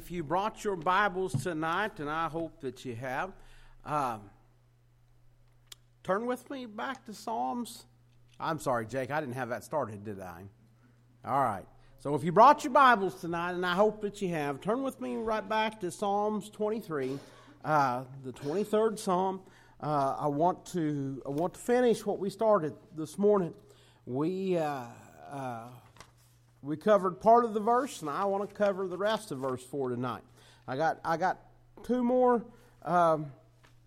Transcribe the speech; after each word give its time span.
if 0.00 0.10
you 0.10 0.24
brought 0.24 0.64
your 0.64 0.76
Bibles 0.76 1.42
tonight, 1.42 2.00
and 2.00 2.08
I 2.08 2.26
hope 2.26 2.62
that 2.62 2.86
you 2.86 2.94
have, 2.94 3.32
um, 3.84 4.30
turn 6.02 6.24
with 6.24 6.48
me 6.48 6.64
back 6.64 7.04
to 7.04 7.12
Psalms. 7.12 7.84
I'm 8.40 8.58
sorry, 8.58 8.86
Jake, 8.86 9.10
I 9.10 9.20
didn't 9.20 9.34
have 9.34 9.50
that 9.50 9.62
started, 9.62 10.02
did 10.02 10.18
I? 10.18 10.44
All 11.22 11.42
right. 11.42 11.66
So 11.98 12.14
if 12.14 12.24
you 12.24 12.32
brought 12.32 12.64
your 12.64 12.72
Bibles 12.72 13.20
tonight, 13.20 13.52
and 13.52 13.66
I 13.66 13.74
hope 13.74 14.00
that 14.00 14.22
you 14.22 14.30
have, 14.30 14.62
turn 14.62 14.82
with 14.82 15.02
me 15.02 15.16
right 15.16 15.46
back 15.46 15.78
to 15.80 15.90
Psalms 15.90 16.48
23, 16.48 17.18
uh, 17.66 18.04
the 18.24 18.32
23rd 18.32 18.98
Psalm. 18.98 19.42
Uh, 19.82 20.16
I 20.18 20.28
want 20.28 20.64
to 20.72 21.20
I 21.26 21.28
want 21.28 21.52
to 21.52 21.60
finish 21.60 22.06
what 22.06 22.18
we 22.18 22.30
started 22.30 22.72
this 22.96 23.18
morning. 23.18 23.52
We 24.06 24.56
uh, 24.56 24.84
uh 25.30 25.64
we 26.62 26.76
covered 26.76 27.20
part 27.20 27.44
of 27.44 27.54
the 27.54 27.60
verse, 27.60 28.00
and 28.00 28.10
I 28.10 28.24
want 28.24 28.48
to 28.48 28.54
cover 28.54 28.86
the 28.86 28.98
rest 28.98 29.32
of 29.32 29.38
verse 29.38 29.62
four 29.62 29.88
tonight. 29.88 30.22
I 30.68 30.76
got 30.76 31.00
I 31.04 31.16
got 31.16 31.40
two 31.82 32.04
more 32.04 32.44
um, 32.82 33.32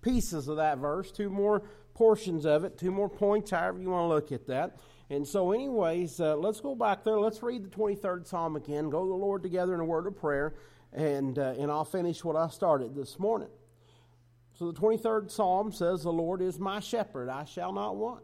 pieces 0.02 0.48
of 0.48 0.57
that 0.57 0.79
verse, 0.79 1.12
two 1.12 1.29
more 1.29 1.63
portions 1.93 2.45
of 2.45 2.63
it, 2.63 2.77
two 2.77 2.91
more 2.91 3.09
points, 3.09 3.51
however 3.51 3.79
you 3.79 3.89
want 3.89 4.03
to 4.03 4.13
look 4.13 4.31
at 4.31 4.48
that. 4.48 4.77
And 5.09 5.27
so, 5.27 5.51
anyways, 5.51 6.20
uh, 6.20 6.35
let's 6.35 6.59
go 6.59 6.75
back 6.75 7.03
there. 7.03 7.20
Let's 7.20 7.43
read 7.43 7.63
the 7.63 7.70
23rd 7.70 8.27
Psalm 8.27 8.55
again. 8.55 8.90
Go 8.90 9.03
to 9.03 9.09
the 9.09 9.15
Lord 9.15 9.43
together 9.43 9.76
in 9.76 9.79
a 9.79 9.85
word 9.85 10.07
of 10.07 10.17
prayer, 10.17 10.55
and, 10.91 11.37
uh, 11.37 11.53
and 11.57 11.70
I'll 11.70 11.85
finish 11.85 12.23
what 12.23 12.35
I 12.35 12.48
started 12.48 12.95
this 12.95 13.20
morning. 13.20 13.49
So, 14.57 14.71
the 14.71 14.79
23rd 14.79 15.29
Psalm 15.29 15.71
says, 15.71 16.03
The 16.03 16.12
Lord 16.12 16.41
is 16.41 16.57
my 16.57 16.79
shepherd, 16.79 17.29
I 17.29 17.43
shall 17.43 17.73
not 17.73 17.95
want. 17.95 18.23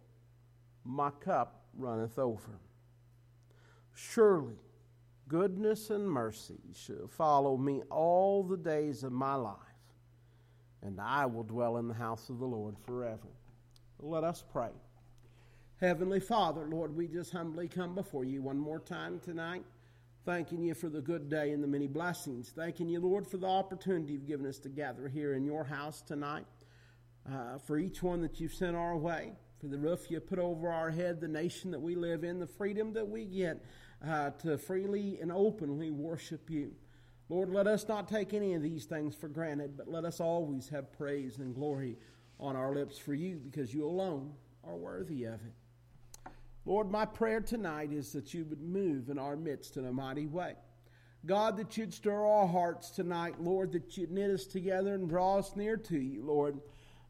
my 0.85 1.09
cup 1.09 1.65
runneth 1.77 2.17
over. 2.17 2.59
Surely 3.93 4.55
goodness 5.27 5.89
and 5.89 6.09
mercy 6.09 6.59
shall 6.75 7.07
follow 7.07 7.57
me 7.57 7.81
all 7.89 8.43
the 8.43 8.57
days 8.57 9.03
of 9.03 9.11
my 9.11 9.35
life, 9.35 9.55
and 10.81 10.99
I 10.99 11.25
will 11.25 11.43
dwell 11.43 11.77
in 11.77 11.87
the 11.87 11.93
house 11.93 12.29
of 12.29 12.39
the 12.39 12.45
Lord 12.45 12.75
forever. 12.85 13.29
Let 13.99 14.23
us 14.23 14.43
pray. 14.51 14.71
Heavenly 15.79 16.19
Father, 16.19 16.67
Lord, 16.67 16.95
we 16.95 17.07
just 17.07 17.31
humbly 17.31 17.67
come 17.67 17.95
before 17.95 18.23
you 18.23 18.41
one 18.41 18.57
more 18.57 18.79
time 18.79 19.19
tonight, 19.19 19.63
thanking 20.25 20.61
you 20.61 20.73
for 20.73 20.89
the 20.89 21.01
good 21.01 21.29
day 21.29 21.51
and 21.51 21.63
the 21.63 21.67
many 21.67 21.87
blessings. 21.87 22.49
Thanking 22.49 22.87
you, 22.87 22.99
Lord, 22.99 23.27
for 23.27 23.37
the 23.37 23.47
opportunity 23.47 24.13
you've 24.13 24.27
given 24.27 24.45
us 24.45 24.59
to 24.59 24.69
gather 24.69 25.07
here 25.07 25.33
in 25.33 25.43
your 25.43 25.63
house 25.63 26.01
tonight, 26.01 26.45
uh, 27.31 27.57
for 27.57 27.77
each 27.77 28.03
one 28.03 28.21
that 28.21 28.39
you've 28.39 28.53
sent 28.53 28.75
our 28.75 28.97
way 28.97 29.33
for 29.61 29.67
the 29.67 29.77
roof 29.77 30.09
you 30.09 30.19
put 30.19 30.39
over 30.39 30.71
our 30.71 30.89
head, 30.89 31.21
the 31.21 31.27
nation 31.27 31.69
that 31.69 31.81
we 31.81 31.93
live 31.93 32.23
in, 32.23 32.39
the 32.39 32.47
freedom 32.47 32.93
that 32.93 33.07
we 33.07 33.25
get 33.25 33.63
uh, 34.05 34.31
to 34.31 34.57
freely 34.57 35.19
and 35.21 35.31
openly 35.31 35.91
worship 35.91 36.49
you. 36.49 36.71
Lord, 37.29 37.49
let 37.49 37.67
us 37.67 37.87
not 37.87 38.07
take 38.07 38.33
any 38.33 38.55
of 38.55 38.63
these 38.63 38.85
things 38.85 39.15
for 39.15 39.27
granted, 39.27 39.77
but 39.77 39.87
let 39.87 40.03
us 40.03 40.19
always 40.19 40.67
have 40.69 40.91
praise 40.97 41.37
and 41.37 41.53
glory 41.53 41.97
on 42.39 42.55
our 42.55 42.73
lips 42.73 42.97
for 42.97 43.13
you 43.13 43.35
because 43.37 43.71
you 43.71 43.85
alone 43.85 44.33
are 44.63 44.75
worthy 44.75 45.25
of 45.25 45.35
it. 45.35 46.31
Lord, 46.65 46.89
my 46.89 47.05
prayer 47.05 47.39
tonight 47.39 47.93
is 47.93 48.11
that 48.13 48.33
you 48.33 48.45
would 48.45 48.61
move 48.61 49.09
in 49.09 49.19
our 49.19 49.35
midst 49.35 49.77
in 49.77 49.85
a 49.85 49.93
mighty 49.93 50.25
way. 50.25 50.55
God, 51.25 51.57
that 51.57 51.77
you'd 51.77 51.93
stir 51.93 52.25
our 52.25 52.47
hearts 52.47 52.89
tonight, 52.89 53.39
Lord, 53.39 53.73
that 53.73 53.95
you'd 53.95 54.11
knit 54.11 54.31
us 54.31 54.45
together 54.45 54.95
and 54.95 55.07
draw 55.07 55.37
us 55.37 55.55
near 55.55 55.77
to 55.77 55.99
you, 55.99 56.25
Lord. 56.25 56.59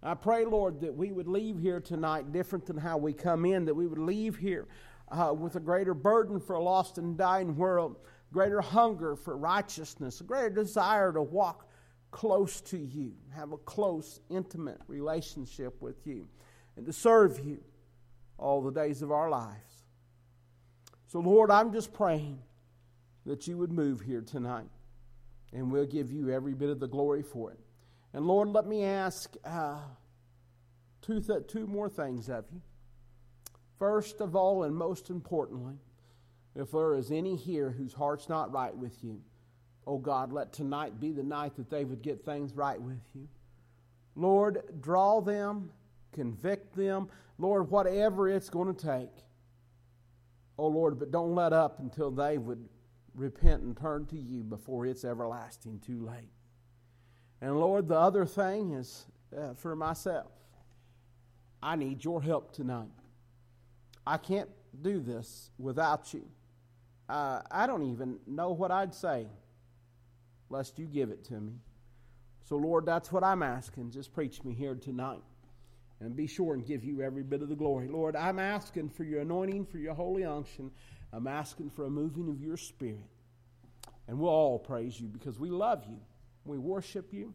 I 0.03 0.15
pray, 0.15 0.45
Lord, 0.45 0.81
that 0.81 0.95
we 0.95 1.11
would 1.11 1.27
leave 1.27 1.59
here 1.59 1.79
tonight 1.79 2.31
different 2.31 2.65
than 2.65 2.77
how 2.77 2.97
we 2.97 3.13
come 3.13 3.45
in, 3.45 3.65
that 3.65 3.75
we 3.75 3.85
would 3.85 3.99
leave 3.99 4.35
here 4.35 4.67
uh, 5.11 5.33
with 5.37 5.55
a 5.55 5.59
greater 5.59 5.93
burden 5.93 6.39
for 6.39 6.53
a 6.53 6.63
lost 6.63 6.97
and 6.97 7.15
dying 7.17 7.55
world, 7.55 7.97
greater 8.33 8.61
hunger 8.61 9.15
for 9.15 9.37
righteousness, 9.37 10.19
a 10.21 10.23
greater 10.23 10.49
desire 10.49 11.13
to 11.13 11.21
walk 11.21 11.67
close 12.09 12.61
to 12.61 12.77
you, 12.77 13.13
have 13.35 13.51
a 13.51 13.57
close, 13.57 14.19
intimate 14.29 14.81
relationship 14.87 15.79
with 15.81 16.07
you, 16.07 16.27
and 16.77 16.85
to 16.85 16.93
serve 16.93 17.39
you 17.45 17.59
all 18.37 18.61
the 18.61 18.71
days 18.71 19.01
of 19.01 19.11
our 19.11 19.29
lives. 19.29 19.83
So, 21.07 21.19
Lord, 21.19 21.51
I'm 21.51 21.71
just 21.71 21.93
praying 21.93 22.39
that 23.25 23.47
you 23.47 23.57
would 23.57 23.71
move 23.71 24.01
here 24.01 24.21
tonight, 24.21 24.69
and 25.53 25.71
we'll 25.71 25.85
give 25.85 26.11
you 26.11 26.31
every 26.31 26.53
bit 26.53 26.69
of 26.69 26.79
the 26.79 26.87
glory 26.87 27.21
for 27.21 27.51
it. 27.51 27.59
And 28.13 28.25
Lord, 28.25 28.49
let 28.49 28.65
me 28.65 28.83
ask 28.83 29.35
uh, 29.45 29.79
two, 31.01 31.21
th- 31.21 31.47
two 31.47 31.65
more 31.67 31.89
things 31.89 32.29
of 32.29 32.45
you. 32.51 32.61
First 33.79 34.21
of 34.21 34.35
all, 34.35 34.63
and 34.63 34.75
most 34.75 35.09
importantly, 35.09 35.75
if 36.55 36.71
there 36.71 36.93
is 36.95 37.11
any 37.11 37.35
here 37.35 37.71
whose 37.71 37.93
heart's 37.93 38.29
not 38.29 38.51
right 38.51 38.75
with 38.75 39.03
you, 39.03 39.21
oh 39.87 39.97
God, 39.97 40.31
let 40.31 40.53
tonight 40.53 40.99
be 40.99 41.11
the 41.11 41.23
night 41.23 41.55
that 41.55 41.69
they 41.69 41.85
would 41.85 42.01
get 42.01 42.25
things 42.25 42.53
right 42.53 42.79
with 42.79 43.01
you. 43.15 43.27
Lord, 44.15 44.61
draw 44.81 45.21
them, 45.21 45.71
convict 46.11 46.75
them, 46.75 47.07
Lord, 47.37 47.71
whatever 47.71 48.29
it's 48.29 48.49
going 48.49 48.73
to 48.75 48.85
take. 48.85 49.23
Oh 50.57 50.67
Lord, 50.67 50.99
but 50.99 51.11
don't 51.11 51.33
let 51.33 51.53
up 51.53 51.79
until 51.79 52.11
they 52.11 52.37
would 52.37 52.67
repent 53.15 53.63
and 53.63 53.75
turn 53.75 54.05
to 54.07 54.17
you 54.17 54.43
before 54.43 54.85
it's 54.85 55.03
everlasting 55.03 55.79
too 55.79 56.05
late. 56.05 56.29
And 57.41 57.59
Lord, 57.59 57.87
the 57.87 57.97
other 57.97 58.25
thing 58.25 58.73
is 58.73 59.05
uh, 59.35 59.53
for 59.55 59.75
myself. 59.75 60.31
I 61.63 61.75
need 61.75 62.03
your 62.03 62.21
help 62.21 62.53
tonight. 62.53 62.91
I 64.05 64.17
can't 64.17 64.49
do 64.81 64.99
this 64.99 65.49
without 65.57 66.13
you. 66.13 66.25
Uh, 67.09 67.41
I 67.51 67.67
don't 67.67 67.91
even 67.91 68.19
know 68.25 68.51
what 68.51 68.71
I'd 68.71 68.93
say 68.93 69.27
lest 70.49 70.77
you 70.77 70.85
give 70.85 71.09
it 71.09 71.23
to 71.25 71.33
me. 71.35 71.53
So, 72.43 72.57
Lord, 72.57 72.85
that's 72.85 73.11
what 73.11 73.23
I'm 73.23 73.43
asking. 73.43 73.91
Just 73.91 74.13
preach 74.13 74.43
me 74.43 74.53
here 74.53 74.75
tonight. 74.75 75.23
And 75.99 76.15
be 76.15 76.27
sure 76.27 76.53
and 76.53 76.65
give 76.65 76.83
you 76.83 77.01
every 77.01 77.23
bit 77.23 77.41
of 77.41 77.49
the 77.49 77.55
glory. 77.55 77.87
Lord, 77.87 78.15
I'm 78.15 78.39
asking 78.39 78.89
for 78.89 79.03
your 79.03 79.21
anointing, 79.21 79.67
for 79.67 79.77
your 79.77 79.93
holy 79.93 80.25
unction. 80.25 80.71
I'm 81.13 81.27
asking 81.27 81.69
for 81.69 81.85
a 81.85 81.89
moving 81.89 82.27
of 82.27 82.41
your 82.41 82.57
spirit. 82.57 83.05
And 84.07 84.19
we'll 84.19 84.31
all 84.31 84.59
praise 84.59 84.99
you 84.99 85.07
because 85.07 85.39
we 85.39 85.49
love 85.49 85.83
you. 85.87 85.99
We 86.45 86.57
worship 86.57 87.13
you. 87.13 87.33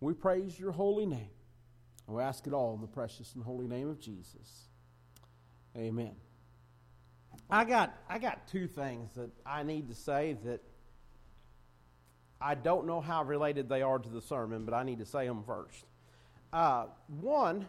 We 0.00 0.14
praise 0.14 0.58
your 0.58 0.72
holy 0.72 1.06
name. 1.06 1.30
And 2.06 2.16
we 2.16 2.22
ask 2.22 2.46
it 2.46 2.52
all 2.52 2.74
in 2.74 2.80
the 2.80 2.86
precious 2.86 3.34
and 3.34 3.44
holy 3.44 3.66
name 3.66 3.88
of 3.88 4.00
Jesus. 4.00 4.68
Amen. 5.76 6.16
I 7.48 7.64
got 7.64 7.96
I 8.08 8.18
got 8.18 8.48
two 8.48 8.66
things 8.66 9.14
that 9.14 9.30
I 9.44 9.62
need 9.62 9.88
to 9.88 9.94
say 9.94 10.36
that 10.44 10.60
I 12.40 12.54
don't 12.54 12.86
know 12.86 13.00
how 13.00 13.22
related 13.22 13.68
they 13.68 13.82
are 13.82 13.98
to 13.98 14.08
the 14.08 14.22
sermon, 14.22 14.64
but 14.64 14.72
I 14.72 14.82
need 14.82 14.98
to 14.98 15.04
say 15.04 15.26
them 15.26 15.44
first. 15.44 15.84
Uh, 16.52 16.86
one, 17.20 17.66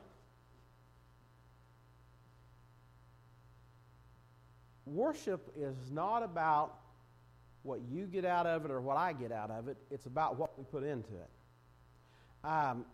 worship 4.86 5.52
is 5.58 5.76
not 5.92 6.24
about 6.24 6.78
what 7.64 7.80
you 7.90 8.06
get 8.06 8.26
out 8.26 8.46
of 8.46 8.66
it 8.66 8.72
or 8.72 8.82
what 8.82 8.98
I 8.98 9.14
get 9.14 9.32
out 9.32 9.52
of 9.52 9.68
it, 9.68 9.78
it's 9.90 10.06
about 10.06 10.38
what 10.38 10.58
we 10.58 10.64
put 10.64 10.84
into 10.84 11.14
it. 11.14 12.48
Um, 12.48 12.86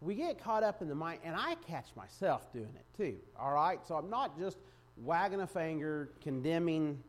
we 0.00 0.14
get 0.14 0.42
caught 0.42 0.62
up 0.62 0.82
in 0.82 0.88
the 0.88 0.94
mind, 0.94 1.20
and 1.24 1.34
I 1.36 1.56
catch 1.66 1.86
myself 1.96 2.52
doing 2.52 2.74
it 2.74 2.86
too, 2.96 3.16
all 3.38 3.52
right? 3.52 3.78
So 3.86 3.94
I'm 3.94 4.10
not 4.10 4.38
just 4.38 4.58
wagging 4.96 5.40
a 5.40 5.46
finger, 5.46 6.10
condemning 6.22 7.02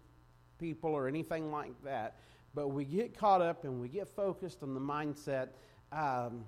people 0.60 0.92
or 0.92 1.08
anything 1.08 1.52
like 1.52 1.72
that, 1.84 2.16
but 2.54 2.70
we 2.70 2.86
get 2.86 3.18
caught 3.18 3.42
up 3.42 3.64
and 3.64 3.80
we 3.80 3.88
get 3.88 4.08
focused 4.08 4.64
on 4.64 4.74
the 4.74 4.80
mindset 4.80 5.50
um, 5.92 6.44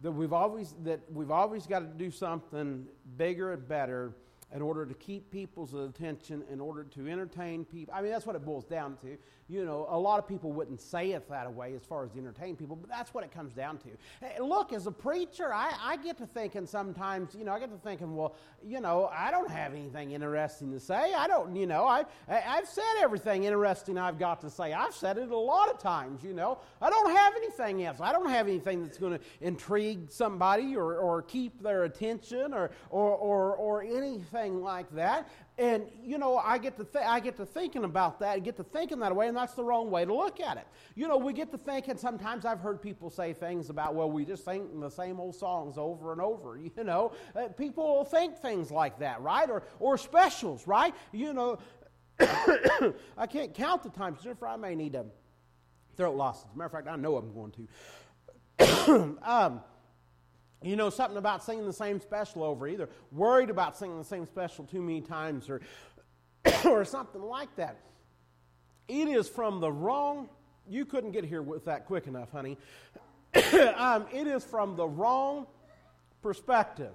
that 0.00 0.12
we've 0.12 0.32
always 0.32 0.74
that 0.84 1.00
we've 1.12 1.30
always 1.30 1.66
got 1.66 1.80
to 1.80 1.86
do 1.86 2.10
something 2.10 2.86
bigger 3.16 3.52
and 3.52 3.68
better 3.68 4.14
in 4.54 4.62
order 4.62 4.86
to 4.86 4.94
keep 4.94 5.30
people's 5.30 5.74
attention, 5.74 6.42
in 6.50 6.60
order 6.60 6.84
to 6.84 7.08
entertain 7.08 7.64
people. 7.64 7.94
I 7.94 8.00
mean, 8.00 8.10
that's 8.10 8.26
what 8.26 8.36
it 8.36 8.44
boils 8.44 8.64
down 8.64 8.96
to. 9.02 9.18
You 9.48 9.64
know, 9.64 9.86
a 9.90 9.98
lot 9.98 10.18
of 10.18 10.28
people 10.28 10.52
wouldn't 10.52 10.80
say 10.80 11.12
it 11.12 11.28
that 11.30 11.52
way 11.52 11.74
as 11.74 11.82
far 11.82 12.04
as 12.04 12.10
entertain 12.16 12.54
people, 12.54 12.76
but 12.76 12.90
that's 12.90 13.14
what 13.14 13.24
it 13.24 13.32
comes 13.32 13.54
down 13.54 13.78
to. 13.78 13.88
Hey, 14.20 14.40
look, 14.40 14.72
as 14.74 14.86
a 14.86 14.92
preacher, 14.92 15.52
I, 15.54 15.72
I 15.80 15.96
get 15.96 16.18
to 16.18 16.26
thinking 16.26 16.66
sometimes, 16.66 17.34
you 17.34 17.44
know, 17.44 17.52
I 17.52 17.58
get 17.58 17.70
to 17.70 17.78
thinking, 17.78 18.14
well, 18.14 18.34
you 18.62 18.80
know, 18.80 19.10
I 19.10 19.30
don't 19.30 19.50
have 19.50 19.72
anything 19.72 20.12
interesting 20.12 20.70
to 20.72 20.80
say. 20.80 21.14
I 21.14 21.26
don't, 21.26 21.56
you 21.56 21.66
know, 21.66 21.86
I, 21.86 22.04
I, 22.28 22.42
I've 22.46 22.68
said 22.68 22.84
everything 23.00 23.44
interesting 23.44 23.96
I've 23.96 24.18
got 24.18 24.42
to 24.42 24.50
say. 24.50 24.74
I've 24.74 24.94
said 24.94 25.16
it 25.16 25.30
a 25.30 25.36
lot 25.36 25.70
of 25.70 25.78
times, 25.78 26.22
you 26.22 26.34
know. 26.34 26.58
I 26.82 26.90
don't 26.90 27.16
have 27.16 27.34
anything 27.36 27.84
else. 27.84 28.00
I 28.00 28.12
don't 28.12 28.28
have 28.28 28.48
anything 28.48 28.82
that's 28.82 28.98
going 28.98 29.18
to 29.18 29.24
intrigue 29.40 30.10
somebody 30.10 30.76
or, 30.76 30.96
or 30.96 31.22
keep 31.22 31.62
their 31.62 31.84
attention 31.84 32.52
or, 32.52 32.70
or, 32.90 33.12
or, 33.16 33.56
or 33.56 33.82
anything 33.82 34.60
like 34.60 34.90
that. 34.94 35.28
And 35.58 35.88
you 36.04 36.18
know, 36.18 36.38
I 36.38 36.56
get 36.58 36.76
to 36.76 36.84
th- 36.84 37.04
I 37.04 37.18
get 37.18 37.36
to 37.36 37.44
thinking 37.46 37.84
about 37.84 38.20
that, 38.20 38.36
and 38.36 38.44
get 38.44 38.56
to 38.58 38.64
thinking 38.64 39.00
that 39.00 39.14
way, 39.14 39.26
and 39.26 39.36
that's 39.36 39.54
the 39.54 39.64
wrong 39.64 39.90
way 39.90 40.04
to 40.04 40.14
look 40.14 40.40
at 40.40 40.56
it. 40.56 40.66
You 40.94 41.08
know, 41.08 41.16
we 41.16 41.32
get 41.32 41.50
to 41.50 41.58
thinking. 41.58 41.96
Sometimes 41.96 42.44
I've 42.44 42.60
heard 42.60 42.80
people 42.80 43.10
say 43.10 43.32
things 43.32 43.68
about, 43.68 43.94
well, 43.94 44.10
we 44.10 44.24
just 44.24 44.44
sing 44.44 44.78
the 44.78 44.90
same 44.90 45.18
old 45.18 45.34
songs 45.34 45.76
over 45.76 46.12
and 46.12 46.20
over. 46.20 46.58
You 46.78 46.84
know, 46.84 47.12
uh, 47.34 47.48
people 47.48 48.04
think 48.04 48.36
things 48.36 48.70
like 48.70 49.00
that, 49.00 49.20
right? 49.20 49.50
Or 49.50 49.64
or 49.80 49.98
specials, 49.98 50.66
right? 50.66 50.94
You 51.12 51.32
know, 51.32 51.58
I 52.20 53.26
can't 53.28 53.52
count 53.52 53.82
the 53.82 53.90
times. 53.90 54.22
Jennifer, 54.22 54.46
I 54.46 54.56
may 54.56 54.76
need 54.76 54.94
a 54.94 55.06
throat 55.98 56.14
a 56.14 56.56
matter 56.56 56.66
of 56.66 56.72
fact, 56.72 56.86
I 56.86 56.94
know 56.94 57.16
I'm 57.16 57.34
going 57.34 57.52
to. 57.52 59.18
um, 59.22 59.60
you 60.62 60.76
know 60.76 60.90
something 60.90 61.18
about 61.18 61.44
singing 61.44 61.66
the 61.66 61.72
same 61.72 62.00
special 62.00 62.42
over 62.42 62.66
either 62.66 62.88
worried 63.12 63.50
about 63.50 63.76
singing 63.76 63.98
the 63.98 64.04
same 64.04 64.26
special 64.26 64.64
too 64.64 64.82
many 64.82 65.00
times 65.00 65.48
or 65.48 65.60
or 66.64 66.84
something 66.84 67.22
like 67.22 67.54
that. 67.56 67.76
It 68.88 69.08
is 69.08 69.28
from 69.28 69.60
the 69.60 69.70
wrong 69.70 70.28
you 70.68 70.84
couldn't 70.84 71.12
get 71.12 71.24
here 71.24 71.42
with 71.42 71.64
that 71.64 71.86
quick 71.86 72.06
enough 72.06 72.30
honey. 72.30 72.56
Um, 73.76 74.06
it 74.12 74.26
is 74.26 74.42
from 74.42 74.74
the 74.74 74.88
wrong 74.88 75.46
perspective. 76.22 76.92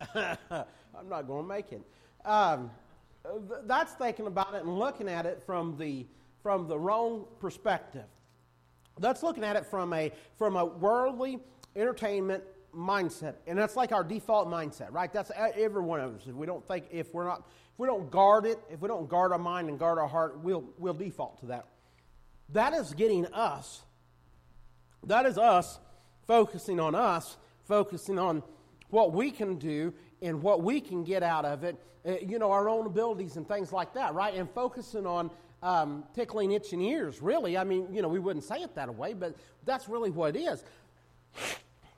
I'm 0.14 1.08
not 1.08 1.28
going 1.28 1.44
to 1.44 1.48
make 1.48 1.70
it. 1.70 1.82
Um, 2.24 2.70
that's 3.64 3.92
thinking 3.92 4.26
about 4.26 4.54
it 4.54 4.64
and 4.64 4.78
looking 4.78 5.08
at 5.08 5.26
it 5.26 5.42
from 5.44 5.76
the 5.76 6.06
from 6.42 6.66
the 6.66 6.78
wrong 6.78 7.26
perspective. 7.38 8.06
That's 8.98 9.22
looking 9.22 9.44
at 9.44 9.54
it 9.54 9.66
from 9.66 9.92
a 9.92 10.10
from 10.36 10.56
a 10.56 10.64
worldly 10.64 11.38
entertainment 11.76 12.44
mindset. 12.74 13.34
And 13.46 13.58
that's 13.58 13.76
like 13.76 13.92
our 13.92 14.04
default 14.04 14.48
mindset 14.48 14.92
right? 14.92 15.12
That's 15.12 15.30
every 15.36 15.82
one 15.82 16.00
of 16.00 16.16
us. 16.16 16.22
If 16.26 16.34
we 16.34 16.46
don't 16.46 16.66
think 16.66 16.86
if 16.90 17.12
we're 17.12 17.26
not 17.26 17.46
if 17.72 17.78
we 17.78 17.86
don't 17.86 18.10
guard 18.10 18.46
it 18.46 18.58
if 18.70 18.80
we 18.80 18.88
don't 18.88 19.08
guard 19.08 19.32
our 19.32 19.38
mind 19.38 19.68
and 19.68 19.78
guard 19.78 19.98
our 19.98 20.08
heart 20.08 20.40
we'll 20.40 20.64
we'll 20.78 20.94
default 20.94 21.40
to 21.40 21.46
that. 21.46 21.66
That 22.50 22.72
is 22.74 22.94
getting 22.94 23.26
us 23.26 23.82
that 25.06 25.26
is 25.26 25.36
us 25.38 25.78
focusing 26.26 26.80
on 26.80 26.94
us 26.94 27.36
focusing 27.64 28.18
on 28.18 28.42
what 28.90 29.12
we 29.12 29.30
can 29.30 29.56
do 29.56 29.92
and 30.20 30.42
what 30.42 30.62
we 30.62 30.80
can 30.80 31.04
get 31.04 31.22
out 31.22 31.44
of 31.44 31.64
it. 31.64 31.76
Uh, 32.06 32.14
you 32.26 32.38
know 32.38 32.50
our 32.50 32.68
own 32.68 32.86
abilities 32.86 33.36
and 33.36 33.46
things 33.46 33.72
like 33.72 33.94
that 33.94 34.14
right? 34.14 34.34
And 34.34 34.48
focusing 34.50 35.06
on 35.06 35.30
um, 35.62 36.04
tickling 36.14 36.52
itching 36.52 36.80
ears 36.80 37.20
really. 37.20 37.58
I 37.58 37.64
mean 37.64 37.92
you 37.92 38.00
know 38.00 38.08
we 38.08 38.18
wouldn't 38.18 38.44
say 38.44 38.62
it 38.62 38.74
that 38.76 38.94
way 38.94 39.12
but 39.12 39.36
that's 39.64 39.88
really 39.88 40.10
what 40.10 40.34
it 40.34 40.40
is 40.40 40.64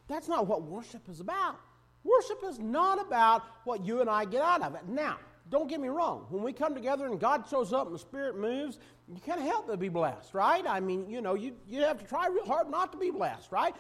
that's 0.08 0.28
not 0.28 0.46
what 0.46 0.62
worship 0.62 1.08
is 1.08 1.20
about. 1.20 1.58
Worship 2.02 2.42
is 2.44 2.58
not 2.58 3.00
about 3.00 3.42
what 3.64 3.84
you 3.84 4.00
and 4.00 4.10
I 4.10 4.24
get 4.26 4.42
out 4.42 4.62
of 4.62 4.74
it. 4.74 4.86
Now, 4.86 5.16
don't 5.50 5.68
get 5.68 5.80
me 5.80 5.88
wrong. 5.88 6.26
When 6.30 6.42
we 6.42 6.52
come 6.52 6.74
together 6.74 7.06
and 7.06 7.18
God 7.20 7.44
shows 7.48 7.72
up 7.72 7.86
and 7.86 7.94
the 7.94 7.98
Spirit 7.98 8.38
moves, 8.38 8.78
you 9.08 9.20
can't 9.24 9.40
help 9.40 9.66
but 9.66 9.78
be 9.78 9.88
blessed, 9.88 10.34
right? 10.34 10.64
I 10.66 10.80
mean, 10.80 11.08
you 11.08 11.20
know, 11.20 11.34
you, 11.34 11.54
you 11.68 11.82
have 11.82 11.98
to 11.98 12.04
try 12.06 12.28
real 12.28 12.46
hard 12.46 12.70
not 12.70 12.92
to 12.92 12.98
be 12.98 13.10
blessed, 13.10 13.52
right? 13.52 13.74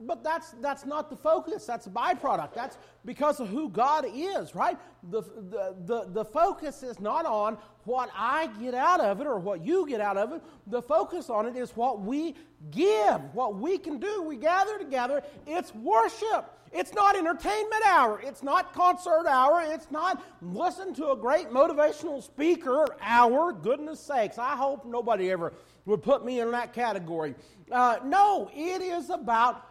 But 0.00 0.22
that's, 0.22 0.52
that's 0.60 0.86
not 0.86 1.10
the 1.10 1.16
focus. 1.16 1.64
That's 1.64 1.86
a 1.86 1.90
byproduct. 1.90 2.54
That's 2.54 2.78
because 3.04 3.40
of 3.40 3.48
who 3.48 3.68
God 3.68 4.06
is, 4.14 4.54
right? 4.54 4.78
The, 5.10 5.22
the, 5.22 5.76
the, 5.86 6.08
the 6.10 6.24
focus 6.24 6.82
is 6.82 7.00
not 7.00 7.26
on 7.26 7.58
what 7.84 8.10
I 8.14 8.48
get 8.60 8.74
out 8.74 9.00
of 9.00 9.20
it 9.20 9.26
or 9.26 9.38
what 9.38 9.64
you 9.64 9.88
get 9.88 10.00
out 10.00 10.16
of 10.16 10.32
it. 10.32 10.42
The 10.66 10.82
focus 10.82 11.30
on 11.30 11.46
it 11.46 11.56
is 11.56 11.70
what 11.70 12.00
we 12.00 12.34
give, 12.70 13.20
what 13.32 13.56
we 13.56 13.78
can 13.78 13.98
do. 13.98 14.22
We 14.22 14.36
gather 14.36 14.78
together. 14.78 15.22
It's 15.46 15.74
worship. 15.74 16.54
It's 16.72 16.92
not 16.92 17.16
entertainment 17.16 17.82
hour. 17.86 18.20
It's 18.22 18.42
not 18.42 18.74
concert 18.74 19.26
hour. 19.26 19.62
It's 19.62 19.90
not 19.90 20.22
listen 20.42 20.92
to 20.94 21.12
a 21.12 21.16
great 21.16 21.48
motivational 21.50 22.22
speaker 22.22 22.86
hour. 23.00 23.52
Goodness 23.52 24.00
sakes, 24.00 24.38
I 24.38 24.54
hope 24.54 24.84
nobody 24.84 25.30
ever 25.30 25.54
would 25.86 26.02
put 26.02 26.24
me 26.24 26.40
in 26.40 26.50
that 26.50 26.74
category. 26.74 27.34
Uh, 27.72 27.98
no, 28.04 28.50
it 28.54 28.82
is 28.82 29.10
about 29.10 29.64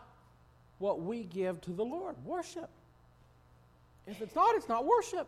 what 0.79 1.01
we 1.01 1.23
give 1.23 1.61
to 1.61 1.71
the 1.71 1.83
Lord 1.83 2.15
worship. 2.23 2.69
If 4.05 4.21
it's 4.21 4.35
not, 4.35 4.55
it's 4.55 4.69
not 4.69 4.85
worship. 4.85 5.27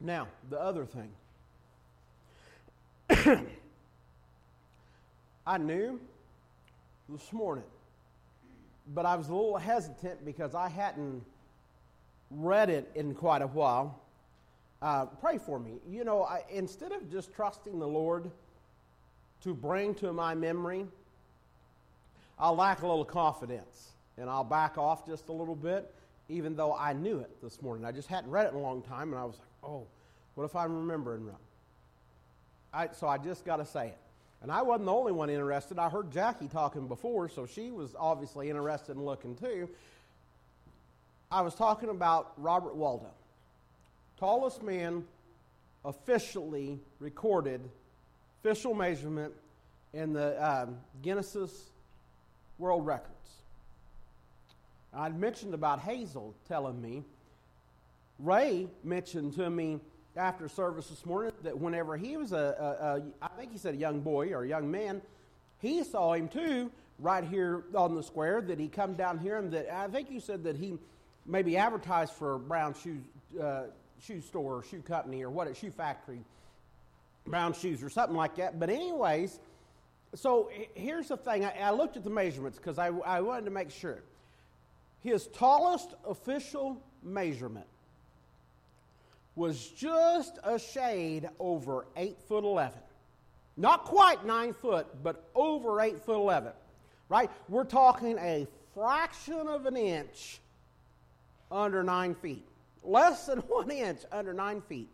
Now, 0.00 0.28
the 0.50 0.60
other 0.60 0.84
thing. 0.84 1.10
I 5.46 5.58
knew 5.58 6.00
this 7.08 7.32
morning, 7.32 7.64
but 8.94 9.06
I 9.06 9.14
was 9.14 9.28
a 9.28 9.34
little 9.34 9.56
hesitant 9.56 10.24
because 10.24 10.54
I 10.54 10.68
hadn't 10.68 11.22
read 12.30 12.70
it 12.70 12.90
in 12.94 13.14
quite 13.14 13.42
a 13.42 13.46
while. 13.46 14.00
Uh, 14.82 15.06
pray 15.06 15.38
for 15.38 15.58
me. 15.58 15.74
You 15.88 16.04
know, 16.04 16.24
I, 16.24 16.42
instead 16.50 16.92
of 16.92 17.10
just 17.10 17.32
trusting 17.32 17.78
the 17.78 17.86
Lord 17.86 18.30
to 19.42 19.54
bring 19.54 19.94
to 19.96 20.12
my 20.12 20.34
memory 20.34 20.86
I'll 22.38 22.56
lack 22.56 22.82
a 22.82 22.86
little 22.86 23.04
confidence 23.04 23.92
and 24.16 24.28
I'll 24.28 24.44
back 24.44 24.78
off 24.78 25.06
just 25.06 25.28
a 25.28 25.32
little 25.32 25.56
bit, 25.56 25.92
even 26.28 26.56
though 26.56 26.74
I 26.74 26.92
knew 26.92 27.18
it 27.18 27.30
this 27.42 27.60
morning. 27.62 27.84
I 27.84 27.92
just 27.92 28.08
hadn't 28.08 28.30
read 28.30 28.46
it 28.46 28.52
in 28.52 28.58
a 28.58 28.62
long 28.62 28.82
time, 28.82 29.12
and 29.12 29.20
I 29.20 29.24
was 29.24 29.36
like, 29.38 29.70
oh, 29.70 29.86
what 30.34 30.44
if 30.44 30.54
I'm 30.54 30.74
remembering 30.76 31.26
wrong? 31.26 31.36
I, 32.72 32.88
so 32.92 33.06
I 33.06 33.18
just 33.18 33.44
got 33.44 33.56
to 33.56 33.66
say 33.66 33.88
it. 33.88 33.98
And 34.42 34.52
I 34.52 34.62
wasn't 34.62 34.86
the 34.86 34.92
only 34.92 35.12
one 35.12 35.30
interested. 35.30 35.78
I 35.78 35.88
heard 35.88 36.10
Jackie 36.10 36.48
talking 36.48 36.86
before, 36.86 37.28
so 37.28 37.46
she 37.46 37.70
was 37.70 37.94
obviously 37.98 38.50
interested 38.50 38.96
in 38.96 39.04
looking 39.04 39.36
too. 39.36 39.68
I 41.30 41.40
was 41.40 41.54
talking 41.54 41.88
about 41.88 42.32
Robert 42.36 42.76
Wadlow, 42.76 43.10
tallest 44.18 44.62
man 44.62 45.04
officially 45.84 46.78
recorded, 47.00 47.60
official 48.40 48.74
measurement 48.74 49.32
in 49.92 50.12
the 50.12 50.44
um, 50.44 50.76
Guinness's 51.02 51.70
world 52.58 52.86
records. 52.86 53.10
I'd 54.92 55.18
mentioned 55.18 55.54
about 55.54 55.80
Hazel 55.80 56.34
telling 56.48 56.80
me. 56.80 57.02
Ray 58.20 58.68
mentioned 58.84 59.34
to 59.34 59.50
me 59.50 59.80
after 60.16 60.48
service 60.48 60.86
this 60.86 61.04
morning 61.04 61.32
that 61.42 61.58
whenever 61.58 61.96
he 61.96 62.16
was 62.16 62.32
a, 62.32 62.36
a, 62.36 62.86
a 62.86 63.02
I 63.20 63.28
think 63.36 63.50
he 63.50 63.58
said 63.58 63.74
a 63.74 63.76
young 63.76 64.00
boy 64.00 64.32
or 64.32 64.44
a 64.44 64.48
young 64.48 64.70
man, 64.70 65.02
he 65.58 65.82
saw 65.82 66.12
him 66.12 66.28
too 66.28 66.70
right 67.00 67.24
here 67.24 67.64
on 67.74 67.96
the 67.96 68.02
square. 68.02 68.40
That 68.40 68.60
he 68.60 68.68
come 68.68 68.94
down 68.94 69.18
here 69.18 69.38
and 69.38 69.50
that 69.52 69.74
I 69.74 69.88
think 69.88 70.10
you 70.10 70.20
said 70.20 70.44
that 70.44 70.56
he 70.56 70.78
maybe 71.26 71.56
advertised 71.56 72.12
for 72.12 72.38
Brown 72.38 72.74
shoe 72.74 73.00
uh, 73.42 73.64
shoe 74.00 74.20
store 74.20 74.58
or 74.58 74.62
shoe 74.62 74.82
company 74.82 75.22
or 75.22 75.30
what 75.30 75.48
a 75.48 75.54
shoe 75.54 75.72
factory, 75.72 76.20
Brown 77.26 77.52
shoes 77.52 77.82
or 77.82 77.90
something 77.90 78.16
like 78.16 78.36
that. 78.36 78.60
But 78.60 78.70
anyways 78.70 79.40
so 80.14 80.50
here's 80.74 81.08
the 81.08 81.16
thing. 81.16 81.44
I, 81.44 81.52
I 81.58 81.70
looked 81.70 81.96
at 81.96 82.04
the 82.04 82.10
measurements 82.10 82.58
because 82.58 82.78
I, 82.78 82.88
I 82.88 83.20
wanted 83.20 83.46
to 83.46 83.50
make 83.50 83.70
sure. 83.70 84.02
His 85.00 85.26
tallest 85.28 85.94
official 86.06 86.82
measurement 87.02 87.66
was 89.36 89.68
just 89.68 90.38
a 90.44 90.58
shade 90.58 91.28
over 91.38 91.86
8 91.96 92.16
foot 92.28 92.44
11. 92.44 92.78
Not 93.56 93.84
quite 93.84 94.24
9 94.24 94.52
foot, 94.54 94.86
but 95.02 95.28
over 95.34 95.80
8 95.80 96.00
foot 96.00 96.16
11. 96.16 96.52
Right? 97.08 97.30
We're 97.48 97.64
talking 97.64 98.16
a 98.18 98.46
fraction 98.72 99.46
of 99.46 99.66
an 99.66 99.76
inch 99.76 100.40
under 101.50 101.82
9 101.82 102.14
feet. 102.16 102.46
Less 102.82 103.26
than 103.26 103.38
1 103.48 103.70
inch 103.70 104.00
under 104.12 104.32
9 104.32 104.62
feet 104.62 104.88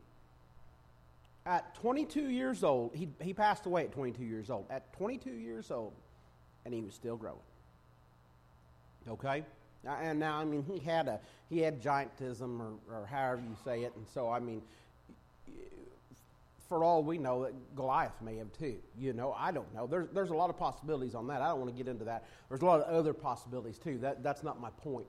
at 1.51 1.75
22 1.75 2.29
years 2.31 2.63
old, 2.63 2.95
he, 2.95 3.09
he 3.21 3.35
passed 3.35 3.67
away 3.67 3.83
at 3.83 3.93
22 3.93 4.23
years 4.23 4.51
old. 4.51 4.67
At 4.71 4.93
22 4.93 5.31
years 5.31 5.73
old, 5.73 5.93
and 6.65 6.73
he 6.73 6.81
was 6.81 6.95
still 6.95 7.17
growing. 7.17 7.39
Okay? 9.09 9.45
And 9.85 10.21
now, 10.21 10.37
I 10.37 10.45
mean, 10.45 10.63
he 10.63 10.79
had 10.79 11.09
a 11.09 11.19
he 11.49 11.59
had 11.59 11.83
giantism, 11.83 12.61
or, 12.61 12.75
or 12.95 13.07
however 13.07 13.43
you 13.43 13.57
say 13.65 13.83
it, 13.83 13.93
and 13.97 14.07
so 14.15 14.31
I 14.31 14.39
mean, 14.39 14.63
for 16.69 16.85
all 16.85 17.03
we 17.03 17.19
know, 17.19 17.51
Goliath 17.75 18.21
may 18.23 18.37
have 18.37 18.53
too. 18.53 18.77
You 18.97 19.15
know, 19.15 19.35
I 19.37 19.51
don't 19.51 19.75
know. 19.75 19.87
There's 19.87 20.09
there's 20.13 20.31
a 20.31 20.35
lot 20.35 20.51
of 20.51 20.59
possibilities 20.59 21.15
on 21.15 21.27
that. 21.29 21.41
I 21.41 21.49
don't 21.49 21.61
want 21.61 21.71
to 21.71 21.77
get 21.77 21.91
into 21.91 22.05
that. 22.05 22.27
There's 22.51 22.61
a 22.61 22.67
lot 22.67 22.83
of 22.83 22.95
other 22.95 23.15
possibilities 23.15 23.79
too. 23.79 23.99
That 23.99 24.23
that's 24.23 24.45
not 24.45 24.61
my 24.61 24.71
point. 24.83 25.07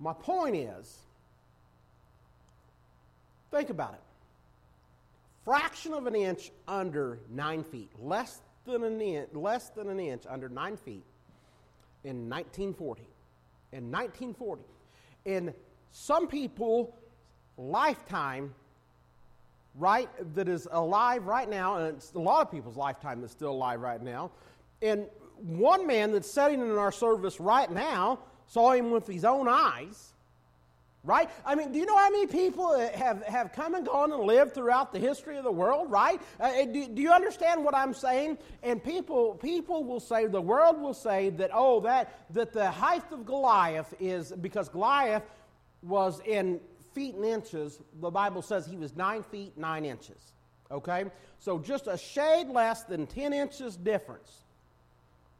My 0.00 0.14
point 0.14 0.56
is, 0.56 0.96
think 3.52 3.68
about 3.68 3.92
it 3.92 4.00
fraction 5.48 5.94
of 5.94 6.06
an 6.06 6.14
inch 6.14 6.52
under 6.66 7.20
nine 7.30 7.64
feet, 7.64 7.90
less 7.98 8.42
than 8.66 8.84
an 8.84 9.00
inch, 9.00 9.30
less 9.32 9.70
than 9.70 9.88
an 9.88 9.98
inch 9.98 10.24
under 10.28 10.46
nine 10.46 10.76
feet 10.76 11.06
in 12.04 12.28
1940. 12.28 13.00
In 13.72 13.90
1940. 13.90 14.62
In 15.24 15.54
some 15.90 16.28
people 16.28 16.94
lifetime, 17.56 18.54
right, 19.74 20.10
that 20.34 20.50
is 20.50 20.68
alive 20.70 21.24
right 21.24 21.48
now, 21.48 21.78
and 21.78 21.96
it's 21.96 22.12
a 22.12 22.18
lot 22.18 22.42
of 22.42 22.52
people's 22.52 22.76
lifetime 22.76 23.22
that's 23.22 23.32
still 23.32 23.52
alive 23.52 23.80
right 23.80 24.02
now. 24.02 24.30
And 24.82 25.06
one 25.38 25.86
man 25.86 26.12
that's 26.12 26.30
sitting 26.30 26.60
in 26.60 26.76
our 26.76 26.92
service 26.92 27.40
right 27.40 27.70
now 27.70 28.18
saw 28.48 28.72
him 28.72 28.90
with 28.90 29.06
his 29.06 29.24
own 29.24 29.48
eyes. 29.48 30.12
Right? 31.04 31.30
I 31.46 31.54
mean, 31.54 31.72
do 31.72 31.78
you 31.78 31.86
know 31.86 31.96
how 31.96 32.10
many 32.10 32.26
people 32.26 32.76
have, 32.76 33.22
have 33.22 33.52
come 33.52 33.74
and 33.74 33.86
gone 33.86 34.12
and 34.12 34.22
lived 34.24 34.54
throughout 34.54 34.92
the 34.92 34.98
history 34.98 35.38
of 35.38 35.44
the 35.44 35.52
world? 35.52 35.90
Right? 35.90 36.20
Uh, 36.40 36.64
do, 36.64 36.88
do 36.88 37.00
you 37.00 37.12
understand 37.12 37.64
what 37.64 37.74
I'm 37.74 37.94
saying? 37.94 38.36
And 38.62 38.82
people, 38.82 39.34
people 39.34 39.84
will 39.84 40.00
say, 40.00 40.26
the 40.26 40.40
world 40.40 40.80
will 40.80 40.94
say 40.94 41.30
that, 41.30 41.50
oh, 41.54 41.80
that, 41.80 42.26
that 42.34 42.52
the 42.52 42.70
height 42.70 43.04
of 43.12 43.24
Goliath 43.24 43.94
is 44.00 44.32
because 44.32 44.68
Goliath 44.68 45.22
was 45.82 46.20
in 46.26 46.60
feet 46.94 47.14
and 47.14 47.24
inches, 47.24 47.78
the 48.00 48.10
Bible 48.10 48.42
says 48.42 48.66
he 48.66 48.76
was 48.76 48.96
nine 48.96 49.22
feet, 49.22 49.56
nine 49.56 49.84
inches. 49.84 50.32
Okay? 50.70 51.04
So 51.38 51.58
just 51.58 51.86
a 51.86 51.96
shade 51.96 52.48
less 52.48 52.82
than 52.82 53.06
10 53.06 53.32
inches 53.32 53.76
difference 53.76 54.42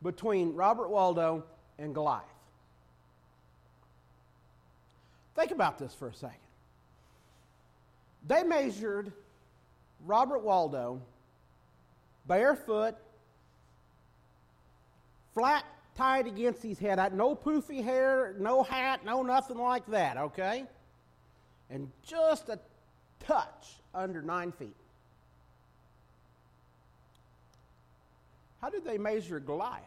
between 0.02 0.54
Robert 0.54 0.88
Wadlow 0.88 1.42
and 1.78 1.94
Goliath. 1.94 2.24
Think 5.38 5.52
about 5.52 5.78
this 5.78 5.94
for 5.94 6.08
a 6.08 6.14
second. 6.14 6.34
They 8.26 8.42
measured 8.42 9.12
Robert 10.04 10.44
Wadlow 10.44 10.98
barefoot, 12.26 12.96
flat 15.34 15.64
tied 15.96 16.26
against 16.26 16.60
his 16.60 16.80
head, 16.80 16.98
no 17.14 17.36
poofy 17.36 17.84
hair, 17.84 18.34
no 18.40 18.64
hat, 18.64 19.04
no 19.04 19.22
nothing 19.22 19.58
like 19.58 19.86
that, 19.86 20.16
okay? 20.16 20.64
And 21.70 21.88
just 22.04 22.48
a 22.48 22.58
touch 23.20 23.76
under 23.94 24.20
nine 24.20 24.50
feet. 24.50 24.74
How 28.60 28.70
did 28.70 28.84
they 28.84 28.98
measure 28.98 29.38
Goliath? 29.38 29.84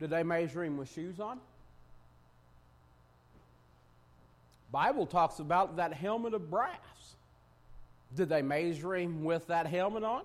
Did 0.00 0.08
they 0.08 0.22
measure 0.22 0.64
him 0.64 0.78
with 0.78 0.90
shoes 0.90 1.20
on? 1.20 1.40
Bible 4.72 5.06
talks 5.06 5.38
about 5.38 5.76
that 5.76 5.92
helmet 5.92 6.32
of 6.32 6.50
brass. 6.50 6.78
Did 8.16 8.30
they 8.30 8.42
measure 8.42 8.94
him 8.94 9.22
with 9.22 9.46
that 9.46 9.66
helmet 9.66 10.02
on? 10.02 10.22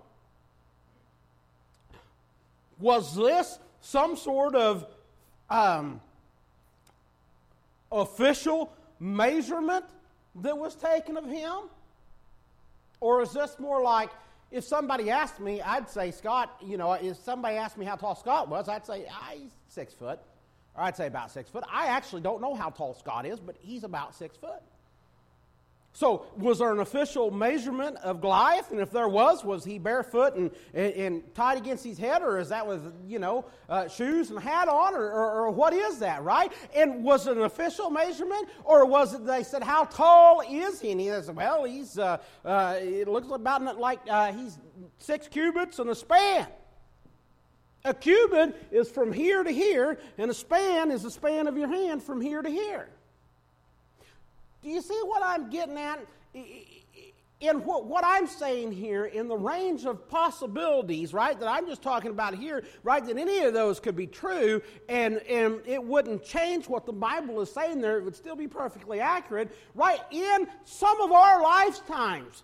Was 2.80 3.16
this 3.16 3.60
some 3.82 4.16
sort 4.16 4.56
of 4.56 4.86
um, 5.50 6.00
official 7.92 8.74
measurement 9.00 9.86
that 10.36 10.58
was 10.58 10.76
taken 10.76 11.18
of 11.18 11.26
him? 11.26 11.70
Or 13.00 13.22
is 13.22 13.34
this 13.34 13.58
more 13.60 13.82
like 13.82 14.10
if 14.50 14.64
somebody 14.64 15.10
asked 15.10 15.40
me, 15.40 15.62
I'd 15.62 15.90
say, 15.90 16.12
Scott, 16.12 16.56
you 16.66 16.78
know, 16.78 16.94
if 16.94 17.18
somebody 17.18 17.58
asked 17.58 17.78
me 17.78 17.86
how 17.86 17.96
tall 17.96 18.16
Scott 18.16 18.48
was, 18.48 18.70
I'd 18.70 18.86
say, 18.86 19.06
ah, 19.12 19.32
he's 19.34 19.52
six 19.68 19.94
foot. 19.94 20.20
I'd 20.78 20.96
say 20.96 21.08
about 21.08 21.32
six 21.32 21.50
foot. 21.50 21.64
I 21.72 21.88
actually 21.88 22.22
don't 22.22 22.42
know 22.42 22.54
how 22.54 22.70
tall 22.70 22.94
Scott 22.94 23.26
is, 23.26 23.40
but 23.40 23.56
he's 23.60 23.84
about 23.84 24.16
six 24.16 24.38
foot. 24.38 24.62
So, 25.98 26.28
was 26.38 26.60
there 26.60 26.72
an 26.72 26.80
official 26.80 27.32
measurement 27.32 27.98
of 28.04 28.22
Goliath? 28.22 28.70
And 28.70 28.80
if 28.80 28.92
there 28.92 29.08
was, 29.08 29.44
was 29.44 29.66
he 29.66 29.80
barefoot 29.80 30.36
and, 30.36 30.52
and, 30.76 30.94
and 30.94 31.34
tied 31.34 31.58
against 31.58 31.84
his 31.84 31.98
head, 31.98 32.22
or 32.22 32.38
is 32.38 32.50
that 32.50 32.68
with, 32.68 32.84
you 33.08 33.18
know, 33.18 33.46
uh, 33.68 33.88
shoes 33.88 34.30
and 34.30 34.40
hat 34.40 34.68
on, 34.68 34.94
or, 34.94 35.12
or, 35.12 35.46
or, 35.46 35.50
what 35.50 35.74
is 35.74 35.98
that, 35.98 36.22
right? 36.22 36.52
And 36.76 37.04
was 37.04 37.26
it 37.26 37.36
an 37.36 37.42
official 37.46 37.90
measurement, 37.90 38.48
or 38.64 38.86
was 38.86 39.16
it 39.16 39.26
they 39.26 39.42
said, 39.42 39.64
how 39.64 39.86
tall 39.86 40.44
is 40.48 40.80
he? 40.80 40.92
And 40.92 41.02
he 41.02 41.08
said, 41.08 41.36
well, 41.36 41.64
he's, 41.64 41.98
uh, 41.98 42.18
uh, 42.46 42.76
it 42.80 43.08
looks 43.08 43.32
about 43.32 43.80
like 43.80 44.02
uh, 44.08 44.34
he's 44.34 44.60
six 45.00 45.28
cubits 45.28 45.80
and 45.80 45.90
a 45.90 45.96
span. 45.96 46.46
A 47.88 47.94
cubit 47.94 48.54
is 48.70 48.92
from 48.92 49.14
here 49.14 49.44
to 49.44 49.50
here, 49.50 49.98
and 50.18 50.30
a 50.30 50.34
span 50.34 50.92
is 50.92 51.04
the 51.04 51.12
span 51.12 51.48
of 51.48 51.58
your 51.58 51.70
hand 51.70 52.04
from 52.04 52.20
here 52.20 52.42
to 52.42 52.50
here. 52.50 52.90
Do 54.62 54.70
you 54.70 54.82
see 54.82 55.00
what 55.04 55.24
I'm 55.24 55.50
getting 55.50 55.78
at? 55.78 56.06
In 57.40 57.64
what, 57.64 57.86
what 57.86 58.04
I'm 58.06 58.28
saying 58.28 58.74
here, 58.74 59.06
in 59.06 59.30
the 59.30 59.38
range 59.38 59.86
of 59.86 60.10
possibilities, 60.10 61.14
right, 61.14 61.40
that 61.40 61.48
I'm 61.48 61.66
just 61.66 61.82
talking 61.82 62.12
about 62.12 62.36
here, 62.36 62.66
right, 62.84 63.06
that 63.06 63.16
any 63.16 63.40
of 63.40 63.54
those 63.54 63.80
could 63.80 63.96
be 63.96 64.08
true, 64.08 64.62
and, 64.90 65.20
and 65.20 65.62
it 65.66 65.82
wouldn't 65.82 66.26
change 66.26 66.68
what 66.68 66.86
the 66.86 66.92
Bible 66.92 67.40
is 67.40 67.50
saying 67.50 67.80
there, 67.80 68.00
it 68.00 68.04
would 68.04 68.16
still 68.18 68.36
be 68.36 68.48
perfectly 68.48 69.00
accurate, 69.00 69.56
right, 69.76 70.02
in 70.12 70.48
some 70.66 71.00
of 71.00 71.14
our 71.14 71.42
lifetimes, 71.42 72.44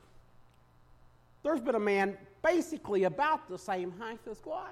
there's 1.42 1.60
been 1.60 1.76
a 1.76 1.80
man 1.80 2.16
basically 2.44 3.04
about 3.04 3.50
the 3.50 3.58
same 3.58 3.92
height 4.00 4.20
as 4.30 4.40
Goliath. 4.40 4.70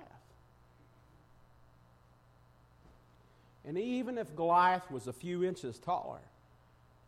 And 3.65 3.77
even 3.77 4.17
if 4.17 4.35
Goliath 4.35 4.89
was 4.89 5.07
a 5.07 5.13
few 5.13 5.43
inches 5.43 5.77
taller, 5.77 6.21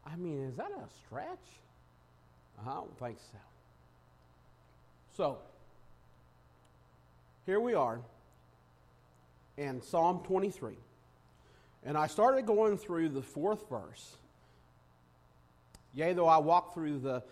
I 0.05 0.15
mean, 0.15 0.43
is 0.43 0.55
that 0.57 0.71
a 0.71 0.87
stretch? 1.05 1.27
I 2.61 2.73
don't 2.73 2.97
think 2.99 3.17
so. 3.19 3.37
So, 5.17 5.37
here 7.45 7.59
we 7.59 7.73
are 7.73 7.99
in 9.57 9.81
Psalm 9.81 10.21
23. 10.25 10.73
And 11.85 11.97
I 11.97 12.07
started 12.07 12.45
going 12.45 12.77
through 12.77 13.09
the 13.09 13.21
fourth 13.21 13.67
verse. 13.69 14.15
Yea, 15.93 16.13
though 16.13 16.27
I 16.27 16.37
walk 16.37 16.73
through 16.73 16.99
the 16.99 17.23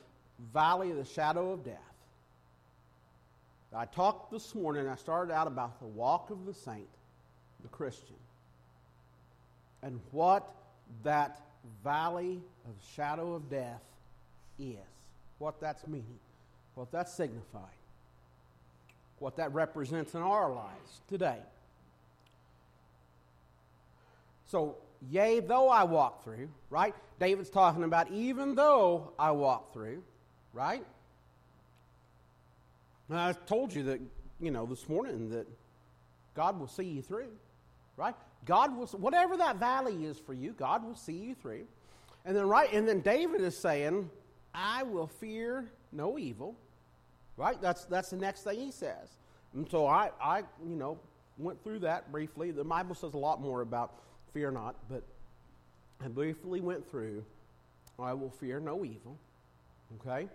valley 0.53 0.91
of 0.91 0.97
the 0.97 1.05
shadow 1.05 1.51
of 1.51 1.63
death. 1.63 1.77
I 3.73 3.85
talked 3.85 4.31
this 4.31 4.53
morning, 4.53 4.87
I 4.89 4.95
started 4.95 5.33
out 5.33 5.47
about 5.47 5.79
the 5.79 5.87
walk 5.87 6.29
of 6.29 6.45
the 6.45 6.53
saint, 6.53 6.89
the 7.61 7.69
Christian, 7.69 8.17
and 9.83 9.99
what 10.11 10.53
that 11.03 11.41
valley 11.83 12.39
of 12.65 12.73
shadow 12.95 13.33
of 13.33 13.49
death 13.49 13.81
is, 14.59 14.77
what 15.39 15.59
that's 15.59 15.87
meaning, 15.87 16.19
what 16.75 16.91
that's 16.91 17.13
signifying, 17.13 17.65
what 19.19 19.37
that 19.37 19.53
represents 19.53 20.13
in 20.13 20.21
our 20.21 20.51
lives 20.53 21.01
today. 21.07 21.39
So, 24.47 24.75
yea, 25.09 25.39
though 25.39 25.69
I 25.69 25.83
walk 25.83 26.23
through, 26.23 26.49
right? 26.69 26.93
David's 27.19 27.49
talking 27.49 27.83
about 27.83 28.11
even 28.11 28.55
though 28.55 29.13
I 29.17 29.31
walk 29.31 29.73
through, 29.73 30.03
right? 30.53 30.83
And 33.09 33.17
I 33.17 33.33
told 33.33 33.73
you 33.73 33.83
that, 33.83 33.99
you 34.39 34.51
know, 34.51 34.65
this 34.65 34.87
morning 34.87 35.29
that 35.31 35.47
God 36.35 36.59
will 36.59 36.67
see 36.67 36.83
you 36.83 37.01
through, 37.01 37.29
right? 37.97 38.15
God 38.45 38.75
will, 38.75 38.87
whatever 38.87 39.37
that 39.37 39.57
valley 39.57 40.05
is 40.05 40.17
for 40.17 40.33
you, 40.33 40.53
God 40.53 40.83
will 40.83 40.95
see 40.95 41.13
you 41.13 41.35
through. 41.35 41.65
And 42.25 42.35
then 42.35 42.47
right, 42.47 42.71
and 42.71 42.87
then 42.87 43.01
David 43.01 43.41
is 43.41 43.57
saying, 43.57 44.09
I 44.53 44.83
will 44.83 45.07
fear 45.07 45.71
no 45.91 46.17
evil. 46.17 46.55
Right? 47.37 47.59
That's 47.61 47.85
that's 47.85 48.09
the 48.09 48.17
next 48.17 48.43
thing 48.43 48.59
he 48.59 48.71
says. 48.71 49.17
And 49.53 49.69
so 49.69 49.87
I, 49.87 50.11
I 50.21 50.39
you 50.63 50.75
know, 50.75 50.99
went 51.37 51.63
through 51.63 51.79
that 51.79 52.11
briefly. 52.11 52.51
The 52.51 52.63
Bible 52.63 52.93
says 52.93 53.13
a 53.13 53.17
lot 53.17 53.41
more 53.41 53.61
about 53.61 53.93
fear 54.33 54.51
not, 54.51 54.75
but 54.89 55.03
I 56.03 56.07
briefly 56.07 56.61
went 56.61 56.89
through 56.89 57.23
I 58.01 58.13
will 58.13 58.29
fear 58.29 58.59
no 58.59 58.83
evil. 58.83 59.17
Okay? 59.99 60.27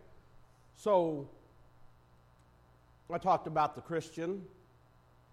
So 0.76 1.28
I 3.12 3.18
talked 3.18 3.46
about 3.46 3.74
the 3.74 3.80
Christian 3.80 4.42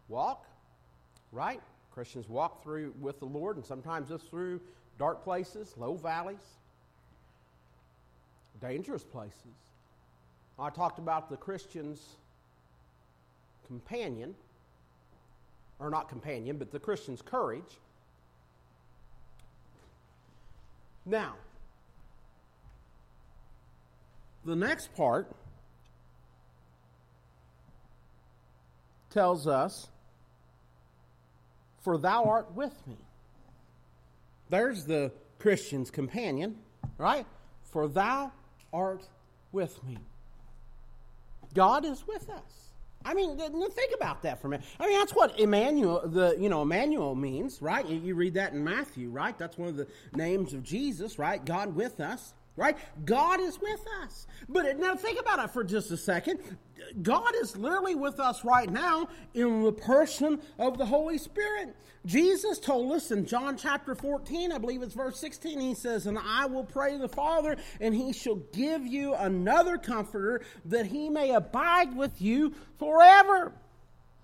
walk, 0.07 0.45
right? 1.31 1.61
Christians 1.93 2.27
walk 2.27 2.63
through 2.63 2.93
with 2.99 3.19
the 3.19 3.25
Lord, 3.25 3.57
and 3.57 3.65
sometimes 3.65 4.09
it's 4.09 4.23
through 4.23 4.59
dark 4.97 5.23
places, 5.23 5.73
low 5.77 5.95
valleys, 5.95 6.37
dangerous 8.59 9.03
places. 9.03 9.37
I 10.57 10.69
talked 10.69 10.97
about 10.97 11.29
the 11.29 11.37
Christian's 11.37 12.01
companion, 13.67 14.35
or 15.79 15.89
not 15.89 16.09
companion, 16.09 16.57
but 16.57 16.71
the 16.71 16.79
Christian's 16.79 17.21
courage. 17.21 17.77
Now, 21.05 21.33
the 24.45 24.55
next 24.55 24.95
part 24.95 25.31
tells 29.09 29.47
us, 29.47 29.89
For 31.83 31.97
thou 31.97 32.23
art 32.25 32.53
with 32.55 32.73
me. 32.87 32.97
There's 34.49 34.85
the 34.85 35.11
Christian's 35.39 35.91
companion, 35.91 36.57
right? 36.97 37.25
For 37.71 37.87
thou 37.87 38.31
art 38.71 39.07
with 39.51 39.83
me. 39.83 39.97
God 41.53 41.85
is 41.85 42.07
with 42.07 42.29
us. 42.29 42.69
I 43.05 43.13
mean, 43.13 43.37
think 43.37 43.93
about 43.93 44.21
that 44.23 44.41
for 44.41 44.47
a 44.47 44.49
minute. 44.51 44.65
I 44.79 44.87
mean, 44.87 44.97
that's 44.97 45.13
what 45.13 45.37
Emmanuel, 45.37 46.07
the 46.07 46.37
you 46.39 46.47
know, 46.47 46.61
Emmanuel 46.61 47.15
means, 47.15 47.61
right? 47.61 47.85
You 47.85 48.15
read 48.15 48.35
that 48.35 48.53
in 48.53 48.63
Matthew, 48.63 49.09
right? 49.09 49.37
That's 49.37 49.57
one 49.57 49.67
of 49.67 49.75
the 49.75 49.87
names 50.13 50.53
of 50.53 50.63
Jesus, 50.63 51.19
right? 51.19 51.43
God 51.43 51.75
with 51.75 51.99
us 51.99 52.33
right? 52.55 52.77
God 53.05 53.39
is 53.39 53.59
with 53.59 53.83
us. 54.03 54.27
But 54.47 54.77
now 54.79 54.95
think 54.95 55.19
about 55.19 55.43
it 55.43 55.51
for 55.51 55.63
just 55.63 55.91
a 55.91 55.97
second. 55.97 56.39
God 57.01 57.31
is 57.41 57.55
literally 57.57 57.95
with 57.95 58.19
us 58.19 58.43
right 58.43 58.69
now 58.69 59.07
in 59.33 59.63
the 59.63 59.71
person 59.71 60.39
of 60.59 60.77
the 60.77 60.85
Holy 60.85 61.17
Spirit. 61.17 61.75
Jesus 62.05 62.59
told 62.59 62.91
us 62.91 63.11
in 63.11 63.25
John 63.25 63.57
chapter 63.57 63.95
14, 63.95 64.51
I 64.51 64.57
believe 64.57 64.81
it's 64.81 64.93
verse 64.93 65.17
16, 65.19 65.59
he 65.59 65.73
says, 65.73 66.05
And 66.05 66.19
I 66.19 66.45
will 66.45 66.65
pray 66.65 66.97
the 66.97 67.07
Father, 67.07 67.55
and 67.79 67.95
he 67.95 68.11
shall 68.11 68.35
give 68.35 68.85
you 68.85 69.13
another 69.13 69.77
comforter 69.77 70.41
that 70.65 70.87
he 70.87 71.09
may 71.09 71.33
abide 71.33 71.95
with 71.95 72.21
you 72.21 72.53
forever. 72.77 73.53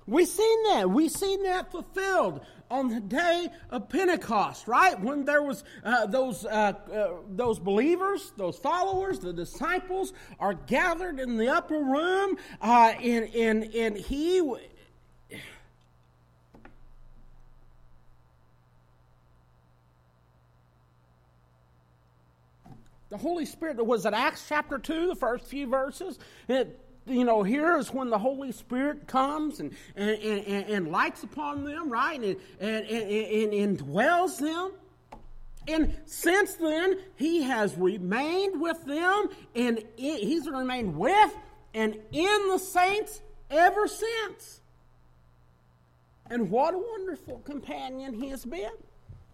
We've 0.10 0.28
seen 0.28 0.64
that. 0.64 0.90
We've 0.90 1.12
seen 1.12 1.44
that 1.44 1.72
fulfilled 1.72 2.42
on 2.72 2.90
the 2.90 3.00
day 3.00 3.48
of 3.70 3.90
Pentecost, 3.90 4.68
right? 4.68 5.00
When 5.00 5.24
there 5.24 5.44
was 5.44 5.64
uh, 5.84 6.08
those 6.08 6.46
uh, 6.46 6.50
uh, 6.50 7.10
those 7.30 7.60
believers, 7.60 8.34
those 8.36 8.58
followers, 8.58 9.20
the 9.20 9.34
disciples 9.34 10.14
are 10.40 10.56
gathered 10.56 11.20
in 11.20 11.38
the 11.38 11.50
upper 11.50 11.78
room, 11.78 12.38
uh, 12.60 12.94
and 13.00 13.34
and 13.36 13.76
and 13.76 13.98
he. 13.98 14.42
The 23.10 23.18
Holy 23.18 23.46
Spirit 23.46 23.84
was 23.84 24.06
it 24.06 24.14
Acts 24.14 24.46
chapter 24.48 24.80
two, 24.80 25.08
the 25.08 25.16
first 25.16 25.46
few 25.46 25.68
verses. 25.68 26.18
It, 26.48 26.80
you 27.10 27.24
know, 27.24 27.44
here 27.44 27.78
is 27.78 27.94
when 27.94 28.10
the 28.10 28.20
Holy 28.20 28.52
Spirit 28.52 29.08
comes 29.08 29.60
and, 29.60 29.74
and, 29.96 30.10
and, 30.22 30.70
and 30.70 30.92
lights 30.92 31.24
upon 31.24 31.66
them, 31.66 31.90
right? 31.90 32.22
And, 32.22 32.38
and, 32.60 32.86
and, 32.86 33.54
and 33.54 33.78
dwells 33.78 34.38
them. 34.38 34.72
And 35.68 35.96
since 36.06 36.56
then, 36.56 37.00
he 37.16 37.44
has 37.44 37.76
remained 37.76 38.60
with 38.60 38.84
them, 38.86 39.30
and 39.56 39.84
he's 39.98 40.48
remained 40.48 40.96
with 40.96 41.36
and 41.74 41.96
in 42.12 42.48
the 42.48 42.58
saints 42.58 43.22
ever 43.50 43.88
since. 43.88 44.62
And 46.30 46.50
what 46.50 46.74
a 46.74 46.78
wonderful 46.78 47.40
companion 47.40 48.14
he 48.14 48.30
has 48.30 48.46
been. 48.46 48.72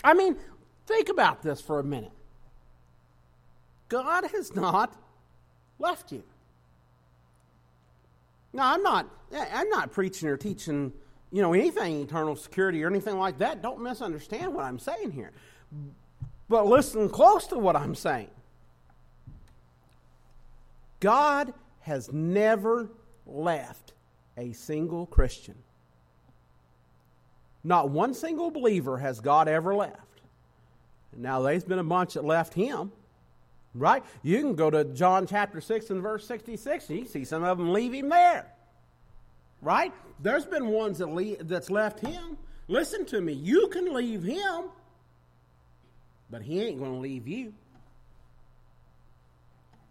I 0.03 0.13
mean, 0.13 0.37
think 0.85 1.09
about 1.09 1.41
this 1.41 1.61
for 1.61 1.79
a 1.79 1.83
minute. 1.83 2.11
God 3.89 4.25
has 4.31 4.55
not 4.55 4.95
left 5.79 6.11
you. 6.11 6.23
Now, 8.55 8.73
I'm 8.73 8.81
not, 8.81 9.07
eh, 9.33 9.45
I'm 9.53 9.69
not 9.69 9.91
preaching 9.91 10.29
or 10.29 10.37
teaching, 10.37 10.93
you 11.31 11.41
know, 11.41 11.53
anything 11.53 12.01
eternal 12.01 12.37
security 12.37 12.81
or 12.83 12.87
anything 12.87 13.17
like 13.17 13.37
that. 13.39 13.61
Don't 13.61 13.81
misunderstand 13.81 14.53
what 14.53 14.63
I'm 14.63 14.79
saying 14.79 15.11
here. 15.11 15.33
But 16.47 16.65
listen 16.65 17.09
close 17.09 17.47
to 17.47 17.57
what 17.59 17.75
I'm 17.75 17.95
saying. 17.95 18.29
God 21.01 21.53
has 21.81 22.13
never 22.13 22.89
left 23.27 23.91
a 24.37 24.53
single 24.53 25.05
Christian. 25.05 25.55
Not 27.65 27.89
one 27.89 28.13
single 28.13 28.51
believer 28.51 28.97
has 28.99 29.19
God 29.19 29.49
ever 29.49 29.75
left. 29.75 30.21
Now, 31.17 31.41
there's 31.41 31.65
been 31.65 31.79
a 31.79 31.83
bunch 31.83 32.13
that 32.13 32.23
left 32.23 32.53
him, 32.53 32.93
right? 33.75 34.03
You 34.23 34.39
can 34.39 34.55
go 34.55 34.69
to 34.69 34.83
John 34.85 35.27
chapter 35.27 35.61
6 35.61 35.89
and 35.89 36.01
verse 36.01 36.25
66, 36.25 36.89
and 36.89 36.99
you 36.99 37.05
see 37.05 37.25
some 37.25 37.43
of 37.43 37.57
them 37.57 37.73
leave 37.73 37.93
him 37.93 38.09
there, 38.09 38.47
right? 39.61 39.93
There's 40.19 40.45
been 40.45 40.67
ones 40.67 40.99
that 40.99 41.07
leave, 41.07 41.47
that's 41.47 41.69
left 41.69 41.99
him. 41.99 42.37
Listen 42.67 43.05
to 43.05 43.21
me, 43.21 43.33
you 43.33 43.67
can 43.67 43.93
leave 43.93 44.23
him, 44.23 44.65
but 46.29 46.41
he 46.41 46.61
ain't 46.61 46.79
going 46.79 46.93
to 46.93 46.99
leave 46.99 47.27
you. 47.27 47.53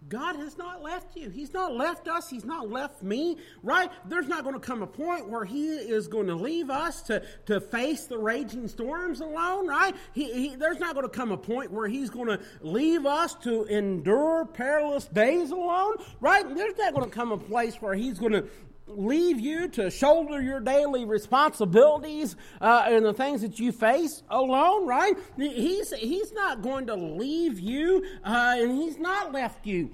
God 0.09 0.37
has 0.37 0.59
not 0.59 0.83
left 0.83 1.17
you. 1.17 1.31
He's 1.31 1.53
not 1.55 1.75
left 1.75 2.09
us. 2.09 2.29
He's 2.29 2.45
not 2.45 2.71
left 2.71 3.03
me, 3.03 3.39
right? 3.63 3.91
There's 4.07 4.29
not 4.29 4.45
going 4.45 4.55
to 4.55 4.61
come 4.61 4.83
a 4.83 4.87
point 4.87 5.29
where 5.29 5.45
He 5.45 5.69
is 5.69 6.09
going 6.09 6.27
to 6.27 6.35
leave 6.35 6.69
us 6.69 7.03
to, 7.03 7.23
to 7.47 7.61
face 7.61 8.05
the 8.05 8.19
raging 8.19 8.69
storms 8.69 9.21
alone, 9.21 9.67
right? 9.67 9.95
He, 10.13 10.49
he, 10.49 10.57
there's 10.57 10.79
not 10.79 10.95
going 10.95 11.07
to 11.07 11.13
come 11.13 11.33
a 11.33 11.37
point 11.37 11.71
where 11.71 11.89
He's 11.89 12.11
going 12.11 12.29
to 12.29 12.41
leave 12.61 13.07
us 13.07 13.35
to 13.37 13.65
endure 13.65 14.45
perilous 14.45 15.07
days 15.07 15.51
alone, 15.51 15.97
right? 16.21 16.45
There's 16.55 16.77
not 16.77 16.93
going 16.93 17.09
to 17.09 17.15
come 17.15 17.33
a 17.33 17.39
place 17.39 17.77
where 17.77 17.95
He's 17.95 18.19
going 18.19 18.33
to 18.33 18.45
leave 18.87 19.41
you 19.41 19.69
to 19.69 19.91
shoulder 19.91 20.41
your 20.41 20.61
daily 20.61 21.05
responsibilities 21.05 22.37
uh, 22.61 22.85
and 22.87 23.05
the 23.05 23.15
things 23.15 23.41
that 23.41 23.59
you 23.59 23.73
face 23.73 24.23
alone, 24.29 24.87
right? 24.87 25.15
He's, 25.37 25.93
he's 25.93 26.33
not 26.33 26.63
going 26.63 26.87
to 26.89 26.95
leave 26.95 27.59
you, 27.59 28.05
uh, 28.25 28.57
and 28.59 28.71
he's 28.83 28.99
not 28.99 29.33
left 29.33 29.67
you 29.67 29.91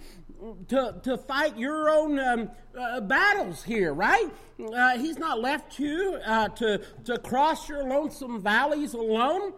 to, 0.69 0.97
to 1.03 1.19
fight 1.19 1.57
your 1.59 1.91
own 1.91 2.19
um, 2.19 2.51
uh, 2.79 3.01
battles 3.01 3.63
here, 3.63 3.93
right? 3.93 4.29
Uh, 4.61 4.99
he's 4.99 5.19
not 5.19 5.41
left 5.41 5.79
you 5.79 6.19
uh, 6.25 6.49
to, 6.49 6.81
to 7.05 7.19
cross 7.19 7.69
your 7.69 7.85
lonesome 7.85 8.41
valleys 8.41 8.95
alone. 8.95 9.53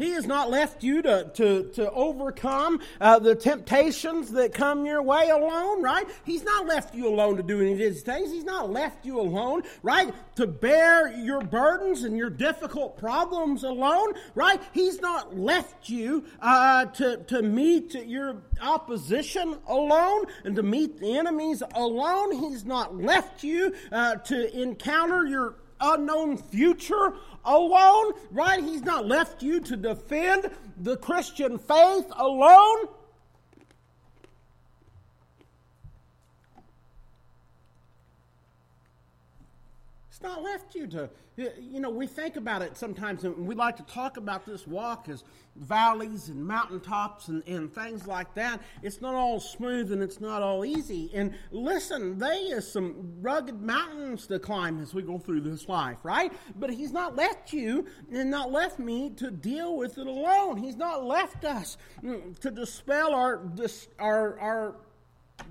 He 0.00 0.10
has 0.12 0.26
not 0.26 0.50
left 0.50 0.82
you 0.82 1.02
to, 1.02 1.30
to, 1.34 1.70
to 1.74 1.90
overcome 1.90 2.80
uh, 3.00 3.18
the 3.18 3.34
temptations 3.34 4.30
that 4.32 4.54
come 4.54 4.86
your 4.86 5.02
way 5.02 5.28
alone, 5.28 5.82
right? 5.82 6.06
He's 6.24 6.42
not 6.42 6.66
left 6.66 6.94
you 6.94 7.06
alone 7.06 7.36
to 7.36 7.42
do 7.42 7.60
any 7.60 7.72
of 7.72 7.78
these 7.78 8.02
things. 8.02 8.32
He's 8.32 8.44
not 8.44 8.70
left 8.70 9.04
you 9.04 9.20
alone, 9.20 9.62
right? 9.82 10.14
To 10.36 10.46
bear 10.46 11.12
your 11.12 11.42
burdens 11.42 12.04
and 12.04 12.16
your 12.16 12.30
difficult 12.30 12.96
problems 12.96 13.62
alone, 13.62 14.14
right? 14.34 14.60
He's 14.72 15.00
not 15.00 15.36
left 15.36 15.90
you 15.90 16.24
uh, 16.40 16.86
to, 16.86 17.18
to 17.24 17.42
meet 17.42 17.94
your 17.94 18.42
opposition 18.60 19.58
alone 19.66 20.24
and 20.44 20.56
to 20.56 20.62
meet 20.62 20.98
the 20.98 21.18
enemies 21.18 21.62
alone. 21.74 22.32
He's 22.32 22.64
not 22.64 22.96
left 22.96 23.44
you 23.44 23.74
uh, 23.92 24.16
to 24.16 24.60
encounter 24.62 25.26
your 25.26 25.56
unknown 25.80 26.36
future 26.36 27.14
alone, 27.50 28.12
right? 28.30 28.62
He's 28.62 28.82
not 28.82 29.06
left 29.06 29.42
you 29.42 29.60
to 29.60 29.76
defend 29.76 30.50
the 30.76 30.96
Christian 30.96 31.58
faith 31.58 32.06
alone. 32.16 32.86
It's 40.20 40.28
not 40.28 40.42
left 40.42 40.74
you 40.74 40.86
to 40.88 41.08
you 41.36 41.80
know, 41.80 41.90
we 41.90 42.06
think 42.06 42.36
about 42.36 42.62
it 42.62 42.76
sometimes, 42.76 43.24
and 43.24 43.46
we 43.46 43.54
like 43.54 43.76
to 43.76 43.82
talk 43.84 44.16
about 44.16 44.44
this 44.44 44.66
walk 44.66 45.08
as 45.08 45.24
valleys 45.56 46.28
and 46.28 46.44
mountaintops 46.44 47.28
and, 47.28 47.42
and 47.46 47.72
things 47.72 48.06
like 48.06 48.34
that. 48.34 48.60
It's 48.82 49.00
not 49.00 49.14
all 49.14 49.40
smooth 49.40 49.92
and 49.92 50.02
it's 50.02 50.20
not 50.20 50.42
all 50.42 50.64
easy. 50.64 51.10
And 51.14 51.34
listen, 51.50 52.18
there 52.18 52.56
is 52.56 52.70
some 52.70 53.14
rugged 53.20 53.60
mountains 53.60 54.26
to 54.28 54.38
climb 54.38 54.80
as 54.80 54.94
we 54.94 55.02
go 55.02 55.18
through 55.18 55.42
this 55.42 55.68
life, 55.68 55.98
right? 56.02 56.32
But 56.56 56.70
He's 56.70 56.92
not 56.92 57.16
left 57.16 57.52
you 57.52 57.86
and 58.12 58.30
not 58.30 58.52
left 58.52 58.78
me 58.78 59.10
to 59.16 59.30
deal 59.30 59.76
with 59.76 59.98
it 59.98 60.06
alone. 60.06 60.56
He's 60.56 60.76
not 60.76 61.04
left 61.04 61.44
us 61.44 61.76
to 62.02 62.50
dispel 62.50 63.14
our, 63.14 63.42
our, 63.98 64.38
our 64.38 64.76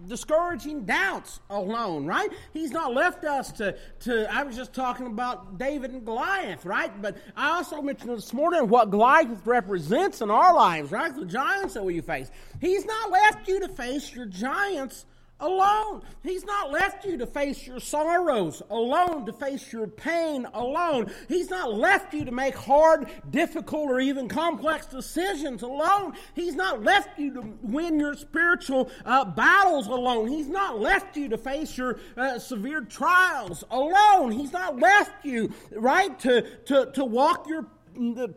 discouraging 0.08 0.86
doubts 0.86 1.40
alone, 1.50 2.06
right? 2.06 2.30
He's 2.54 2.72
not 2.72 2.94
left 2.94 3.24
us 3.24 3.52
to, 3.54 3.76
to, 4.02 4.34
I 4.34 4.44
was 4.44 4.56
just 4.56 4.74
talking 4.74 5.08
about 5.08 5.58
David 5.58 5.92
and 5.92 6.06
Goliath, 6.06 6.66
right? 6.66 6.92
But 7.02 7.18
I 7.36 7.52
also 7.52 7.82
mentioned 7.82 8.12
this 8.12 8.34
morning 8.34 8.68
what 8.68 8.90
Goliath 8.90 9.46
represents 9.46 10.22
in 10.22 10.32
our 10.32 10.54
lives, 10.54 10.92
right? 10.92 11.16
The 11.16 11.26
giants 11.26 11.74
that 11.74 11.84
we 11.84 12.02
face. 12.02 12.32
He's 12.60 12.86
not 12.86 13.12
left 13.12 13.48
you 13.48 13.60
to 13.62 13.70
face 13.70 14.14
your 14.14 14.26
giants 14.26 15.06
alone. 15.40 16.02
He's 16.24 16.44
not 16.44 16.72
left 16.72 17.06
you 17.06 17.18
to 17.18 17.26
face 17.26 17.66
your 17.66 17.80
sorrows 17.80 18.62
alone, 18.70 19.26
to 19.26 19.34
face 19.34 19.72
your 19.72 19.88
pain 19.88 20.46
alone. 20.54 21.12
He's 21.28 21.50
not 21.50 21.74
left 21.74 22.14
you 22.14 22.26
to 22.26 22.32
make 22.32 22.56
hard, 22.56 23.10
difficult, 23.30 23.90
or 23.90 24.00
even 24.00 24.28
complex 24.28 24.86
decisions 24.86 25.62
alone. 25.62 26.14
He's 26.34 26.56
not 26.56 26.84
left 26.84 27.18
you 27.18 27.34
to 27.34 27.54
win 27.62 28.00
your 28.00 28.16
spiritual 28.16 28.92
uh, 29.06 29.26
battles 29.26 29.88
alone. 29.88 30.28
He's 30.28 30.50
not 30.50 30.80
left 30.80 31.16
you 31.16 31.30
to 31.30 31.38
face 31.38 31.78
your 31.78 32.00
uh, 32.18 32.40
severe 32.40 32.82
trials 32.82 33.64
alone. 33.72 34.32
He's 34.32 34.52
not 34.52 34.78
left 34.78 35.26
you, 35.26 35.54
right, 35.72 36.18
to, 36.20 36.42
to, 36.66 36.92
to 36.94 37.06
walk 37.06 37.48
your 37.48 37.68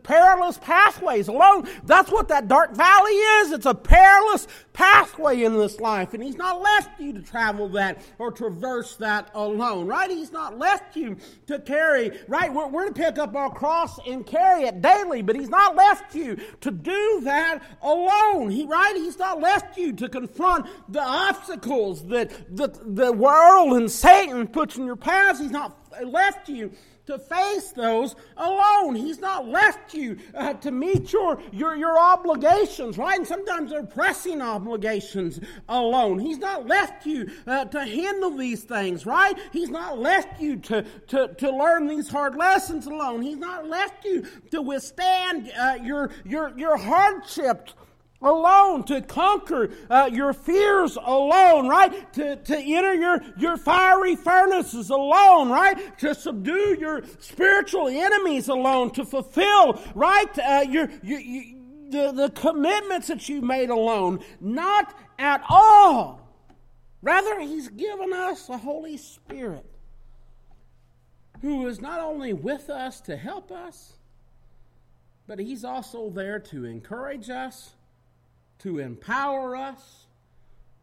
perilous 0.03 0.57
pathways 0.57 1.27
alone. 1.27 1.67
That's 1.85 2.11
what 2.11 2.27
that 2.27 2.47
dark 2.47 2.75
valley 2.75 3.11
is. 3.11 3.51
It's 3.51 3.65
a 3.65 3.73
perilous 3.73 4.47
pathway 4.73 5.43
in 5.43 5.53
this 5.53 5.79
life. 5.79 6.13
And 6.13 6.23
He's 6.23 6.35
not 6.35 6.61
left 6.61 6.99
you 6.99 7.13
to 7.13 7.21
travel 7.21 7.69
that 7.69 8.01
or 8.17 8.31
traverse 8.31 8.95
that 8.97 9.29
alone, 9.33 9.87
right? 9.87 10.09
He's 10.09 10.31
not 10.31 10.57
left 10.57 10.95
you 10.95 11.17
to 11.47 11.59
carry, 11.59 12.19
right? 12.27 12.53
We're, 12.53 12.67
we're 12.67 12.87
to 12.87 12.93
pick 12.93 13.17
up 13.17 13.35
our 13.35 13.53
cross 13.53 13.99
and 14.05 14.25
carry 14.25 14.63
it 14.63 14.81
daily, 14.81 15.21
but 15.21 15.35
He's 15.35 15.49
not 15.49 15.75
left 15.75 16.15
you 16.15 16.37
to 16.61 16.71
do 16.71 17.21
that 17.23 17.59
alone. 17.81 18.49
He, 18.49 18.65
right? 18.65 18.95
He's 18.95 19.17
not 19.17 19.39
left 19.39 19.77
you 19.77 19.93
to 19.93 20.09
confront 20.09 20.67
the 20.89 21.01
obstacles 21.01 22.05
that 22.07 22.55
the, 22.55 22.67
the 22.83 23.13
world 23.13 23.73
and 23.73 23.89
Satan 23.89 24.47
puts 24.47 24.77
in 24.77 24.85
your 24.85 24.95
path. 24.95 25.39
He's 25.39 25.51
not 25.51 25.77
left 26.03 26.49
you 26.49 26.71
to 27.05 27.19
face 27.19 27.71
those 27.71 28.15
alone. 28.37 28.95
He's 28.95 29.19
not 29.19 29.47
left 29.47 29.93
you 29.93 30.17
uh, 30.33 30.53
to 30.53 30.71
meet 30.71 31.11
your, 31.11 31.41
your, 31.51 31.75
your 31.75 31.99
obligations, 31.99 32.97
right? 32.97 33.17
And 33.17 33.27
sometimes 33.27 33.71
they're 33.71 33.83
pressing 33.83 34.41
obligations 34.41 35.39
alone. 35.67 36.19
He's 36.19 36.37
not 36.37 36.65
left 36.65 37.05
you 37.05 37.29
uh, 37.45 37.65
to 37.65 37.83
handle 37.83 38.31
these 38.31 38.63
things, 38.63 39.05
right? 39.05 39.37
He's 39.51 39.69
not 39.69 39.99
left 39.99 40.39
you 40.39 40.57
to, 40.57 40.83
to, 41.07 41.33
to 41.35 41.51
learn 41.51 41.87
these 41.87 42.07
hard 42.07 42.35
lessons 42.35 42.85
alone. 42.85 43.21
He's 43.21 43.37
not 43.37 43.67
left 43.67 44.05
you 44.05 44.25
to 44.51 44.61
withstand 44.61 45.51
uh, 45.57 45.77
your, 45.81 46.11
your, 46.25 46.57
your 46.57 46.77
hardships 46.77 47.73
alone, 48.23 48.83
to 48.85 49.01
conquer 49.01 49.69
uh, 49.89 50.09
your 50.11 50.33
fears 50.33 50.97
alone, 50.97 51.67
right? 51.67 52.13
To, 52.13 52.35
to 52.35 52.57
enter 52.57 52.93
your, 52.93 53.21
your 53.37 53.57
fiery 53.57 54.15
furnaces 54.15 54.89
alone, 54.89 55.49
right? 55.49 55.97
To 55.99 56.15
subdue 56.15 56.77
your 56.79 57.03
spiritual 57.19 57.87
enemies 57.87 58.47
alone, 58.47 58.91
to 58.91 59.05
fulfill, 59.05 59.81
right? 59.95 60.39
Uh, 60.39 60.65
your, 60.69 60.89
your, 61.03 61.19
your, 61.19 61.43
the, 61.89 62.11
the 62.11 62.29
commitments 62.29 63.07
that 63.07 63.29
you 63.29 63.41
made 63.41 63.69
alone. 63.69 64.23
Not 64.41 64.97
at 65.19 65.43
all. 65.49 66.21
Rather, 67.01 67.39
He's 67.41 67.67
given 67.67 68.13
us 68.13 68.47
the 68.47 68.57
Holy 68.57 68.97
Spirit 68.97 69.65
who 71.43 71.67
is 71.67 71.81
not 71.81 71.99
only 71.99 72.31
with 72.31 72.69
us 72.69 73.01
to 73.01 73.17
help 73.17 73.51
us, 73.51 73.93
but 75.27 75.39
He's 75.39 75.65
also 75.65 76.09
there 76.09 76.39
to 76.39 76.63
encourage 76.63 77.29
us 77.29 77.73
to 78.63 78.79
empower 78.79 79.57
us, 79.57 80.07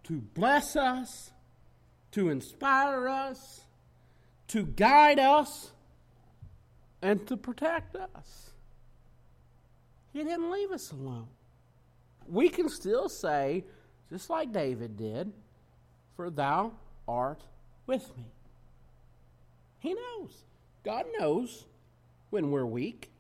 to 0.05 0.21
bless 0.21 0.77
us, 0.77 1.31
to 2.13 2.29
inspire 2.29 3.09
us, 3.09 3.63
to 4.49 4.65
guide 4.65 5.19
us, 5.19 5.73
and 7.01 7.27
to 7.27 7.39
protect 7.39 7.97
us. 7.97 8.51
He 10.13 10.23
didn't 10.23 10.51
leave 10.51 10.71
us 10.71 10.93
alone. 10.93 11.29
We 12.29 12.51
can 12.51 12.69
still 12.69 13.09
say, 13.09 13.65
just 14.11 14.29
like 14.29 14.53
David 14.53 14.99
did, 14.99 15.33
For 16.17 16.29
thou 16.29 16.73
art 17.09 17.43
with 17.87 18.15
me. 18.15 18.27
He 19.79 19.95
knows. 19.95 20.45
God 20.85 21.07
knows 21.19 21.65
when 22.29 22.51
we're 22.51 22.67
weak. 22.67 23.11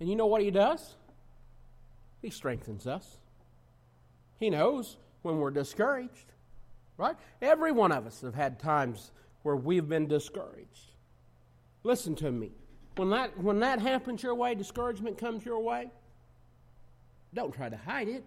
And 0.00 0.08
you 0.08 0.16
know 0.16 0.26
what 0.26 0.42
He 0.42 0.50
does? 0.50 0.96
He 2.20 2.28
strengthens 2.28 2.86
us. 2.86 3.18
He 4.38 4.50
knows 4.50 4.96
when 5.22 5.38
we're 5.38 5.50
discouraged, 5.50 6.32
right? 6.96 7.16
Every 7.40 7.72
one 7.72 7.92
of 7.92 8.06
us 8.06 8.20
have 8.20 8.34
had 8.34 8.58
times 8.58 9.10
where 9.42 9.56
we've 9.56 9.88
been 9.88 10.06
discouraged. 10.06 10.92
Listen 11.82 12.14
to 12.16 12.30
me. 12.30 12.50
When 12.96 13.10
that, 13.10 13.38
when 13.38 13.60
that 13.60 13.80
happens 13.80 14.22
your 14.22 14.34
way, 14.34 14.54
discouragement 14.54 15.18
comes 15.18 15.44
your 15.44 15.60
way, 15.60 15.90
don't 17.32 17.52
try 17.52 17.68
to 17.68 17.76
hide 17.76 18.08
it. 18.08 18.24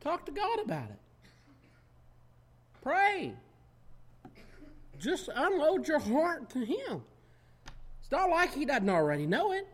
Talk 0.00 0.26
to 0.26 0.32
God 0.32 0.58
about 0.60 0.90
it. 0.90 0.98
Pray. 2.82 3.34
Just 4.98 5.28
unload 5.34 5.86
your 5.86 6.00
heart 6.00 6.50
to 6.50 6.64
Him. 6.64 7.02
It's 8.00 8.10
not 8.10 8.30
like 8.30 8.52
He 8.52 8.64
doesn't 8.64 8.88
already 8.88 9.26
know 9.26 9.52
it. 9.52 9.68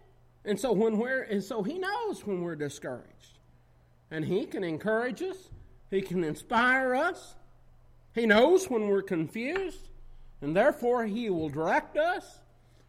And 0.44 0.59
so 0.59 0.72
when 0.72 0.98
we're 0.98 1.22
and 1.22 1.42
so 1.42 1.62
He 1.62 1.79
knows 1.79 2.27
when 2.27 2.42
we're 2.42 2.57
discouraged. 2.57 3.38
And 4.11 4.25
He 4.25 4.47
can 4.47 4.64
encourage 4.64 5.23
us, 5.23 5.51
He 5.90 6.01
can 6.01 6.25
inspire 6.25 6.94
us. 6.94 7.35
He 8.14 8.27
knows 8.27 8.68
when 8.68 8.88
we're 8.88 9.03
confused, 9.03 9.90
and 10.40 10.57
therefore 10.57 11.07
He 11.07 11.31
will 11.31 11.49
direct 11.49 11.97
us. 11.97 12.38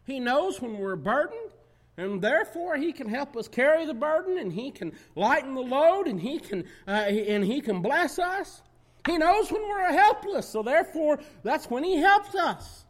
He 0.05 0.19
knows 0.19 0.61
when 0.61 0.77
we're 0.77 0.95
burdened, 0.95 1.51
and 1.97 2.21
therefore 2.21 2.77
He 2.77 2.93
can 2.93 3.09
help 3.09 3.35
us 3.35 3.47
carry 3.47 3.85
the 3.85 3.93
burden, 3.93 4.37
and 4.37 4.53
He 4.53 4.71
can 4.71 4.93
lighten 5.15 5.53
the 5.53 5.61
load, 5.61 6.07
and 6.07 6.19
He 6.19 6.39
can 6.39 6.65
uh, 6.87 6.91
and 6.91 7.43
He 7.43 7.61
can 7.61 7.81
bless 7.81 8.17
us. 8.17 8.61
He 9.05 9.17
knows 9.17 9.51
when 9.51 9.61
we're 9.61 9.91
helpless, 9.91 10.47
so 10.47 10.63
therefore 10.63 11.19
that's 11.43 11.69
when 11.69 11.83
He 11.83 11.97
helps 11.97 12.35
us. 12.35 12.85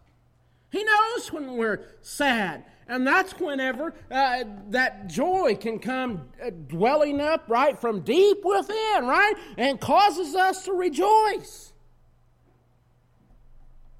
He 0.71 0.83
knows 0.83 1.33
when 1.33 1.57
we're 1.57 1.81
sad, 2.01 2.63
and 2.89 3.05
that's 3.05 3.39
whenever 3.39 3.93
uh, 4.09 4.43
that 4.69 5.07
joy 5.07 5.55
can 5.55 5.77
come 5.77 6.27
uh, 6.43 6.49
dwelling 6.67 7.21
up, 7.21 7.45
right, 7.47 7.79
from 7.79 8.01
deep 8.01 8.39
within, 8.43 9.05
right, 9.05 9.35
and 9.57 9.79
causes 9.79 10.35
us 10.35 10.65
to 10.65 10.73
rejoice. 10.73 11.71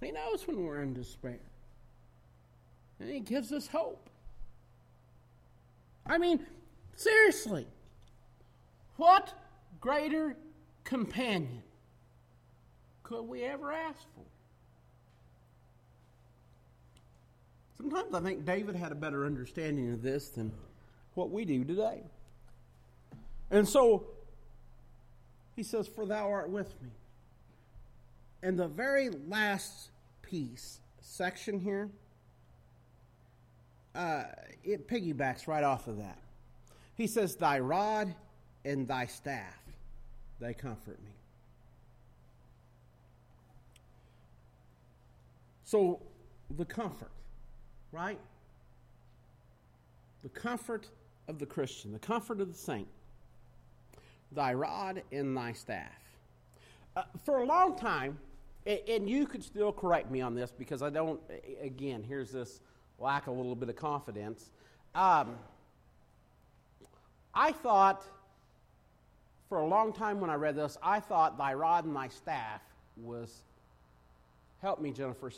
He 0.01 0.11
knows 0.11 0.47
when 0.47 0.65
we're 0.65 0.81
in 0.81 0.93
despair. 0.93 1.39
And 2.99 3.09
He 3.09 3.19
gives 3.19 3.51
us 3.51 3.67
hope. 3.67 4.09
I 6.07 6.17
mean, 6.17 6.45
seriously, 6.95 7.67
what 8.97 9.33
greater 9.79 10.35
companion 10.83 11.61
could 13.03 13.23
we 13.23 13.43
ever 13.43 13.71
ask 13.71 13.99
for? 14.15 14.25
Sometimes 17.79 18.13
I 18.13 18.19
think 18.19 18.45
David 18.45 18.75
had 18.75 18.91
a 18.91 18.95
better 18.95 19.25
understanding 19.25 19.93
of 19.93 20.01
this 20.01 20.29
than 20.29 20.51
what 21.13 21.31
we 21.31 21.45
do 21.45 21.63
today. 21.63 22.01
And 23.49 23.67
so 23.67 24.05
he 25.55 25.63
says, 25.63 25.87
For 25.87 26.05
thou 26.05 26.29
art 26.29 26.49
with 26.49 26.67
me. 26.81 26.89
And 28.43 28.59
the 28.59 28.67
very 28.67 29.09
last 29.09 29.91
piece, 30.21 30.81
section 30.99 31.57
here, 31.57 31.89
uh, 33.95 34.23
it 34.65 34.89
piggybacks 34.89 35.47
right 35.47 35.63
off 35.63 35.87
of 35.87 35.97
that. 35.99 36.19
He 36.95 37.07
says, 37.07 37.37
Thy 37.37 37.59
rod 37.59 38.13
and 38.65 38.89
thy 38.89 39.05
staff, 39.05 39.57
they 40.41 40.53
comfort 40.53 40.99
me. 41.01 41.11
So, 45.63 46.01
the 46.57 46.65
comfort 46.65 47.11
right? 47.91 48.19
The 50.23 50.29
comfort 50.29 50.87
of 51.27 51.39
the 51.39 51.45
Christian, 51.45 51.91
the 51.91 51.99
comfort 51.99 52.41
of 52.41 52.49
the 52.49 52.57
saint, 52.57 52.87
thy 54.31 54.53
rod 54.53 55.01
and 55.11 55.35
thy 55.35 55.53
staff. 55.53 55.87
Uh, 56.95 57.03
for 57.23 57.39
a 57.39 57.45
long 57.45 57.77
time, 57.77 58.17
and 58.65 59.09
you 59.09 59.25
could 59.25 59.43
still 59.43 59.71
correct 59.71 60.11
me 60.11 60.21
on 60.21 60.35
this 60.35 60.51
because 60.51 60.81
I 60.81 60.89
don't, 60.89 61.19
again, 61.61 62.03
here's 62.07 62.31
this 62.31 62.59
lack 62.99 63.27
a 63.27 63.31
little 63.31 63.55
bit 63.55 63.69
of 63.69 63.75
confidence. 63.75 64.51
Um, 64.93 65.35
I 67.33 67.51
thought, 67.51 68.03
for 69.47 69.59
a 69.59 69.65
long 69.65 69.93
time 69.93 70.19
when 70.19 70.29
I 70.29 70.35
read 70.35 70.55
this, 70.55 70.77
I 70.83 70.99
thought 70.99 71.37
thy 71.37 71.53
rod 71.53 71.85
and 71.85 71.95
thy 71.95 72.09
staff 72.09 72.61
was, 72.97 73.43
help 74.61 74.81
me, 74.81 74.91
Jennifer, 74.91 75.31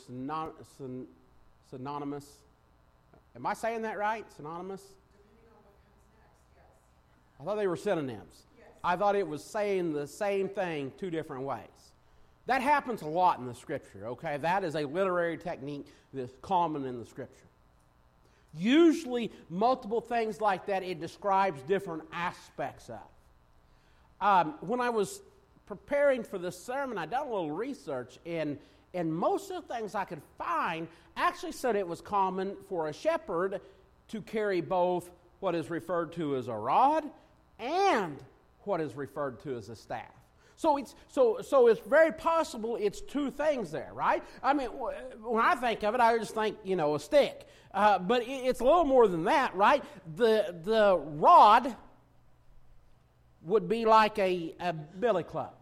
synonymous 1.72 2.26
Am 3.34 3.46
I 3.46 3.54
saying 3.54 3.82
that 3.82 3.98
right? 3.98 4.30
Synonymous? 4.36 4.82
I 7.40 7.44
thought 7.44 7.56
they 7.56 7.66
were 7.66 7.76
synonyms. 7.76 8.42
I 8.84 8.96
thought 8.96 9.16
it 9.16 9.26
was 9.26 9.42
saying 9.42 9.92
the 9.92 10.06
same 10.06 10.48
thing 10.48 10.92
two 10.98 11.10
different 11.10 11.44
ways. 11.44 11.66
That 12.46 12.62
happens 12.62 13.02
a 13.02 13.06
lot 13.06 13.38
in 13.38 13.46
the 13.46 13.54
scripture, 13.54 14.08
okay? 14.08 14.36
That 14.36 14.64
is 14.64 14.74
a 14.74 14.84
literary 14.84 15.38
technique 15.38 15.86
that's 16.12 16.32
common 16.42 16.84
in 16.84 16.98
the 16.98 17.06
scripture. 17.06 17.46
Usually, 18.54 19.30
multiple 19.48 20.00
things 20.00 20.40
like 20.40 20.66
that, 20.66 20.82
it 20.82 21.00
describes 21.00 21.62
different 21.62 22.02
aspects 22.12 22.90
of. 22.90 22.98
Um, 24.20 24.54
when 24.60 24.80
I 24.80 24.90
was 24.90 25.22
preparing 25.66 26.22
for 26.22 26.38
this 26.38 26.60
sermon, 26.60 26.98
I 26.98 27.06
done 27.06 27.26
a 27.26 27.30
little 27.30 27.52
research, 27.52 28.18
and 28.26 28.58
and 28.94 29.12
most 29.12 29.50
of 29.50 29.66
the 29.66 29.74
things 29.74 29.94
I 29.94 30.04
could 30.04 30.22
find 30.38 30.88
actually 31.16 31.52
said 31.52 31.76
it 31.76 31.86
was 31.86 32.00
common 32.00 32.56
for 32.68 32.88
a 32.88 32.92
shepherd 32.92 33.60
to 34.08 34.22
carry 34.22 34.60
both 34.60 35.10
what 35.40 35.54
is 35.54 35.70
referred 35.70 36.12
to 36.12 36.36
as 36.36 36.48
a 36.48 36.54
rod 36.54 37.04
and 37.58 38.18
what 38.60 38.80
is 38.80 38.94
referred 38.94 39.40
to 39.40 39.56
as 39.56 39.68
a 39.68 39.76
staff. 39.76 40.12
So 40.56 40.76
it's, 40.76 40.94
so, 41.08 41.40
so 41.42 41.66
it's 41.66 41.80
very 41.80 42.12
possible 42.12 42.76
it's 42.76 43.00
two 43.00 43.30
things 43.30 43.70
there, 43.72 43.90
right? 43.94 44.22
I 44.42 44.52
mean, 44.52 44.68
when 44.68 45.44
I 45.44 45.56
think 45.56 45.82
of 45.82 45.94
it, 45.94 46.00
I 46.00 46.16
just 46.18 46.34
think, 46.34 46.56
you 46.62 46.76
know, 46.76 46.94
a 46.94 47.00
stick. 47.00 47.46
Uh, 47.74 47.98
but 47.98 48.22
it's 48.26 48.60
a 48.60 48.64
little 48.64 48.84
more 48.84 49.08
than 49.08 49.24
that, 49.24 49.56
right? 49.56 49.82
The, 50.16 50.54
the 50.62 50.98
rod 50.98 51.74
would 53.42 53.68
be 53.68 53.84
like 53.84 54.18
a, 54.18 54.54
a 54.60 54.72
billy 54.72 55.24
club, 55.24 55.54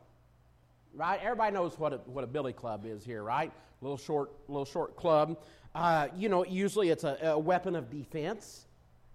right? 1.00 1.18
Everybody 1.22 1.54
knows 1.54 1.78
what 1.78 1.94
a, 1.94 1.96
what 2.04 2.24
a 2.24 2.26
billy 2.26 2.52
club 2.52 2.84
is 2.84 3.02
here, 3.02 3.22
right? 3.22 3.50
Little 3.80 3.96
short, 3.96 4.32
little 4.48 4.66
short 4.66 4.96
club. 4.96 5.38
Uh, 5.74 6.08
you 6.14 6.28
know, 6.28 6.44
usually 6.44 6.90
it's 6.90 7.04
a, 7.04 7.16
a, 7.22 7.38
weapon 7.38 7.74
of 7.74 7.90
defense, 7.90 8.66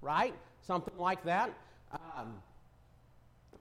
right? 0.02 0.34
Something 0.64 0.98
like 0.98 1.24
that. 1.26 1.54
Um, 1.92 2.38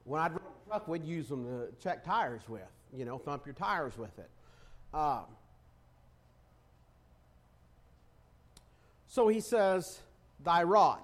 when 0.04 0.22
I'd 0.22 0.28
drove 0.28 0.40
a 0.42 0.70
truck, 0.70 0.88
we'd 0.88 1.04
use 1.04 1.28
them 1.28 1.44
to 1.44 1.68
check 1.82 2.02
tires 2.02 2.40
with, 2.48 2.62
you 2.96 3.04
know, 3.04 3.18
thump 3.18 3.44
your 3.44 3.54
tires 3.54 3.98
with 3.98 4.18
it. 4.18 4.30
Um, 4.94 5.24
so 9.06 9.28
he 9.28 9.40
says, 9.40 10.00
Thy 10.42 10.62
rod. 10.62 11.00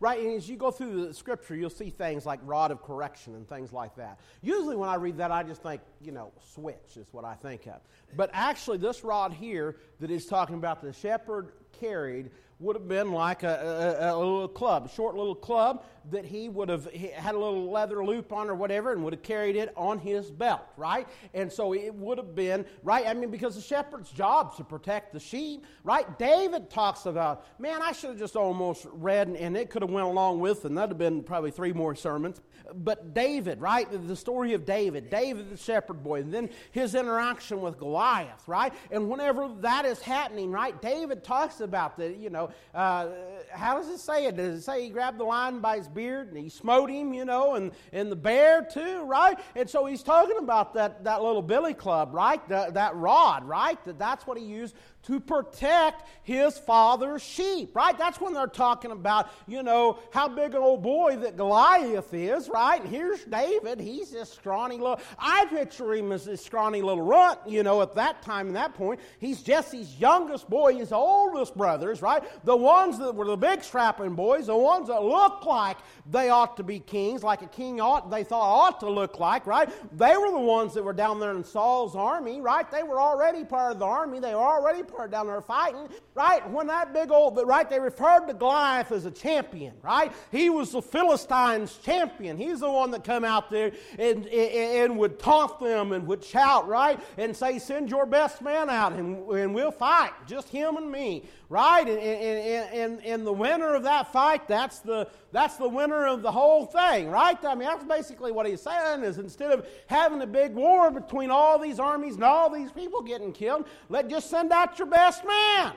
Right? 0.00 0.20
And 0.20 0.36
as 0.36 0.48
you 0.48 0.56
go 0.56 0.70
through 0.70 1.06
the 1.06 1.14
scripture, 1.14 1.54
you'll 1.54 1.70
see 1.70 1.90
things 1.90 2.26
like 2.26 2.40
rod 2.44 2.70
of 2.70 2.82
correction 2.82 3.34
and 3.34 3.48
things 3.48 3.72
like 3.72 3.94
that. 3.96 4.20
Usually, 4.42 4.76
when 4.76 4.88
I 4.88 4.96
read 4.96 5.16
that, 5.18 5.30
I 5.30 5.42
just 5.42 5.62
think, 5.62 5.80
you 6.00 6.12
know, 6.12 6.32
switch 6.52 6.96
is 6.96 7.06
what 7.12 7.24
I 7.24 7.34
think 7.34 7.66
of. 7.66 7.80
But 8.16 8.30
actually, 8.32 8.78
this 8.78 9.04
rod 9.04 9.32
here 9.32 9.76
that 10.00 10.10
is 10.10 10.26
talking 10.26 10.56
about, 10.56 10.82
the 10.82 10.92
shepherd 10.92 11.52
carried, 11.78 12.30
would 12.64 12.76
have 12.76 12.88
been 12.88 13.12
like 13.12 13.42
a, 13.42 13.98
a, 14.00 14.14
a, 14.14 14.16
little 14.16 14.48
club, 14.48 14.86
a 14.86 14.88
short 14.88 15.14
little 15.14 15.34
club 15.34 15.84
that 16.10 16.24
he 16.24 16.48
would 16.48 16.68
have 16.68 16.90
had 16.92 17.34
a 17.34 17.38
little 17.38 17.70
leather 17.70 18.04
loop 18.04 18.32
on 18.32 18.50
or 18.50 18.54
whatever 18.54 18.92
and 18.92 19.02
would 19.04 19.12
have 19.12 19.22
carried 19.22 19.56
it 19.56 19.72
on 19.76 19.98
his 19.98 20.30
belt, 20.30 20.62
right? 20.76 21.06
And 21.32 21.50
so 21.50 21.74
it 21.74 21.94
would 21.94 22.18
have 22.18 22.34
been, 22.34 22.66
right? 22.82 23.06
I 23.06 23.14
mean, 23.14 23.30
because 23.30 23.54
the 23.54 23.60
shepherd's 23.60 24.10
job 24.10 24.50
is 24.52 24.58
to 24.58 24.64
protect 24.64 25.12
the 25.12 25.20
sheep, 25.20 25.64
right? 25.82 26.18
David 26.18 26.70
talks 26.70 27.06
about, 27.06 27.46
man, 27.58 27.80
I 27.82 27.92
should 27.92 28.10
have 28.10 28.18
just 28.18 28.36
almost 28.36 28.86
read 28.92 29.28
and, 29.28 29.36
and 29.36 29.56
it 29.56 29.70
could 29.70 29.82
have 29.82 29.90
went 29.90 30.06
along 30.06 30.40
with, 30.40 30.64
and 30.64 30.76
that'd 30.76 30.90
have 30.90 30.98
been 30.98 31.22
probably 31.22 31.50
three 31.50 31.72
more 31.72 31.94
sermons. 31.94 32.40
But 32.74 33.14
David, 33.14 33.60
right? 33.60 33.86
The 33.90 34.16
story 34.16 34.54
of 34.54 34.64
David, 34.64 35.10
David 35.10 35.50
the 35.50 35.56
shepherd 35.56 36.02
boy, 36.02 36.20
and 36.20 36.32
then 36.32 36.50
his 36.72 36.94
interaction 36.94 37.60
with 37.60 37.78
Goliath, 37.78 38.46
right? 38.46 38.72
And 38.90 39.08
whenever 39.08 39.50
that 39.60 39.84
is 39.84 40.00
happening, 40.00 40.50
right, 40.50 40.80
David 40.80 41.24
talks 41.24 41.60
about 41.60 41.98
the, 41.98 42.12
you 42.12 42.30
know, 42.30 42.50
uh, 42.74 43.08
how 43.50 43.76
does 43.76 43.88
it 43.88 43.98
say 43.98 44.26
it? 44.26 44.36
Does 44.36 44.58
it 44.58 44.62
say 44.62 44.82
he 44.82 44.88
grabbed 44.88 45.18
the 45.18 45.24
lion 45.24 45.60
by 45.60 45.78
his 45.78 45.88
beard 45.88 46.28
and 46.28 46.36
he 46.36 46.48
smote 46.48 46.90
him, 46.90 47.14
you 47.14 47.24
know, 47.24 47.54
and, 47.54 47.72
and 47.92 48.10
the 48.10 48.16
bear 48.16 48.62
too, 48.62 49.04
right? 49.04 49.38
And 49.54 49.68
so 49.68 49.86
he's 49.86 50.02
talking 50.02 50.38
about 50.38 50.74
that, 50.74 51.04
that 51.04 51.22
little 51.22 51.42
billy 51.42 51.74
club, 51.74 52.14
right? 52.14 52.46
That, 52.48 52.74
that 52.74 52.96
rod, 52.96 53.44
right? 53.44 53.82
That 53.84 53.98
that's 53.98 54.26
what 54.26 54.38
he 54.38 54.44
used 54.44 54.74
to 55.04 55.20
protect 55.20 56.08
his 56.22 56.56
father's 56.58 57.22
sheep, 57.22 57.74
right? 57.76 57.96
That's 57.96 58.20
when 58.20 58.32
they're 58.32 58.46
talking 58.46 58.90
about, 58.90 59.28
you 59.46 59.62
know, 59.62 59.98
how 60.10 60.28
big 60.28 60.54
an 60.54 60.62
old 60.62 60.82
boy 60.82 61.16
that 61.16 61.36
Goliath 61.36 62.12
is, 62.14 62.48
right? 62.48 62.80
And 62.80 62.90
here's 62.90 63.24
David. 63.24 63.80
He's 63.80 64.10
this 64.10 64.32
scrawny 64.32 64.78
little, 64.78 65.00
I 65.18 65.46
picture 65.46 65.94
him 65.94 66.12
as 66.12 66.24
this 66.24 66.44
scrawny 66.44 66.82
little 66.82 67.04
runt, 67.04 67.38
you 67.46 67.62
know, 67.62 67.82
at 67.82 67.94
that 67.96 68.22
time 68.22 68.46
and 68.46 68.56
that 68.56 68.74
point. 68.74 69.00
He's 69.18 69.42
Jesse's 69.42 69.98
youngest 70.00 70.48
boy, 70.48 70.76
his 70.76 70.92
oldest 70.92 71.56
brothers, 71.56 72.00
right? 72.00 72.22
The 72.44 72.56
ones 72.56 72.98
that 72.98 73.14
were 73.14 73.26
the 73.26 73.36
big 73.36 73.62
strapping 73.62 74.14
boys, 74.14 74.46
the 74.46 74.56
ones 74.56 74.88
that 74.88 75.02
look 75.02 75.44
like 75.44 75.76
they 76.10 76.30
ought 76.30 76.56
to 76.56 76.62
be 76.62 76.78
kings, 76.80 77.22
like 77.22 77.42
a 77.42 77.46
king 77.46 77.80
ought, 77.80 78.10
they 78.10 78.24
thought 78.24 78.42
ought 78.42 78.80
to 78.80 78.90
look 78.90 79.18
like, 79.20 79.46
right? 79.46 79.68
They 79.96 80.16
were 80.16 80.30
the 80.30 80.38
ones 80.38 80.74
that 80.74 80.82
were 80.82 80.92
down 80.92 81.20
there 81.20 81.32
in 81.32 81.44
Saul's 81.44 81.94
army, 81.94 82.40
right? 82.40 82.70
They 82.70 82.82
were 82.82 83.00
already 83.00 83.44
part 83.44 83.72
of 83.72 83.78
the 83.78 83.86
army. 83.86 84.18
They 84.20 84.34
were 84.34 84.40
already 84.40 84.82
down 85.10 85.26
there 85.26 85.40
fighting, 85.40 85.88
right? 86.14 86.48
When 86.50 86.66
that 86.68 86.92
big 86.92 87.10
old, 87.10 87.38
right, 87.44 87.68
they 87.68 87.80
referred 87.80 88.26
to 88.26 88.34
Goliath 88.34 88.92
as 88.92 89.04
a 89.04 89.10
champion, 89.10 89.74
right? 89.82 90.12
He 90.30 90.50
was 90.50 90.72
the 90.72 90.82
Philistines' 90.82 91.78
champion. 91.82 92.36
He's 92.36 92.60
the 92.60 92.70
one 92.70 92.90
that 92.92 93.04
come 93.04 93.24
out 93.24 93.50
there 93.50 93.72
and, 93.98 94.26
and, 94.26 94.30
and 94.30 94.98
would 94.98 95.18
taunt 95.18 95.58
them 95.60 95.92
and 95.92 96.06
would 96.06 96.24
shout, 96.24 96.66
right? 96.68 96.98
And 97.18 97.36
say, 97.36 97.58
send 97.58 97.90
your 97.90 98.06
best 98.06 98.42
man 98.42 98.70
out 98.70 98.92
and, 98.92 99.28
and 99.30 99.54
we'll 99.54 99.70
fight, 99.70 100.12
just 100.26 100.48
him 100.48 100.76
and 100.76 100.90
me, 100.90 101.24
right? 101.48 101.86
And, 101.86 101.98
and, 101.98 102.70
and, 102.72 103.04
and 103.04 103.26
the 103.26 103.32
winner 103.32 103.74
of 103.74 103.82
that 103.82 104.12
fight, 104.12 104.48
that's 104.48 104.78
the, 104.80 105.08
that's 105.32 105.56
the 105.56 105.68
winner 105.68 106.06
of 106.06 106.22
the 106.22 106.30
whole 106.30 106.66
thing, 106.66 107.10
right? 107.10 107.42
I 107.44 107.54
mean, 107.54 107.68
that's 107.68 107.84
basically 107.84 108.32
what 108.32 108.46
he's 108.46 108.62
saying 108.62 109.02
is 109.02 109.18
instead 109.18 109.50
of 109.50 109.66
having 109.86 110.22
a 110.22 110.26
big 110.26 110.54
war 110.54 110.90
between 110.90 111.30
all 111.30 111.58
these 111.58 111.78
armies 111.78 112.14
and 112.14 112.24
all 112.24 112.50
these 112.50 112.72
people 112.72 113.02
getting 113.02 113.32
killed, 113.32 113.66
let 113.88 114.08
just 114.08 114.30
send 114.30 114.52
out 114.52 114.78
your 114.78 114.83
best 114.86 115.24
man. 115.24 115.72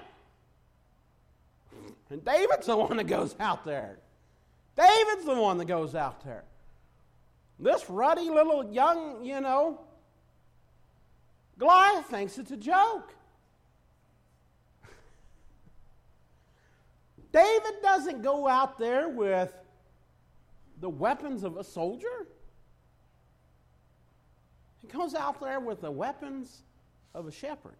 And 2.09 2.23
David's 2.23 2.67
the 2.67 2.77
one 2.77 2.97
that 2.97 3.07
goes 3.07 3.35
out 3.39 3.65
there. 3.65 3.99
David's 4.75 5.25
the 5.25 5.35
one 5.35 5.57
that 5.57 5.65
goes 5.65 5.95
out 5.95 6.23
there. 6.23 6.43
This 7.59 7.89
ruddy 7.89 8.29
little 8.29 8.71
young, 8.71 9.25
you 9.25 9.41
know, 9.41 9.81
Goliath 11.57 12.05
thinks 12.05 12.37
it's 12.37 12.51
a 12.51 12.57
joke. 12.57 13.13
David 17.31 17.81
doesn't 17.81 18.21
go 18.21 18.47
out 18.47 18.77
there 18.77 19.09
with 19.09 19.51
the 20.79 20.89
weapons 20.89 21.43
of 21.43 21.57
a 21.57 21.63
soldier. 21.63 22.27
He 24.81 24.87
goes 24.87 25.15
out 25.15 25.41
there 25.41 25.59
with 25.59 25.81
the 25.81 25.89
weapons 25.89 26.61
of 27.15 27.27
a 27.27 27.31
shepherd. 27.31 27.73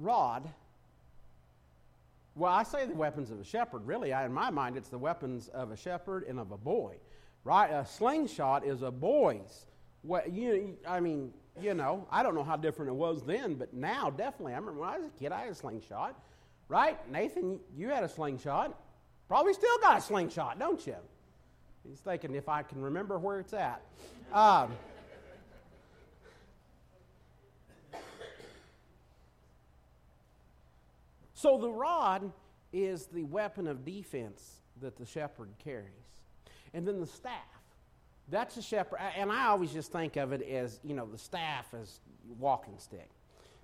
Rod. 0.00 0.48
Well, 2.34 2.52
I 2.52 2.62
say 2.62 2.86
the 2.86 2.94
weapons 2.94 3.30
of 3.30 3.40
a 3.40 3.44
shepherd. 3.44 3.86
Really, 3.86 4.12
I, 4.12 4.24
in 4.24 4.32
my 4.32 4.50
mind, 4.50 4.76
it's 4.76 4.88
the 4.88 4.98
weapons 4.98 5.48
of 5.48 5.70
a 5.70 5.76
shepherd 5.76 6.24
and 6.26 6.38
of 6.38 6.52
a 6.52 6.56
boy. 6.56 6.94
Right? 7.44 7.70
A 7.70 7.86
slingshot 7.86 8.64
is 8.64 8.82
a 8.82 8.90
boy's. 8.90 9.66
What 10.02 10.32
you? 10.32 10.76
I 10.86 11.00
mean, 11.00 11.32
you 11.60 11.74
know, 11.74 12.06
I 12.10 12.22
don't 12.22 12.34
know 12.34 12.44
how 12.44 12.56
different 12.56 12.90
it 12.90 12.94
was 12.94 13.22
then, 13.22 13.54
but 13.54 13.74
now 13.74 14.10
definitely. 14.10 14.54
I 14.54 14.56
remember 14.56 14.80
when 14.80 14.90
I 14.90 14.98
was 14.98 15.06
a 15.06 15.18
kid, 15.18 15.32
I 15.32 15.42
had 15.42 15.50
a 15.50 15.54
slingshot, 15.54 16.18
right? 16.68 16.98
Nathan, 17.10 17.60
you 17.76 17.88
had 17.88 18.04
a 18.04 18.08
slingshot. 18.08 18.78
Probably 19.28 19.52
still 19.52 19.78
got 19.80 19.98
a 19.98 20.00
slingshot, 20.00 20.58
don't 20.58 20.84
you? 20.86 20.96
He's 21.88 21.98
thinking 21.98 22.34
if 22.34 22.48
I 22.48 22.62
can 22.62 22.80
remember 22.80 23.18
where 23.18 23.40
it's 23.40 23.52
at. 23.52 23.82
Um, 24.32 24.72
so 31.40 31.58
the 31.58 31.70
rod 31.70 32.32
is 32.72 33.06
the 33.06 33.24
weapon 33.24 33.66
of 33.66 33.84
defense 33.84 34.62
that 34.80 34.96
the 34.96 35.06
shepherd 35.06 35.48
carries. 35.62 35.86
And 36.72 36.86
then 36.86 37.00
the 37.00 37.06
staff 37.06 37.60
that's 38.30 38.56
a 38.56 38.62
shepherd. 38.62 39.00
And 39.16 39.30
I 39.30 39.46
always 39.46 39.72
just 39.72 39.92
think 39.92 40.16
of 40.16 40.32
it 40.32 40.42
as, 40.42 40.80
you 40.84 40.94
know, 40.94 41.06
the 41.06 41.18
staff 41.18 41.66
as 41.74 42.00
walking 42.38 42.78
stick. 42.78 43.10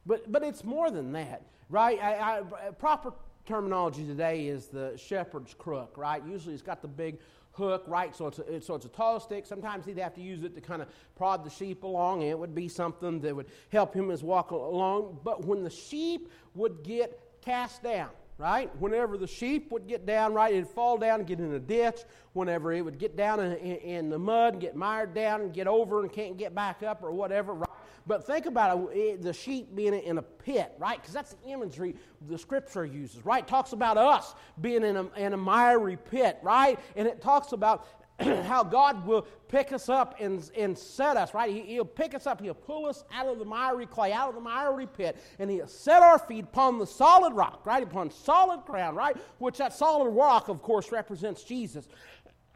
But, 0.04 0.30
but 0.30 0.42
it's 0.42 0.64
more 0.64 0.90
than 0.90 1.12
that, 1.12 1.42
right? 1.68 2.02
I, 2.02 2.38
I, 2.38 2.70
proper 2.72 3.12
terminology 3.44 4.06
today 4.06 4.46
is 4.46 4.66
the 4.66 4.96
shepherd's 4.96 5.54
crook, 5.54 5.96
right? 5.96 6.22
Usually 6.26 6.54
it's 6.54 6.62
got 6.62 6.82
the 6.82 6.88
big 6.88 7.18
hook, 7.52 7.84
right? 7.86 8.14
So 8.14 8.26
it's 8.26 8.38
a, 8.38 8.60
so 8.60 8.74
it's 8.74 8.86
a 8.86 8.90
tall 8.90 9.18
stick. 9.18 9.46
Sometimes 9.46 9.86
he'd 9.86 9.98
have 9.98 10.14
to 10.14 10.20
use 10.20 10.42
it 10.42 10.54
to 10.54 10.60
kind 10.60 10.82
of 10.82 10.88
prod 11.16 11.44
the 11.44 11.50
sheep 11.50 11.82
along, 11.82 12.22
it 12.22 12.38
would 12.38 12.54
be 12.54 12.68
something 12.68 13.20
that 13.20 13.34
would 13.34 13.46
help 13.70 13.94
him 13.94 14.10
as 14.10 14.22
walk 14.22 14.50
along. 14.50 15.18
But 15.24 15.44
when 15.44 15.64
the 15.64 15.70
sheep 15.70 16.30
would 16.54 16.82
get 16.82 17.20
cast 17.46 17.80
down, 17.80 18.10
right? 18.38 18.70
Whenever 18.80 19.16
the 19.16 19.26
sheep 19.26 19.70
would 19.70 19.86
get 19.86 20.04
down, 20.04 20.34
right, 20.34 20.52
it'd 20.52 20.68
fall 20.68 20.98
down 20.98 21.20
and 21.20 21.28
get 21.28 21.38
in 21.38 21.54
a 21.54 21.60
ditch. 21.60 22.00
Whenever 22.32 22.72
it 22.72 22.84
would 22.84 22.98
get 22.98 23.16
down 23.16 23.38
in, 23.38 23.52
in, 23.52 23.76
in, 23.76 24.10
the 24.10 24.18
mud 24.18 24.54
and 24.54 24.60
get 24.60 24.74
mired 24.74 25.14
down 25.14 25.40
and 25.40 25.54
get 25.54 25.68
over 25.68 26.02
and 26.02 26.12
can't 26.12 26.36
get 26.36 26.54
back 26.54 26.82
up 26.82 27.04
or 27.04 27.12
whatever, 27.12 27.54
right? 27.54 27.70
But 28.04 28.26
think 28.26 28.46
about 28.46 28.90
it, 28.92 29.22
the 29.22 29.32
sheep 29.32 29.74
being 29.74 29.94
in 29.94 30.18
a 30.18 30.22
pit, 30.22 30.72
right? 30.78 31.00
Because 31.00 31.14
that's 31.14 31.34
the 31.34 31.48
imagery 31.48 31.94
the 32.28 32.36
scripture 32.36 32.84
uses, 32.84 33.24
right? 33.24 33.44
It 33.44 33.48
talks 33.48 33.72
about 33.72 33.96
us 33.96 34.34
being 34.60 34.82
in 34.82 34.96
a, 34.96 35.06
in 35.16 35.32
a 35.32 35.36
miry 35.36 35.96
pit, 35.96 36.38
right? 36.42 36.78
And 36.96 37.06
it 37.06 37.20
talks 37.20 37.52
about 37.52 37.86
how 38.44 38.64
God 38.64 39.06
will 39.06 39.26
pick 39.48 39.72
us 39.72 39.88
up 39.88 40.16
and, 40.20 40.50
and 40.56 40.76
set 40.76 41.16
us, 41.16 41.34
right? 41.34 41.64
He, 41.64 41.76
will 41.76 41.84
pick 41.84 42.14
us 42.14 42.26
up, 42.26 42.40
He'll 42.40 42.54
pull 42.54 42.86
us 42.86 43.04
out 43.12 43.26
of 43.26 43.38
the 43.38 43.44
miry 43.44 43.86
clay, 43.86 44.12
out 44.12 44.30
of 44.30 44.34
the 44.34 44.40
miry 44.40 44.86
pit, 44.86 45.16
and 45.38 45.50
He'll 45.50 45.66
set 45.66 46.02
our 46.02 46.18
feet 46.18 46.44
upon 46.44 46.78
the 46.78 46.86
solid 46.86 47.34
rock, 47.34 47.66
right? 47.66 47.82
Upon 47.82 48.10
solid 48.10 48.64
ground, 48.64 48.96
right? 48.96 49.16
Which 49.38 49.58
that 49.58 49.74
solid 49.74 50.10
rock, 50.10 50.48
of 50.48 50.62
course, 50.62 50.90
represents 50.92 51.44
Jesus. 51.44 51.88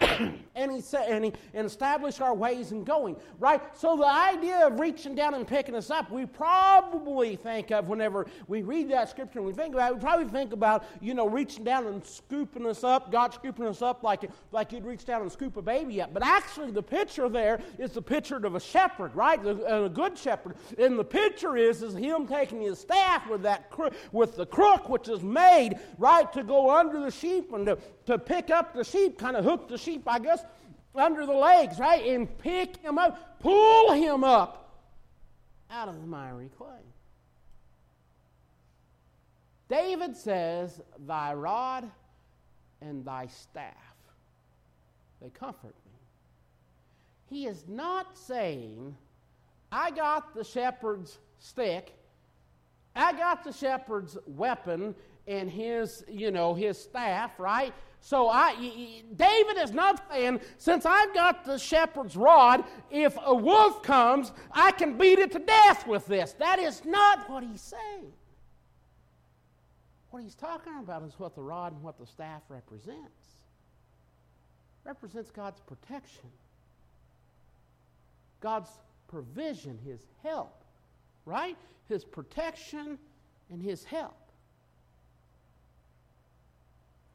and 0.54 0.72
he 0.72 0.80
said 0.80 1.08
and 1.10 1.24
he 1.26 1.32
and 1.54 1.66
establish 1.66 2.20
our 2.20 2.34
ways 2.34 2.72
and 2.72 2.86
going 2.86 3.16
right? 3.38 3.60
So 3.76 3.96
the 3.96 4.06
idea 4.06 4.66
of 4.66 4.80
reaching 4.80 5.14
down 5.14 5.34
and 5.34 5.46
picking 5.46 5.74
us 5.74 5.90
up 5.90 6.10
we 6.10 6.26
probably 6.26 7.36
think 7.36 7.70
of 7.70 7.88
whenever 7.88 8.26
we 8.48 8.62
read 8.62 8.90
that 8.90 9.10
scripture 9.10 9.38
and 9.38 9.46
we 9.46 9.52
think 9.52 9.74
about 9.74 9.92
it 9.92 9.94
we 9.94 10.00
probably 10.00 10.28
think 10.28 10.52
about 10.52 10.84
you 11.00 11.14
know 11.14 11.28
reaching 11.28 11.64
down 11.64 11.86
and 11.86 12.04
scooping 12.04 12.66
us 12.66 12.82
up 12.82 13.12
god 13.12 13.34
scooping 13.34 13.66
us 13.66 13.82
up 13.82 14.02
like 14.02 14.30
like 14.52 14.72
you'd 14.72 14.84
reach 14.84 15.04
down 15.04 15.22
and 15.22 15.30
scoop 15.30 15.56
a 15.56 15.62
baby 15.62 16.00
up. 16.00 16.14
But 16.14 16.24
actually 16.24 16.70
the 16.70 16.82
picture 16.82 17.28
there 17.28 17.60
is 17.78 17.92
the 17.92 18.02
picture 18.02 18.36
of 18.36 18.54
a 18.54 18.60
shepherd 18.60 19.14
right? 19.14 19.44
A, 19.44 19.84
a 19.84 19.88
good 19.88 20.16
shepherd. 20.16 20.56
And 20.78 20.98
the 20.98 21.04
picture 21.04 21.56
is 21.56 21.82
is 21.82 21.94
him 21.94 22.26
taking 22.26 22.62
his 22.62 22.78
staff 22.78 23.28
with 23.28 23.42
that 23.42 23.70
with 24.12 24.36
the 24.36 24.46
crook 24.46 24.88
which 24.88 25.08
is 25.08 25.22
made 25.22 25.78
right 25.98 26.32
to 26.32 26.42
go 26.42 26.70
under 26.70 27.00
the 27.00 27.10
sheep 27.10 27.52
and 27.52 27.66
to, 27.66 27.78
to 28.06 28.18
pick 28.18 28.50
up 28.50 28.74
the 28.74 28.84
sheep 28.84 29.18
kind 29.18 29.36
of 29.36 29.44
hook 29.44 29.68
the 29.68 29.78
sheep 29.78 29.89
i 30.06 30.18
guess 30.18 30.44
under 30.94 31.26
the 31.26 31.32
legs, 31.32 31.78
right? 31.78 32.04
And 32.04 32.38
pick 32.38 32.76
him 32.78 32.98
up, 32.98 33.40
pull 33.40 33.92
him 33.92 34.24
up 34.24 34.82
out 35.70 35.88
of 35.88 36.00
the 36.00 36.06
miry 36.06 36.50
clay. 36.56 36.66
David 39.68 40.16
says, 40.16 40.80
Thy 41.06 41.32
rod 41.32 41.88
and 42.80 43.04
thy 43.04 43.28
staff, 43.28 43.74
they 45.22 45.30
comfort 45.30 45.74
me. 45.86 45.92
He 47.28 47.46
is 47.46 47.64
not 47.68 48.18
saying, 48.18 48.96
I 49.70 49.92
got 49.92 50.34
the 50.34 50.42
shepherd's 50.42 51.18
stick, 51.38 51.92
I 52.96 53.12
got 53.12 53.44
the 53.44 53.52
shepherd's 53.52 54.18
weapon 54.26 54.96
and 55.28 55.48
his, 55.48 56.04
you 56.08 56.32
know, 56.32 56.54
his 56.54 56.76
staff, 56.76 57.38
right? 57.38 57.72
So 58.00 58.28
I, 58.28 58.54
David 59.16 59.58
is 59.58 59.72
not 59.72 60.02
saying, 60.10 60.40
since 60.56 60.86
I've 60.86 61.12
got 61.14 61.44
the 61.44 61.58
shepherd's 61.58 62.16
rod, 62.16 62.64
if 62.90 63.16
a 63.24 63.34
wolf 63.34 63.82
comes, 63.82 64.32
I 64.52 64.72
can 64.72 64.96
beat 64.96 65.18
it 65.18 65.32
to 65.32 65.38
death 65.38 65.86
with 65.86 66.06
this. 66.06 66.32
That 66.38 66.58
is 66.58 66.82
not 66.84 67.28
what 67.28 67.44
he's 67.44 67.60
saying. 67.60 68.12
What 70.10 70.22
he's 70.22 70.34
talking 70.34 70.72
about 70.78 71.02
is 71.04 71.12
what 71.18 71.34
the 71.34 71.42
rod 71.42 71.72
and 71.72 71.82
what 71.82 71.98
the 71.98 72.06
staff 72.06 72.42
represents. 72.48 73.36
represents 74.84 75.30
God's 75.30 75.60
protection, 75.60 76.30
God's 78.40 78.70
provision, 79.08 79.78
His 79.84 80.00
help, 80.22 80.64
right? 81.26 81.56
His 81.88 82.04
protection 82.04 82.98
and 83.50 83.62
His 83.62 83.84
help. 83.84 84.16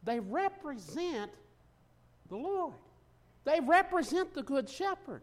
They 0.06 0.20
represent 0.20 1.32
the 2.30 2.38
Lord. 2.38 2.74
They 3.44 3.60
represent 3.60 4.34
the 4.34 4.44
Good 4.44 4.70
Shepherd. 4.70 5.22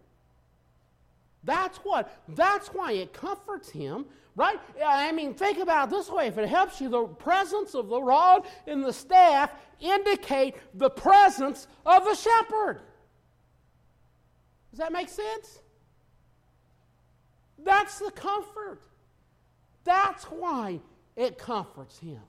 That's 1.45 1.79
what, 1.79 2.21
that's 2.29 2.69
why 2.69 2.93
it 2.93 3.13
comforts 3.13 3.69
him, 3.69 4.07
right? 4.37 4.61
I 4.85 5.11
mean, 5.13 5.35
think 5.35 5.59
about 5.59 5.89
it 5.89 5.97
this 5.97 6.09
way. 6.09 6.29
If 6.29 6.39
it 6.39 6.49
helps 6.49 6.81
you, 6.81 6.89
the 6.89 7.05
presence 7.05 7.75
of 7.75 7.89
the 7.89 8.01
rod 8.01 8.47
and 8.67 8.85
the 8.85 8.93
staff 8.93 9.53
indicate 9.81 10.55
the 10.75 10.91
presence 10.91 11.67
of 11.85 12.05
the 12.05 12.15
shepherd. 12.15 12.81
Does 14.71 14.79
that 14.79 14.93
make 14.93 15.09
sense? 15.09 15.61
That's 17.59 17.99
the 17.99 18.11
comfort. 18.13 18.81
That's 19.85 20.25
why 20.25 20.81
it 21.17 21.39
comforts 21.39 21.99
him. 21.99 22.21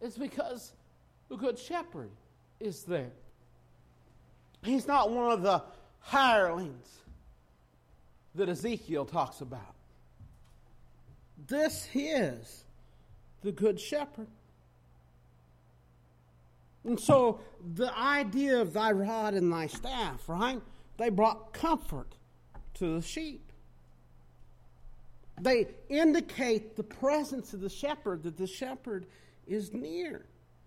It's 0.00 0.18
because 0.18 0.72
the 1.28 1.36
Good 1.36 1.58
Shepherd 1.58 2.10
is 2.60 2.84
there. 2.84 3.12
He's 4.62 4.86
not 4.86 5.10
one 5.10 5.30
of 5.30 5.42
the 5.42 5.62
hirelings 6.00 7.00
that 8.34 8.48
Ezekiel 8.48 9.04
talks 9.04 9.40
about. 9.40 9.74
This 11.46 11.88
is 11.94 12.64
the 13.42 13.52
Good 13.52 13.80
Shepherd. 13.80 14.28
And 16.84 17.00
so 17.00 17.40
the 17.74 17.96
idea 17.98 18.60
of 18.60 18.72
thy 18.72 18.92
rod 18.92 19.34
and 19.34 19.52
thy 19.52 19.66
staff, 19.66 20.28
right? 20.28 20.60
They 20.98 21.08
brought 21.08 21.52
comfort 21.52 22.14
to 22.74 22.94
the 22.94 23.02
sheep. 23.02 23.52
They 25.40 25.68
indicate 25.88 26.76
the 26.76 26.84
presence 26.84 27.52
of 27.52 27.60
the 27.60 27.68
shepherd, 27.68 28.22
that 28.22 28.36
the 28.36 28.46
shepherd 28.46 29.06
is 29.46 29.72
near. 29.72 30.26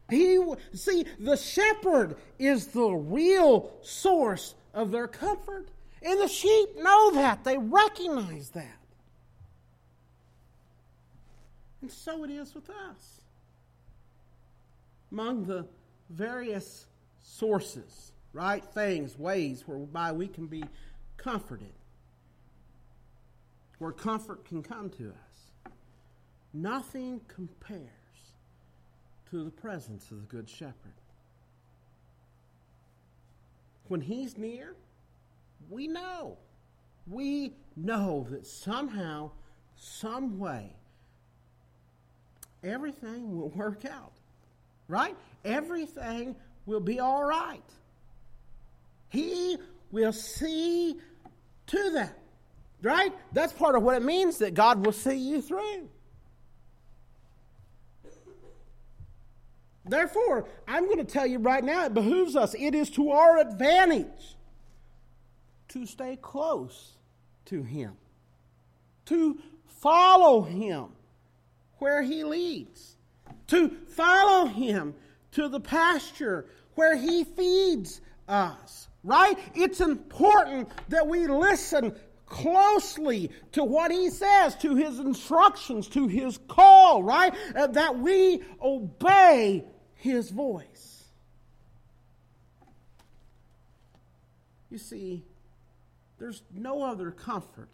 He 0.10 0.39
see 0.74 1.06
the 1.20 1.38
shepherd 1.38 2.18
is 2.39 2.68
the 2.68 2.89
real 2.89 3.72
source 3.82 4.56
of 4.74 4.92
their 4.92 5.08
comfort. 5.08 5.70
And 6.02 6.20
the 6.20 6.28
sheep 6.28 6.70
know 6.78 7.12
that. 7.12 7.44
They 7.44 7.58
recognize 7.58 8.50
that. 8.52 8.80
And 11.82 11.92
so 11.92 12.24
it 12.24 12.30
is 12.30 12.56
with 12.56 12.70
us. 12.70 13.22
Among 15.12 15.46
the 15.46 15.65
various 16.10 16.86
sources, 17.22 18.12
right? 18.34 18.63
Things, 18.63 19.18
ways 19.18 19.63
whereby 19.65 20.12
we 20.12 20.28
can 20.28 20.48
be 20.48 20.63
comforted, 21.18 21.74
where 23.80 23.92
comfort 23.92 24.46
can 24.46 24.62
come 24.62 24.89
to 24.92 25.10
us. 25.10 25.74
Nothing 26.54 27.22
compares 27.28 27.99
to 29.32 29.44
the 29.44 29.52
presence 29.52 30.10
of 30.12 30.22
the 30.22 30.28
Good 30.28 30.50
Shepherd. 30.50 30.76
When 33.88 34.02
He's 34.02 34.38
near, 34.38 34.76
we 35.70 35.88
know. 35.88 36.38
We 37.08 37.54
know 37.76 38.28
that 38.30 38.46
somehow, 38.46 39.32
some 39.76 40.39
way, 40.39 40.76
everything 42.63 43.38
will 43.38 43.50
work 43.50 43.86
out. 43.86 44.13
Right? 44.88 45.15
Everything 45.46 46.36
will 46.65 46.80
be 46.80 47.00
all 47.00 47.24
right. 47.24 47.63
He 49.10 49.58
will 49.92 50.13
see 50.13 50.98
to 51.68 51.92
that. 51.94 52.18
Right? 52.82 53.13
That's 53.34 53.54
part 53.54 53.76
of 53.76 53.84
what 53.84 53.98
it 53.98 54.04
means 54.04 54.38
that 54.39 54.54
God 54.54 54.86
will 54.86 54.94
see 54.94 55.18
you 55.18 55.42
through. 55.42 55.89
Therefore, 59.89 60.47
I'm 60.67 60.86
going 60.86 60.97
to 60.97 61.04
tell 61.04 61.25
you 61.25 61.39
right 61.39 61.63
now, 61.63 61.86
it 61.86 61.93
behooves 61.93 62.36
us, 62.36 62.54
it 62.54 62.75
is 62.75 62.89
to 62.91 63.12
our 63.12 63.39
advantage 63.39 64.38
to 65.69 65.86
stay 65.86 66.17
close 66.21 66.93
to 67.45 67.63
Him, 67.63 67.93
to 69.06 69.39
follow 69.65 70.41
Him 70.41 70.89
where 71.78 72.02
He 72.02 72.23
leads, 72.23 72.95
to 73.47 73.69
follow 73.88 74.45
Him 74.45 74.93
to 75.32 75.47
the 75.47 75.60
pasture 75.60 76.45
where 76.75 76.95
He 76.95 77.23
feeds 77.23 78.02
us. 78.28 78.88
Right? 79.04 79.38
It's 79.56 79.80
important 79.80 80.69
that 80.89 81.08
we 81.08 81.28
listen 81.28 81.95
closely 82.30 83.32
to 83.54 83.63
what 83.63 83.91
he 83.91 84.10
says, 84.10 84.56
to 84.58 84.75
his 84.75 84.99
instructions, 84.99 85.88
to 85.89 86.08
his 86.08 86.38
call, 86.47 87.04
right? 87.04 87.34
Uh, 87.56 87.67
that 87.67 87.97
we 87.97 88.43
obey 88.62 89.65
his 90.00 90.30
voice. 90.30 91.04
You 94.70 94.78
see, 94.78 95.26
there's 96.18 96.42
no 96.54 96.84
other 96.84 97.12
comfort 97.12 97.70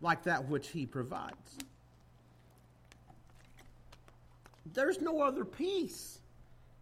like 0.00 0.24
that 0.24 0.48
which 0.48 0.68
he 0.68 0.86
provides. 0.86 1.58
There's 4.72 5.00
no 5.00 5.20
other 5.20 5.44
peace 5.44 6.18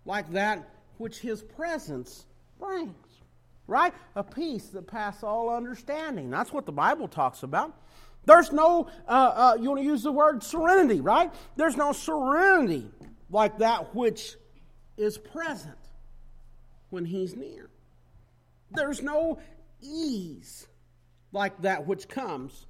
like 0.05 0.31
that 0.33 0.69
which 0.99 1.19
his 1.19 1.43
presence 1.43 2.25
brings. 2.59 2.95
Right? 3.67 3.95
A 4.17 4.23
peace 4.23 4.67
that 4.69 4.87
passes 4.87 5.23
all 5.25 5.51
understanding. 5.51 6.31
That's 6.31 6.53
what 6.53 6.67
the 6.67 6.73
Bible 6.73 7.09
talks 7.09 7.43
about. 7.43 7.75
There's 8.25 8.53
no, 8.53 8.89
uh, 9.09 9.11
uh, 9.11 9.59
you 9.61 9.69
want 9.71 9.81
to 9.81 9.87
use 9.87 10.03
the 10.03 10.13
word 10.13 10.43
serenity, 10.43 11.01
right? 11.01 11.33
There's 11.57 11.77
no 11.77 11.93
serenity 11.93 12.89
like 13.31 13.59
that 13.59 13.95
which 13.95 14.37
is 14.97 15.19
present 15.19 15.79
when 16.91 17.05
he's 17.05 17.35
near. 17.35 17.71
There's 18.71 19.03
no 19.03 19.39
ease 19.81 20.67
like 21.33 21.61
that 21.63 21.87
which 21.87 22.09
comes 22.09 22.67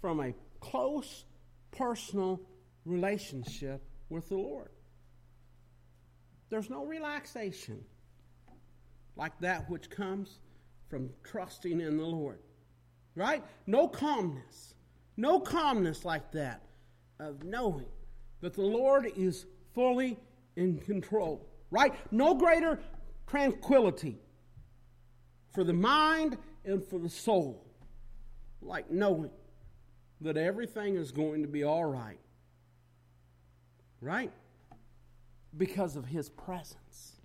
from 0.00 0.20
a 0.20 0.34
close 0.60 1.24
personal 1.72 2.40
relationship 2.84 3.82
with 4.08 4.28
the 4.28 4.36
Lord. 4.36 4.70
There's 6.48 6.70
no 6.70 6.84
relaxation 6.84 7.84
like 9.16 9.38
that 9.40 9.68
which 9.68 9.90
comes 9.90 10.38
from 10.88 11.10
trusting 11.24 11.80
in 11.80 11.96
the 11.96 12.04
Lord. 12.04 12.38
Right? 13.14 13.42
No 13.66 13.88
calmness. 13.88 14.74
No 15.16 15.40
calmness 15.40 16.04
like 16.04 16.30
that 16.32 16.62
of 17.18 17.42
knowing 17.42 17.86
that 18.40 18.54
the 18.54 18.62
Lord 18.62 19.10
is 19.16 19.46
fully 19.74 20.18
in 20.54 20.78
control 20.78 21.48
right? 21.70 21.94
No 22.10 22.34
greater 22.34 22.80
tranquility 23.26 24.18
for 25.52 25.64
the 25.64 25.72
mind 25.72 26.36
and 26.64 26.84
for 26.84 26.98
the 26.98 27.08
soul, 27.08 27.66
like 28.60 28.90
knowing 28.90 29.30
that 30.20 30.36
everything 30.36 30.96
is 30.96 31.10
going 31.10 31.42
to 31.42 31.48
be 31.48 31.64
all 31.64 31.84
right. 31.84 32.20
Right? 34.00 34.32
Because 35.56 35.96
of 35.96 36.06
His 36.06 36.28
presence. 36.28 37.20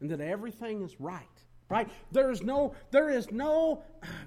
And 0.00 0.10
that 0.10 0.20
everything 0.20 0.82
is 0.82 1.00
right 1.00 1.45
right? 1.68 1.88
There 2.12 2.30
is 2.30 2.42
no 2.42 2.74
there 2.90 3.10
is 3.10 3.30
no 3.30 3.82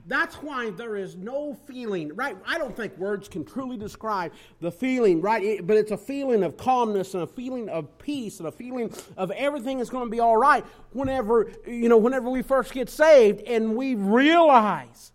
that's 0.07 0.35
why 0.35 0.71
there 0.71 0.97
is 0.97 1.15
no 1.15 1.53
feeling 1.53 2.13
right? 2.15 2.35
I 2.45 2.57
don't 2.57 2.75
think 2.75 2.97
words 2.97 3.29
can 3.29 3.45
truly 3.45 3.77
describe 3.77 4.33
the 4.59 4.71
feeling 4.71 5.21
right? 5.21 5.41
It, 5.41 5.67
but 5.67 5.77
it's 5.77 5.91
a 5.91 5.97
feeling 5.97 6.43
of 6.43 6.57
calmness 6.57 7.13
and 7.13 7.23
a 7.23 7.27
feeling 7.27 7.69
of 7.69 7.97
peace 7.97 8.39
and 8.39 8.47
a 8.47 8.51
feeling 8.51 8.93
of 9.15 9.31
everything 9.31 9.79
is 9.79 9.89
going 9.89 10.05
to 10.05 10.11
be 10.11 10.19
all 10.19 10.37
right 10.37 10.65
whenever 10.91 11.51
you 11.65 11.87
know 11.87 11.97
whenever 11.97 12.29
we 12.29 12.41
first 12.41 12.73
get 12.73 12.89
saved 12.89 13.41
and 13.41 13.75
we 13.75 13.95
realize 13.95 15.13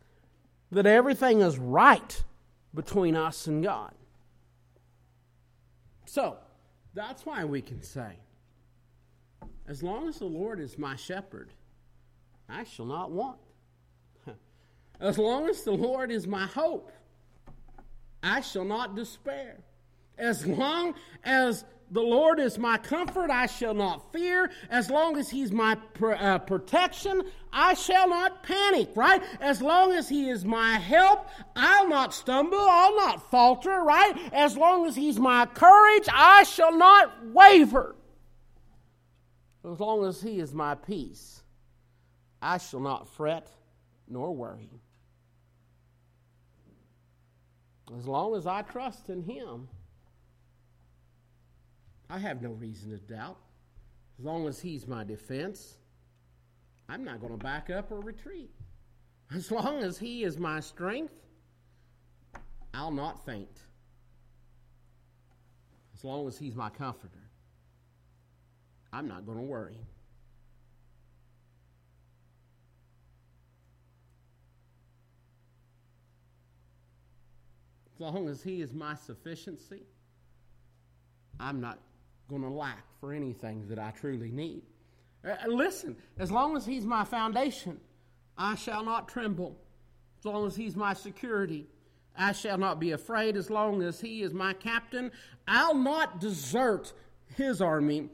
that 0.70 0.86
everything 0.86 1.40
is 1.40 1.58
right 1.58 2.24
between 2.74 3.16
us 3.16 3.46
and 3.46 3.62
god. 3.62 3.94
So 6.06 6.38
that's 6.94 7.26
why 7.26 7.44
we 7.44 7.60
can 7.60 7.82
say 7.82 8.18
as 9.66 9.82
long 9.82 10.08
as 10.08 10.18
the 10.18 10.24
lord 10.24 10.60
is 10.60 10.78
my 10.78 10.94
shepherd 10.94 11.52
I 12.48 12.64
shall 12.64 12.86
not 12.86 13.10
want. 13.10 13.38
As 15.00 15.18
long 15.18 15.48
as 15.48 15.62
the 15.62 15.72
Lord 15.72 16.10
is 16.10 16.26
my 16.26 16.46
hope, 16.46 16.90
I 18.22 18.40
shall 18.40 18.64
not 18.64 18.96
despair. 18.96 19.58
As 20.16 20.46
long 20.46 20.94
as 21.24 21.64
the 21.94 22.00
Lord 22.00 22.40
is 22.40 22.58
my 22.58 22.76
comfort, 22.76 23.30
I 23.30 23.46
shall 23.46 23.72
not 23.72 24.12
fear. 24.12 24.50
As 24.68 24.90
long 24.90 25.16
as 25.16 25.30
He's 25.30 25.52
my 25.52 25.76
uh, 26.02 26.38
protection, 26.40 27.22
I 27.52 27.74
shall 27.74 28.08
not 28.08 28.42
panic, 28.42 28.88
right? 28.96 29.22
As 29.40 29.62
long 29.62 29.92
as 29.92 30.08
He 30.08 30.28
is 30.28 30.44
my 30.44 30.78
help, 30.78 31.28
I'll 31.54 31.88
not 31.88 32.12
stumble, 32.12 32.58
I'll 32.58 32.96
not 32.96 33.30
falter, 33.30 33.82
right? 33.82 34.12
As 34.32 34.56
long 34.56 34.86
as 34.86 34.96
He's 34.96 35.20
my 35.20 35.46
courage, 35.46 36.08
I 36.12 36.42
shall 36.42 36.76
not 36.76 37.26
waver. 37.26 37.94
As 39.70 39.78
long 39.78 40.04
as 40.04 40.20
He 40.20 40.40
is 40.40 40.52
my 40.52 40.74
peace, 40.74 41.43
I 42.44 42.58
shall 42.58 42.80
not 42.80 43.08
fret 43.08 43.48
nor 44.06 44.36
worry. 44.36 44.68
As 47.96 48.06
long 48.06 48.36
as 48.36 48.46
I 48.46 48.60
trust 48.60 49.08
in 49.08 49.22
Him, 49.22 49.66
I 52.10 52.18
have 52.18 52.42
no 52.42 52.50
reason 52.50 52.90
to 52.90 52.98
doubt. 52.98 53.38
As 54.18 54.24
long 54.26 54.46
as 54.46 54.60
He's 54.60 54.86
my 54.86 55.04
defense, 55.04 55.78
I'm 56.86 57.02
not 57.02 57.20
going 57.20 57.32
to 57.32 57.42
back 57.42 57.70
up 57.70 57.90
or 57.90 58.00
retreat. 58.00 58.50
As 59.34 59.50
long 59.50 59.82
as 59.82 59.96
He 59.96 60.22
is 60.22 60.38
my 60.38 60.60
strength, 60.60 61.14
I'll 62.74 62.90
not 62.90 63.24
faint. 63.24 63.58
As 65.94 66.04
long 66.04 66.28
as 66.28 66.36
He's 66.36 66.54
my 66.54 66.68
comforter, 66.68 67.30
I'm 68.92 69.08
not 69.08 69.24
going 69.24 69.38
to 69.38 69.44
worry. 69.44 69.78
Long 78.04 78.28
as 78.28 78.42
He 78.42 78.60
is 78.60 78.72
my 78.72 78.94
sufficiency, 78.94 79.82
I'm 81.40 81.60
not 81.60 81.78
going 82.28 82.42
to 82.42 82.48
lack 82.48 82.84
for 83.00 83.12
anything 83.12 83.66
that 83.68 83.78
I 83.78 83.90
truly 83.90 84.30
need. 84.30 84.62
Uh, 85.26 85.34
listen, 85.46 85.96
as 86.18 86.30
long 86.30 86.56
as 86.56 86.66
He's 86.66 86.84
my 86.84 87.04
foundation, 87.04 87.80
I 88.36 88.54
shall 88.56 88.84
not 88.84 89.08
tremble. 89.08 89.56
As 90.18 90.24
long 90.24 90.46
as 90.46 90.54
He's 90.54 90.76
my 90.76 90.92
security, 90.92 91.66
I 92.16 92.32
shall 92.32 92.58
not 92.58 92.78
be 92.78 92.92
afraid. 92.92 93.36
As 93.36 93.50
long 93.50 93.82
as 93.82 94.00
He 94.00 94.22
is 94.22 94.34
my 94.34 94.52
captain, 94.52 95.10
I'll 95.48 95.74
not 95.74 96.20
desert 96.20 96.92
His 97.36 97.60
army 97.60 98.10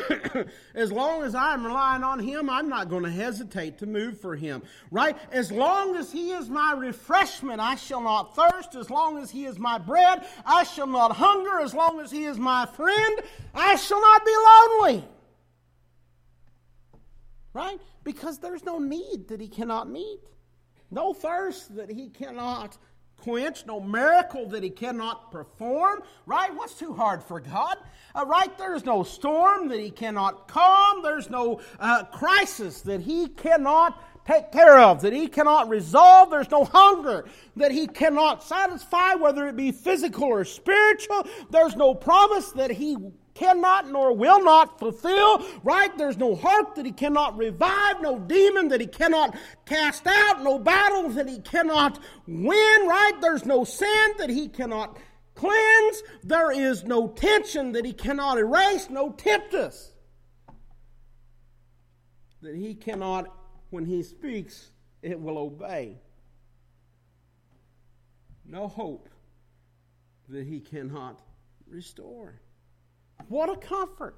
as 0.74 0.92
long 0.92 1.22
as 1.22 1.34
I'm 1.34 1.64
relying 1.64 2.02
on 2.02 2.18
Him, 2.18 2.48
I'm 2.48 2.68
not 2.68 2.88
going 2.88 3.04
to 3.04 3.10
hesitate 3.10 3.78
to 3.78 3.86
move 3.86 4.20
for 4.20 4.36
Him. 4.36 4.62
Right? 4.90 5.16
As 5.30 5.50
long 5.50 5.96
as 5.96 6.12
He 6.12 6.30
is 6.30 6.48
my 6.48 6.72
refreshment, 6.72 7.60
I 7.60 7.74
shall 7.74 8.00
not 8.00 8.34
thirst. 8.34 8.74
As 8.74 8.90
long 8.90 9.18
as 9.18 9.30
He 9.30 9.44
is 9.44 9.58
my 9.58 9.78
bread, 9.78 10.26
I 10.44 10.64
shall 10.64 10.86
not 10.86 11.12
hunger. 11.12 11.60
As 11.60 11.74
long 11.74 12.00
as 12.00 12.10
He 12.10 12.24
is 12.24 12.38
my 12.38 12.66
friend, 12.66 13.20
I 13.54 13.76
shall 13.76 14.00
not 14.00 14.24
be 14.24 14.34
lonely. 14.46 15.04
Right? 17.54 17.78
Because 18.04 18.38
there's 18.38 18.64
no 18.64 18.78
need 18.78 19.28
that 19.28 19.40
He 19.40 19.48
cannot 19.48 19.88
meet, 19.90 20.20
no 20.90 21.12
thirst 21.12 21.76
that 21.76 21.90
He 21.90 22.08
cannot 22.08 22.78
quench, 23.22 23.64
no 23.66 23.80
miracle 23.80 24.48
that 24.48 24.62
he 24.62 24.70
cannot 24.70 25.30
perform, 25.30 26.02
right? 26.26 26.54
What's 26.54 26.74
too 26.74 26.92
hard 26.92 27.22
for 27.22 27.40
God? 27.40 27.78
Uh, 28.14 28.26
right? 28.26 28.56
There's 28.58 28.84
no 28.84 29.04
storm 29.04 29.68
that 29.68 29.78
he 29.78 29.90
cannot 29.90 30.48
calm. 30.48 31.02
There's 31.02 31.30
no 31.30 31.60
uh, 31.78 32.04
crisis 32.04 32.82
that 32.82 33.00
he 33.00 33.28
cannot 33.28 34.02
take 34.26 34.52
care 34.52 34.78
of, 34.78 35.02
that 35.02 35.12
he 35.12 35.28
cannot 35.28 35.68
resolve. 35.68 36.30
There's 36.30 36.50
no 36.50 36.64
hunger 36.64 37.24
that 37.56 37.72
he 37.72 37.86
cannot 37.86 38.42
satisfy, 38.42 39.14
whether 39.14 39.46
it 39.48 39.56
be 39.56 39.72
physical 39.72 40.24
or 40.24 40.44
spiritual. 40.44 41.26
There's 41.50 41.76
no 41.76 41.94
promise 41.94 42.50
that 42.52 42.70
he 42.70 42.96
cannot 43.34 43.90
nor 43.90 44.14
will 44.14 44.42
not 44.44 44.78
fulfill, 44.78 45.44
right? 45.62 45.96
There's 45.96 46.16
no 46.16 46.34
heart 46.34 46.74
that 46.76 46.86
he 46.86 46.92
cannot 46.92 47.36
revive, 47.36 48.00
no 48.00 48.18
demon 48.18 48.68
that 48.68 48.80
he 48.80 48.86
cannot 48.86 49.36
cast 49.66 50.06
out, 50.06 50.42
no 50.42 50.58
battle 50.58 51.08
that 51.10 51.28
he 51.28 51.38
cannot 51.40 51.98
win, 52.26 52.86
right? 52.86 53.18
There's 53.20 53.44
no 53.44 53.64
sin 53.64 54.12
that 54.18 54.30
he 54.30 54.48
cannot 54.48 54.98
cleanse. 55.34 56.02
There 56.22 56.52
is 56.52 56.84
no 56.84 57.08
tension 57.08 57.72
that 57.72 57.84
he 57.84 57.92
cannot 57.92 58.38
erase, 58.38 58.90
no 58.90 59.10
tempest 59.12 59.92
that 62.42 62.56
he 62.56 62.74
cannot, 62.74 63.32
when 63.70 63.86
he 63.86 64.02
speaks, 64.02 64.70
it 65.00 65.18
will 65.18 65.38
obey. 65.38 65.98
No 68.44 68.68
hope 68.68 69.08
that 70.28 70.46
he 70.46 70.60
cannot 70.60 71.20
restore. 71.66 72.40
What 73.28 73.48
a 73.50 73.56
comfort. 73.56 74.16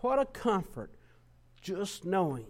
What 0.00 0.18
a 0.18 0.26
comfort 0.26 0.90
just 1.60 2.04
knowing 2.04 2.46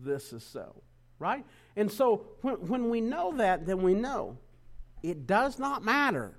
this 0.00 0.32
is 0.32 0.42
so. 0.42 0.82
Right? 1.18 1.44
And 1.76 1.90
so 1.90 2.26
when, 2.40 2.54
when 2.66 2.90
we 2.90 3.00
know 3.00 3.36
that, 3.36 3.66
then 3.66 3.82
we 3.82 3.94
know 3.94 4.38
it 5.02 5.26
does 5.26 5.58
not 5.58 5.84
matter 5.84 6.38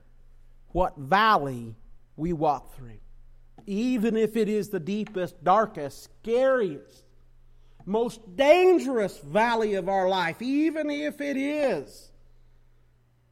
what 0.70 0.98
valley 0.98 1.76
we 2.16 2.34
walk 2.34 2.76
through. 2.76 3.00
Even 3.66 4.18
if 4.18 4.36
it 4.36 4.50
is 4.50 4.70
the 4.70 4.80
deepest, 4.80 5.42
darkest, 5.44 6.04
scariest, 6.04 7.04
most 7.86 8.36
dangerous 8.36 9.18
valley 9.20 9.76
of 9.76 9.88
our 9.88 10.10
life, 10.10 10.42
even 10.42 10.90
if 10.90 11.22
it 11.22 11.38
is 11.38 12.12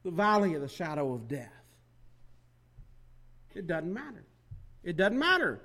the 0.04 0.10
valley 0.10 0.54
of 0.54 0.62
the 0.62 0.68
shadow 0.68 1.12
of 1.12 1.28
death, 1.28 1.48
it 3.54 3.66
doesn't 3.66 3.92
matter. 3.92 4.24
It 4.82 4.96
doesn't 4.96 5.18
matter 5.18 5.60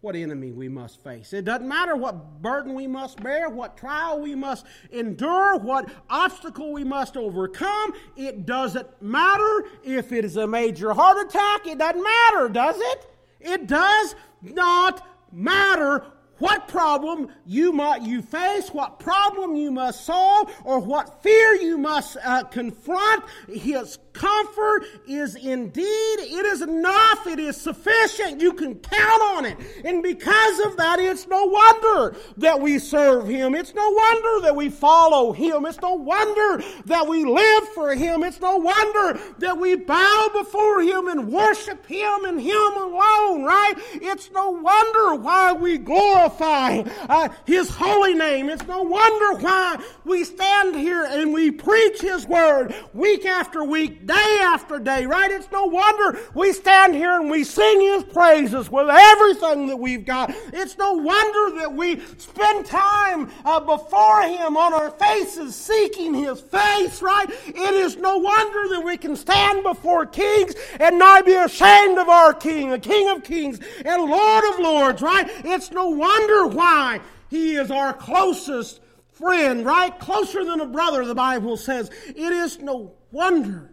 what 0.00 0.14
enemy 0.14 0.52
we 0.52 0.68
must 0.68 1.02
face. 1.02 1.32
It 1.32 1.44
doesn't 1.44 1.66
matter 1.66 1.96
what 1.96 2.40
burden 2.40 2.74
we 2.74 2.86
must 2.86 3.22
bear, 3.22 3.48
what 3.48 3.76
trial 3.76 4.20
we 4.20 4.34
must 4.34 4.64
endure, 4.92 5.58
what 5.58 5.90
obstacle 6.08 6.72
we 6.72 6.84
must 6.84 7.16
overcome. 7.16 7.92
It 8.16 8.46
doesn't 8.46 8.86
matter 9.02 9.64
if 9.82 10.12
it 10.12 10.24
is 10.24 10.36
a 10.36 10.46
major 10.46 10.92
heart 10.92 11.26
attack. 11.26 11.66
It 11.66 11.78
doesn't 11.78 12.02
matter, 12.02 12.48
does 12.48 12.76
it? 12.78 13.10
It 13.40 13.66
does 13.66 14.14
not 14.42 15.06
matter 15.32 16.04
what 16.38 16.68
problem 16.68 17.28
you 17.46 17.72
must 17.72 18.02
you 18.02 18.20
face, 18.20 18.68
what 18.68 18.98
problem 18.98 19.56
you 19.56 19.70
must 19.70 20.04
solve, 20.04 20.52
or 20.64 20.80
what 20.80 21.22
fear 21.22 21.54
you 21.54 21.78
must 21.78 22.16
uh, 22.22 22.44
confront. 22.44 23.24
His 23.48 23.98
comfort 24.12 24.84
is 25.06 25.34
indeed 25.34 25.84
it 25.84 26.46
is 26.46 26.62
enough. 26.62 27.26
It 27.26 27.38
is 27.38 27.56
sufficient. 27.56 28.40
You 28.40 28.52
can 28.52 28.74
count 28.76 29.22
on 29.22 29.44
it, 29.46 29.56
and 29.84 30.02
because 30.02 30.60
of 30.60 30.76
that, 30.76 30.98
it's 30.98 31.26
no 31.26 31.44
wonder 31.44 32.16
that 32.38 32.60
we 32.60 32.78
serve 32.78 33.28
Him. 33.28 33.54
It's 33.54 33.74
no 33.74 33.88
wonder 33.90 34.46
that 34.46 34.56
we 34.56 34.68
follow 34.68 35.32
Him. 35.32 35.66
It's 35.66 35.80
no 35.80 35.94
wonder 35.94 36.62
that 36.86 37.06
we 37.06 37.24
live 37.24 37.68
for 37.70 37.94
Him. 37.94 38.22
It's 38.22 38.40
no 38.40 38.56
wonder 38.56 39.20
that 39.38 39.58
we 39.58 39.76
bow 39.76 40.30
before 40.32 40.82
Him 40.82 41.08
and 41.08 41.32
worship 41.32 41.86
Him 41.86 42.24
and 42.24 42.40
Him 42.40 42.72
alone. 42.76 43.44
Right? 43.44 43.74
It's 43.94 44.30
no 44.32 44.50
wonder 44.50 45.14
why 45.14 45.52
we 45.52 45.78
glorify 45.78 46.25
glorify 46.26 46.82
uh, 47.08 47.28
His 47.44 47.70
holy 47.70 48.14
name. 48.14 48.48
It's 48.48 48.66
no 48.66 48.82
wonder 48.82 49.40
why 49.40 49.82
we 50.04 50.24
stand 50.24 50.76
here 50.76 51.04
and 51.04 51.32
we 51.32 51.50
preach 51.50 52.00
His 52.00 52.26
word 52.26 52.74
week 52.92 53.24
after 53.26 53.64
week, 53.64 54.06
day 54.06 54.38
after 54.42 54.78
day, 54.78 55.06
right? 55.06 55.30
It's 55.30 55.50
no 55.52 55.64
wonder 55.64 56.18
we 56.34 56.52
stand 56.52 56.94
here 56.94 57.20
and 57.20 57.30
we 57.30 57.44
sing 57.44 57.80
His 57.80 58.04
praises 58.04 58.70
with 58.70 58.88
everything 58.90 59.66
that 59.68 59.76
we've 59.76 60.04
got. 60.04 60.30
It's 60.52 60.78
no 60.78 60.94
wonder 60.94 61.58
that 61.60 61.72
we 61.72 62.00
spend 62.18 62.66
time 62.66 63.30
uh, 63.44 63.60
before 63.60 64.22
Him 64.22 64.56
on 64.56 64.74
our 64.74 64.90
faces 64.90 65.54
seeking 65.54 66.14
His 66.14 66.40
face, 66.40 67.02
right? 67.02 67.28
It 67.46 67.74
is 67.74 67.96
no 67.96 68.18
wonder 68.18 68.68
that 68.74 68.82
we 68.84 68.96
can 68.96 69.16
stand 69.16 69.62
before 69.62 70.06
kings 70.06 70.54
and 70.80 70.98
not 70.98 71.26
be 71.26 71.34
ashamed 71.34 71.98
of 71.98 72.08
our 72.08 72.34
King, 72.34 72.70
the 72.70 72.78
King 72.78 73.08
of 73.10 73.22
kings 73.22 73.60
and 73.84 74.02
Lord 74.02 74.44
of 74.52 74.60
lords, 74.60 75.02
right? 75.02 75.26
It's 75.44 75.70
no 75.70 75.88
wonder 75.88 76.15
why 76.48 77.00
He 77.28 77.56
is 77.56 77.70
our 77.70 77.92
closest 77.92 78.80
friend, 79.12 79.64
right? 79.64 79.96
Closer 79.98 80.44
than 80.44 80.60
a 80.60 80.66
brother, 80.66 81.04
the 81.04 81.14
Bible 81.14 81.56
says. 81.56 81.90
It 82.06 82.32
is 82.32 82.58
no 82.60 82.94
wonder 83.10 83.72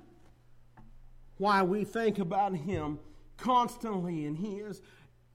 why 1.38 1.64
we 1.64 1.84
think 1.84 2.20
about 2.20 2.56
Him 2.56 3.00
constantly, 3.38 4.26
and 4.26 4.38
He 4.38 4.56
is 4.58 4.82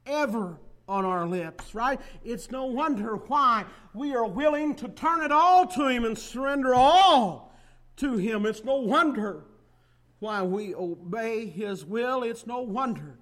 ever 0.07 0.59
on 0.89 1.05
our 1.05 1.27
lips, 1.27 1.75
right? 1.75 2.01
It's 2.25 2.51
no 2.51 2.65
wonder 2.65 3.17
why 3.17 3.67
we 3.93 4.15
are 4.15 4.27
willing 4.27 4.75
to 4.77 4.89
turn 4.89 5.23
it 5.23 5.33
all 5.33 5.67
to 5.67 5.89
Him 5.89 6.05
and 6.05 6.17
surrender 6.17 6.75
all 6.75 7.55
to 7.97 8.17
Him. 8.17 8.47
It's 8.47 8.65
no 8.65 8.77
wonder 8.77 9.45
why 10.21 10.43
we 10.43 10.75
obey 10.75 11.47
His 11.47 11.85
will. 11.85 12.23
It's 12.23 12.47
no 12.47 12.61
wonder 12.61 13.19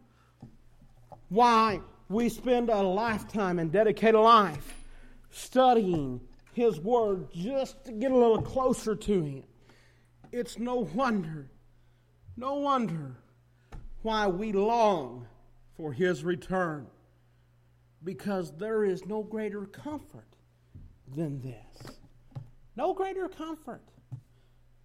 why 1.29 1.81
we 2.09 2.29
spend 2.29 2.71
a 2.71 2.83
lifetime 2.83 3.59
and 3.59 3.73
dedicate 3.73 4.15
a 4.15 4.21
life 4.21 4.85
studying 5.31 6.21
His 6.53 6.81
Word 6.81 7.29
just 7.33 7.85
to 7.87 7.93
get 7.93 8.11
a 8.11 8.17
little 8.17 8.43
closer 8.43 8.95
to 8.95 9.23
Him. 9.23 9.45
It's 10.33 10.59
no 10.59 10.89
wonder, 10.95 11.49
no 12.37 12.55
wonder 12.55 13.17
why 14.03 14.27
we 14.27 14.53
long 14.53 15.27
for 15.77 15.93
His 15.93 16.25
return 16.25 16.87
because 18.05 18.53
there 18.53 18.85
is 18.85 19.05
no 19.05 19.23
greater 19.23 19.67
comfort 19.67 20.37
than 21.15 21.41
this. 21.41 21.97
No 22.77 22.95
greater 22.95 23.29
comfort. 23.29 23.83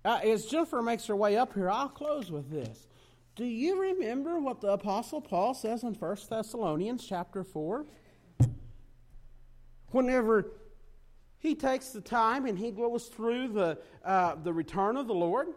Uh, 0.04 0.20
as 0.24 0.46
Jennifer 0.46 0.82
makes 0.82 1.06
her 1.06 1.16
way 1.16 1.38
up 1.38 1.54
here, 1.54 1.70
I'll 1.70 1.90
close 1.90 2.32
with 2.32 2.50
this. 2.50 2.88
Do 3.36 3.46
you 3.46 3.82
remember 3.82 4.40
what 4.40 4.60
the 4.60 4.70
Apostle 4.70 5.22
Paul 5.22 5.54
says 5.54 5.84
in 5.84 5.94
1 5.94 6.18
Thessalonians 6.30 7.06
chapter 7.06 7.44
4? 7.44 7.86
Whenever 9.92 10.52
he 11.40 11.56
takes 11.56 11.90
the 11.90 12.02
time 12.02 12.46
and 12.46 12.58
he 12.58 12.72
goes 12.72 13.06
through 13.08 13.50
the, 13.50 13.78
uh, 14.04 14.36
the 14.36 14.52
return 14.52 14.98
of 14.98 15.08
the 15.08 15.14
Lord, 15.14 15.48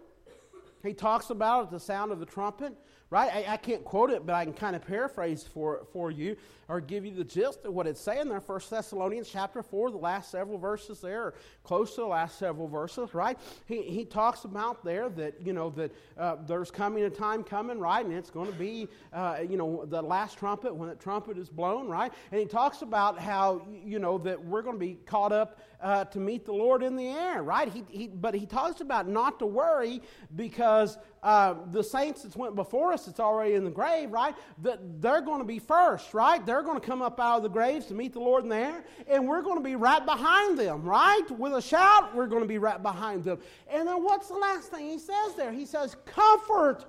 he 0.85 0.95
talks 0.95 1.31
about 1.31 1.65
at 1.65 1.71
the 1.71 1.81
sound 1.81 2.13
of 2.13 2.21
the 2.21 2.27
trumpet 2.27 2.75
right? 3.15 3.33
I, 3.33 3.53
I, 3.53 3.57
can't 3.59 3.85
quote 3.85 4.11
it, 4.11 4.27
but 4.27 4.35
I 4.35 4.45
can 4.45 4.55
kind 4.55 4.75
of 4.75 4.85
paraphrase 4.85 5.45
for, 5.45 5.87
for 5.93 6.11
you 6.11 6.37
or 6.67 6.81
give 6.81 7.07
you 7.07 7.15
the 7.15 7.23
gist 7.23 7.65
of 7.65 7.73
what 7.73 7.87
it's 7.87 8.01
saying 8.01 8.29
there. 8.29 8.41
First 8.41 8.69
Thessalonians 8.71 9.29
chapter 9.31 9.63
4, 9.63 9.93
the 9.93 9.99
last 9.99 10.33
several 10.33 10.59
verses 10.59 11.01
there, 11.01 11.27
or 11.27 11.35
close 11.63 11.95
to 11.95 12.01
the 12.01 12.09
last 12.09 12.41
several 12.41 12.67
verses, 12.67 13.15
right? 13.15 13.39
He, 13.67 13.83
he 13.83 14.05
talks 14.05 14.43
about 14.43 14.85
there 14.85 15.09
that, 15.11 15.41
you 15.41 15.53
know, 15.53 15.71
that 15.71 15.93
uh, 16.19 16.37
there's 16.45 16.73
coming 16.73 17.05
a 17.05 17.11
time 17.11 17.45
coming, 17.45 17.79
right? 17.79 18.05
And 18.05 18.13
it's 18.13 18.31
going 18.31 18.51
to 18.51 18.59
be, 18.59 18.89
uh, 19.13 19.37
you 19.49 19.57
know, 19.57 19.85
the 19.85 20.03
last 20.03 20.37
trumpet, 20.37 20.75
when 20.75 20.89
the 20.89 20.97
trumpet 20.97 21.39
is 21.39 21.49
blown, 21.49 21.87
right? 21.87 22.13
And 22.33 22.41
he 22.41 22.47
talks 22.47 22.83
about 22.83 23.21
how, 23.21 23.65
you 23.85 24.01
know, 24.01 24.19
that 24.19 24.45
we're 24.45 24.63
going 24.63 24.75
to 24.75 24.85
be 24.85 24.99
caught 25.07 25.31
up 25.31 25.61
uh, 25.85 26.03
to 26.07 26.19
meet 26.19 26.47
the 26.47 26.53
Lord 26.53 26.83
in 26.83 26.97
the 26.97 27.07
air, 27.09 27.43
right? 27.43 27.69
He, 27.69 27.85
he, 27.91 28.09
but 28.09 28.35
he 28.35 28.47
talks 28.47 28.81
about 28.81 29.07
not 29.07 29.39
to 29.41 29.47
worry 29.47 30.01
because 30.35 30.97
uh, 31.23 31.57
the 31.73 31.85
saints 31.85 32.23
that 32.23 32.35
went 32.37 32.55
before 32.55 32.95
us, 32.95 33.07
it's 33.07 33.21
already 33.21 33.55
in 33.55 33.65
the 33.65 33.71
grave, 33.71 34.11
right? 34.11 34.35
That 34.63 35.03
they're 35.03 35.21
going 35.21 35.41
to 35.41 35.47
be 35.47 35.59
first, 35.59 36.15
right? 36.15 36.45
They're 36.45 36.63
going 36.63 36.81
to 36.81 36.87
come 36.87 37.03
up 37.03 37.21
out 37.21 37.37
of 37.37 37.43
the 37.43 37.51
graves 37.51 37.85
to 37.87 37.95
meet 37.95 38.15
the 38.15 38.21
Lord 38.21 38.45
in 38.45 38.49
the 38.49 38.57
air, 38.57 38.85
and 39.07 39.29
we're 39.29 39.43
going 39.43 39.59
to 39.59 39.63
be 39.65 39.77
right 39.77 40.05
behind 40.05 40.59
them, 40.59 40.85
right? 40.85 41.31
With 41.31 41.53
a 41.53 41.63
shout, 41.63 42.17
we're 42.17 42.29
going 42.29 42.43
to 42.43 42.49
be 42.49 42.59
right 42.59 42.83
behind 42.83 43.23
them. 43.23 43.39
And 43.69 43.87
then 43.87 44.03
what's 44.03 44.29
the 44.29 44.35
last 44.35 44.71
thing 44.71 44.89
he 44.89 44.99
says 44.99 45.35
there? 45.37 45.53
He 45.53 45.67
says, 45.67 45.97
Comfort 46.07 46.87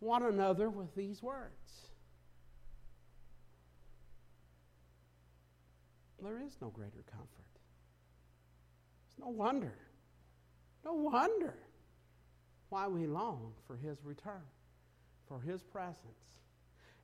one 0.00 0.22
another 0.24 0.68
with 0.68 0.94
these 0.94 1.22
words. 1.22 1.54
There 6.22 6.42
is 6.44 6.58
no 6.60 6.68
greater 6.68 7.02
comfort. 7.10 7.37
No 9.20 9.28
wonder. 9.28 9.74
No 10.84 10.92
wonder 10.94 11.54
why 12.68 12.86
we 12.86 13.06
long 13.06 13.52
for 13.66 13.76
his 13.76 13.98
return, 14.04 14.42
for 15.26 15.40
his 15.40 15.62
presence. 15.62 15.98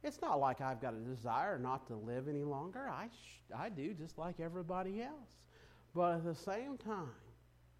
It's 0.02 0.20
not 0.20 0.38
like 0.38 0.60
I've 0.60 0.80
got 0.80 0.94
a 0.94 0.98
desire 0.98 1.58
not 1.58 1.86
to 1.86 1.96
live 1.96 2.28
any 2.28 2.44
longer. 2.44 2.88
I, 2.88 3.06
sh- 3.06 3.40
I 3.56 3.70
do 3.70 3.94
just 3.94 4.18
like 4.18 4.38
everybody 4.38 5.02
else. 5.02 5.30
But 5.94 6.16
at 6.16 6.24
the 6.24 6.34
same 6.34 6.76
time, 6.76 7.08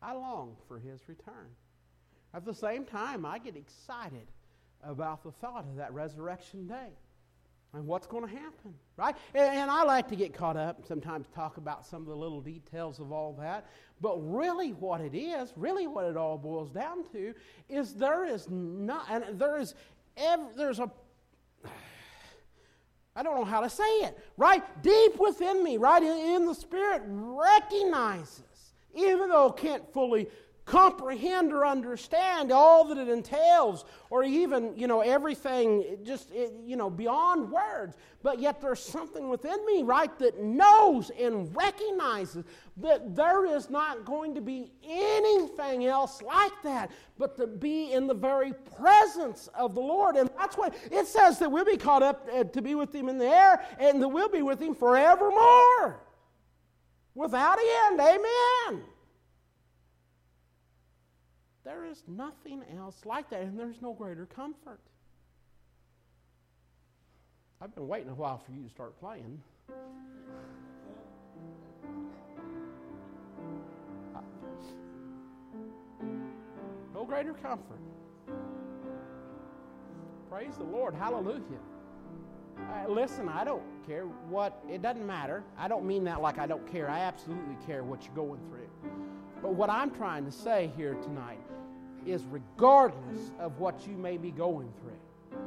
I 0.00 0.14
long 0.14 0.56
for 0.66 0.78
his 0.78 1.06
return. 1.08 1.50
At 2.32 2.44
the 2.44 2.54
same 2.54 2.84
time, 2.84 3.26
I 3.26 3.38
get 3.38 3.56
excited 3.56 4.26
about 4.82 5.22
the 5.22 5.32
thought 5.32 5.64
of 5.64 5.76
that 5.76 5.92
resurrection 5.92 6.66
day 6.66 6.90
and 7.74 7.86
what's 7.86 8.06
going 8.06 8.24
to 8.26 8.30
happen, 8.30 8.74
right? 8.96 9.16
And, 9.34 9.58
and, 9.58 9.70
I 9.70 9.82
like 9.82 10.08
to 10.08 10.16
get 10.16 10.32
caught 10.32 10.56
up 10.56 10.78
and 10.78 10.86
sometimes 10.86 11.26
talk 11.34 11.56
about 11.56 11.84
some 11.84 12.02
of 12.02 12.08
the 12.08 12.16
little 12.16 12.40
details 12.40 13.00
of 13.00 13.12
all 13.12 13.32
that. 13.40 13.66
But 14.00 14.18
really, 14.18 14.70
what 14.70 15.00
it 15.00 15.16
is, 15.16 15.52
really 15.56 15.86
what 15.86 16.04
it 16.04 16.16
all 16.16 16.38
boils 16.38 16.70
down 16.70 17.04
to, 17.12 17.34
is 17.68 17.94
there 17.94 18.24
is 18.24 18.48
not, 18.48 19.06
and 19.10 19.38
there 19.38 19.58
is, 19.58 19.74
there's 20.56 20.78
a, 20.78 20.90
I 23.16 23.22
don't 23.22 23.36
know 23.36 23.44
how 23.44 23.60
to 23.60 23.70
say 23.70 23.84
it, 24.00 24.18
right? 24.36 24.62
Deep 24.82 25.18
within 25.18 25.62
me, 25.62 25.76
right 25.76 26.02
in, 26.02 26.36
in 26.36 26.46
the 26.46 26.54
spirit, 26.54 27.02
recognizes, 27.06 28.42
even 28.94 29.28
though 29.28 29.50
can't 29.50 29.92
fully 29.92 30.28
comprehend 30.64 31.52
or 31.52 31.66
understand 31.66 32.50
all 32.50 32.84
that 32.86 32.96
it 32.96 33.08
entails 33.08 33.84
or 34.08 34.24
even 34.24 34.72
you 34.76 34.86
know 34.86 35.00
everything 35.00 35.98
just 36.04 36.30
you 36.64 36.76
know 36.76 36.88
beyond 36.88 37.50
words. 37.50 37.96
But 38.22 38.38
yet 38.38 38.62
there's 38.62 38.80
something 38.80 39.28
within 39.28 39.64
me 39.66 39.82
right 39.82 40.16
that 40.18 40.42
knows 40.42 41.10
and 41.10 41.54
recognizes 41.54 42.44
that 42.78 43.14
there 43.14 43.44
is 43.44 43.68
not 43.68 44.06
going 44.06 44.34
to 44.34 44.40
be 44.40 44.72
anything 44.82 45.84
else 45.84 46.22
like 46.22 46.62
that 46.62 46.90
but 47.18 47.36
to 47.36 47.46
be 47.46 47.92
in 47.92 48.06
the 48.06 48.14
very 48.14 48.54
presence 48.76 49.48
of 49.54 49.74
the 49.74 49.80
lord. 49.80 50.16
And 50.16 50.30
that's 50.38 50.56
why 50.56 50.70
it 50.90 51.06
says 51.06 51.38
that 51.40 51.50
we'll 51.50 51.66
be 51.66 51.76
caught 51.76 52.02
up 52.02 52.26
uh, 52.32 52.44
to 52.44 52.62
be 52.62 52.74
with 52.74 52.94
him 52.94 53.10
in 53.10 53.18
the 53.18 53.28
air 53.28 53.64
and 53.78 54.02
that 54.02 54.08
we'll 54.08 54.30
be 54.30 54.42
with 54.42 54.60
him 54.60 54.74
forevermore. 54.74 56.00
Without 57.14 57.58
end. 57.60 58.00
Amen 58.00 58.84
there 61.64 61.84
is 61.86 62.02
nothing 62.06 62.62
else 62.76 63.00
like 63.04 63.30
that, 63.30 63.42
and 63.42 63.58
there's 63.58 63.80
no 63.80 63.92
greater 63.92 64.26
comfort. 64.26 64.80
I've 67.60 67.74
been 67.74 67.88
waiting 67.88 68.10
a 68.10 68.14
while 68.14 68.38
for 68.38 68.52
you 68.52 68.62
to 68.62 68.68
start 68.68 68.98
playing. 69.00 69.40
No 76.92 77.04
greater 77.04 77.32
comfort. 77.34 77.80
Praise 80.30 80.56
the 80.58 80.64
Lord. 80.64 80.94
Hallelujah. 80.94 81.40
Uh, 82.58 82.88
listen, 82.88 83.28
I 83.28 83.44
don't 83.44 83.62
care 83.86 84.04
what, 84.28 84.62
it 84.70 84.82
doesn't 84.82 85.06
matter. 85.06 85.42
I 85.58 85.68
don't 85.68 85.86
mean 85.86 86.04
that 86.04 86.20
like 86.20 86.38
I 86.38 86.46
don't 86.46 86.66
care. 86.70 86.90
I 86.90 87.00
absolutely 87.00 87.56
care 87.66 87.82
what 87.82 88.04
you're 88.04 88.14
going 88.14 88.40
through. 88.48 88.68
But 89.44 89.56
what 89.56 89.68
I'm 89.68 89.90
trying 89.90 90.24
to 90.24 90.32
say 90.32 90.72
here 90.74 90.94
tonight 90.94 91.38
is 92.06 92.24
regardless 92.24 93.30
of 93.38 93.58
what 93.58 93.86
you 93.86 93.94
may 93.94 94.16
be 94.16 94.30
going 94.30 94.72
through, 94.80 95.38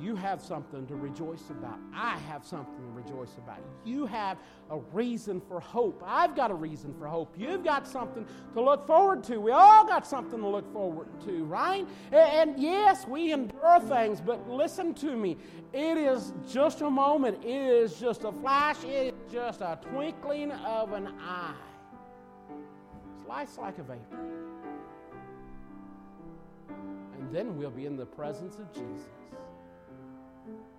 you 0.00 0.16
have 0.16 0.40
something 0.40 0.86
to 0.86 0.94
rejoice 0.94 1.50
about. 1.50 1.78
I 1.94 2.16
have 2.20 2.42
something 2.42 2.74
to 2.74 2.92
rejoice 2.92 3.36
about. 3.36 3.58
You 3.84 4.06
have 4.06 4.38
a 4.70 4.78
reason 4.94 5.42
for 5.42 5.60
hope. 5.60 6.02
I've 6.06 6.34
got 6.34 6.50
a 6.50 6.54
reason 6.54 6.94
for 6.98 7.06
hope. 7.06 7.34
You've 7.36 7.62
got 7.62 7.86
something 7.86 8.26
to 8.54 8.62
look 8.62 8.86
forward 8.86 9.22
to. 9.24 9.42
We 9.42 9.50
all 9.50 9.86
got 9.86 10.06
something 10.06 10.40
to 10.40 10.48
look 10.48 10.72
forward 10.72 11.08
to, 11.26 11.44
right? 11.44 11.86
And, 12.12 12.50
and 12.50 12.62
yes, 12.62 13.06
we 13.06 13.30
endure 13.30 13.78
things, 13.80 14.22
but 14.22 14.48
listen 14.48 14.94
to 14.94 15.14
me. 15.14 15.36
It 15.74 15.98
is 15.98 16.32
just 16.50 16.80
a 16.80 16.88
moment, 16.88 17.44
it 17.44 17.50
is 17.50 18.00
just 18.00 18.24
a 18.24 18.32
flash, 18.32 18.82
it 18.84 19.12
is 19.12 19.14
just 19.30 19.60
a 19.60 19.78
twinkling 19.82 20.50
of 20.52 20.92
an 20.92 21.08
eye. 21.20 21.75
Life's 23.28 23.58
like 23.58 23.78
a 23.78 23.82
vapor 23.82 24.46
and 27.26 27.34
then 27.34 27.56
we'll 27.56 27.70
be 27.70 27.86
in 27.86 27.96
the 27.96 28.06
presence 28.06 28.56
of 28.58 28.72
Jesus. 28.72 29.08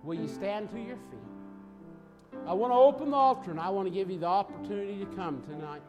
Will 0.02 0.14
you 0.14 0.28
stand 0.28 0.70
to 0.70 0.78
your 0.78 0.96
feet? 0.96 2.40
I 2.46 2.54
want 2.54 2.72
to 2.72 2.76
open 2.76 3.10
the 3.10 3.16
altar 3.16 3.50
and 3.50 3.60
I 3.60 3.68
want 3.68 3.86
to 3.86 3.90
give 3.92 4.10
you 4.10 4.18
the 4.18 4.26
opportunity 4.26 4.98
to 4.98 5.06
come 5.14 5.42
tonight. 5.42 5.82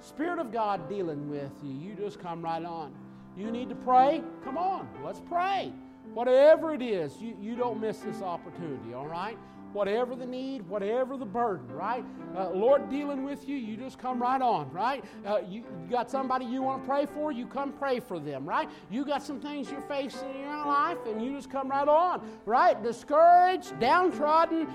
Spirit 0.00 0.38
of 0.38 0.52
God 0.52 0.88
dealing 0.88 1.28
with 1.28 1.50
you, 1.64 1.72
you 1.72 1.94
just 1.94 2.20
come 2.20 2.42
right 2.42 2.64
on. 2.64 2.94
You 3.36 3.50
need 3.50 3.68
to 3.70 3.74
pray? 3.74 4.22
Come 4.44 4.56
on, 4.56 4.88
let's 5.04 5.20
pray. 5.20 5.72
Whatever 6.12 6.74
it 6.74 6.82
is, 6.82 7.16
you, 7.20 7.36
you 7.40 7.56
don't 7.56 7.80
miss 7.80 7.98
this 7.98 8.22
opportunity, 8.22 8.94
all 8.94 9.08
right? 9.08 9.38
Whatever 9.74 10.14
the 10.14 10.24
need, 10.24 10.66
whatever 10.68 11.16
the 11.16 11.26
burden, 11.26 11.66
right? 11.68 12.04
Uh, 12.36 12.50
Lord 12.50 12.88
dealing 12.88 13.24
with 13.24 13.48
you, 13.48 13.56
you 13.56 13.76
just 13.76 13.98
come 13.98 14.22
right 14.22 14.40
on, 14.40 14.70
right? 14.70 15.04
Uh, 15.26 15.40
you, 15.48 15.64
you, 15.82 15.90
got 15.90 16.10
somebody 16.10 16.44
you 16.44 16.62
want 16.62 16.82
to 16.82 16.88
pray 16.88 17.06
for, 17.06 17.32
you 17.32 17.46
come 17.46 17.72
pray 17.72 18.00
for 18.00 18.18
them, 18.18 18.48
right? 18.48 18.68
You 18.90 19.04
got 19.04 19.22
some 19.22 19.40
things 19.40 19.70
you're 19.70 19.80
facing 19.82 20.30
in 20.30 20.40
your 20.42 20.66
life, 20.66 20.98
and 21.06 21.22
you 21.24 21.34
just 21.34 21.50
come 21.50 21.68
right 21.68 21.88
on, 21.88 22.26
right? 22.46 22.80
Discouraged, 22.82 23.78
downtrodden, 23.80 24.66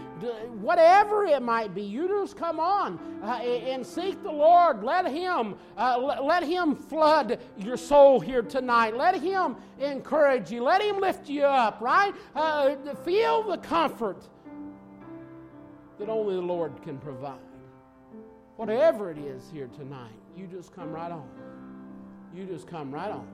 whatever 0.62 1.26
it 1.26 1.41
might 1.41 1.74
be, 1.74 1.82
you 1.82 2.08
just 2.08 2.36
come 2.36 2.60
on 2.60 3.00
uh, 3.24 3.41
and 3.41 3.86
seek 3.86 4.22
the 4.22 4.32
Lord. 4.32 4.84
Let 4.84 5.08
Him, 5.08 5.56
uh, 5.78 6.22
let 6.22 6.43
Him 6.43 6.76
flood 6.76 7.39
your 7.58 7.78
soul 7.78 8.20
here 8.20 8.41
tonight. 8.41 8.95
Let 8.97 9.16
Him 9.16 9.56
encourage 9.80 10.52
you. 10.52 10.64
Let 10.64 10.82
Him 10.82 11.00
lift 11.00 11.30
you 11.30 11.43
up, 11.43 11.80
right? 11.80 12.14
Uh, 12.36 12.76
feel 13.06 13.43
the 13.43 13.58
comfort 13.58 14.28
that 16.00 16.10
only 16.10 16.36
the 16.36 16.41
Lord 16.41 16.82
can 16.82 16.97
provide. 16.97 17.39
Whatever 18.56 19.12
it 19.12 19.18
is 19.18 19.50
here 19.54 19.68
tonight, 19.68 20.20
you 20.36 20.47
just 20.47 20.74
come 20.74 20.91
right 20.91 21.12
on. 21.12 21.30
You 22.34 22.45
just 22.45 22.68
come 22.68 22.91
right 22.91 23.12
on. 23.12 23.28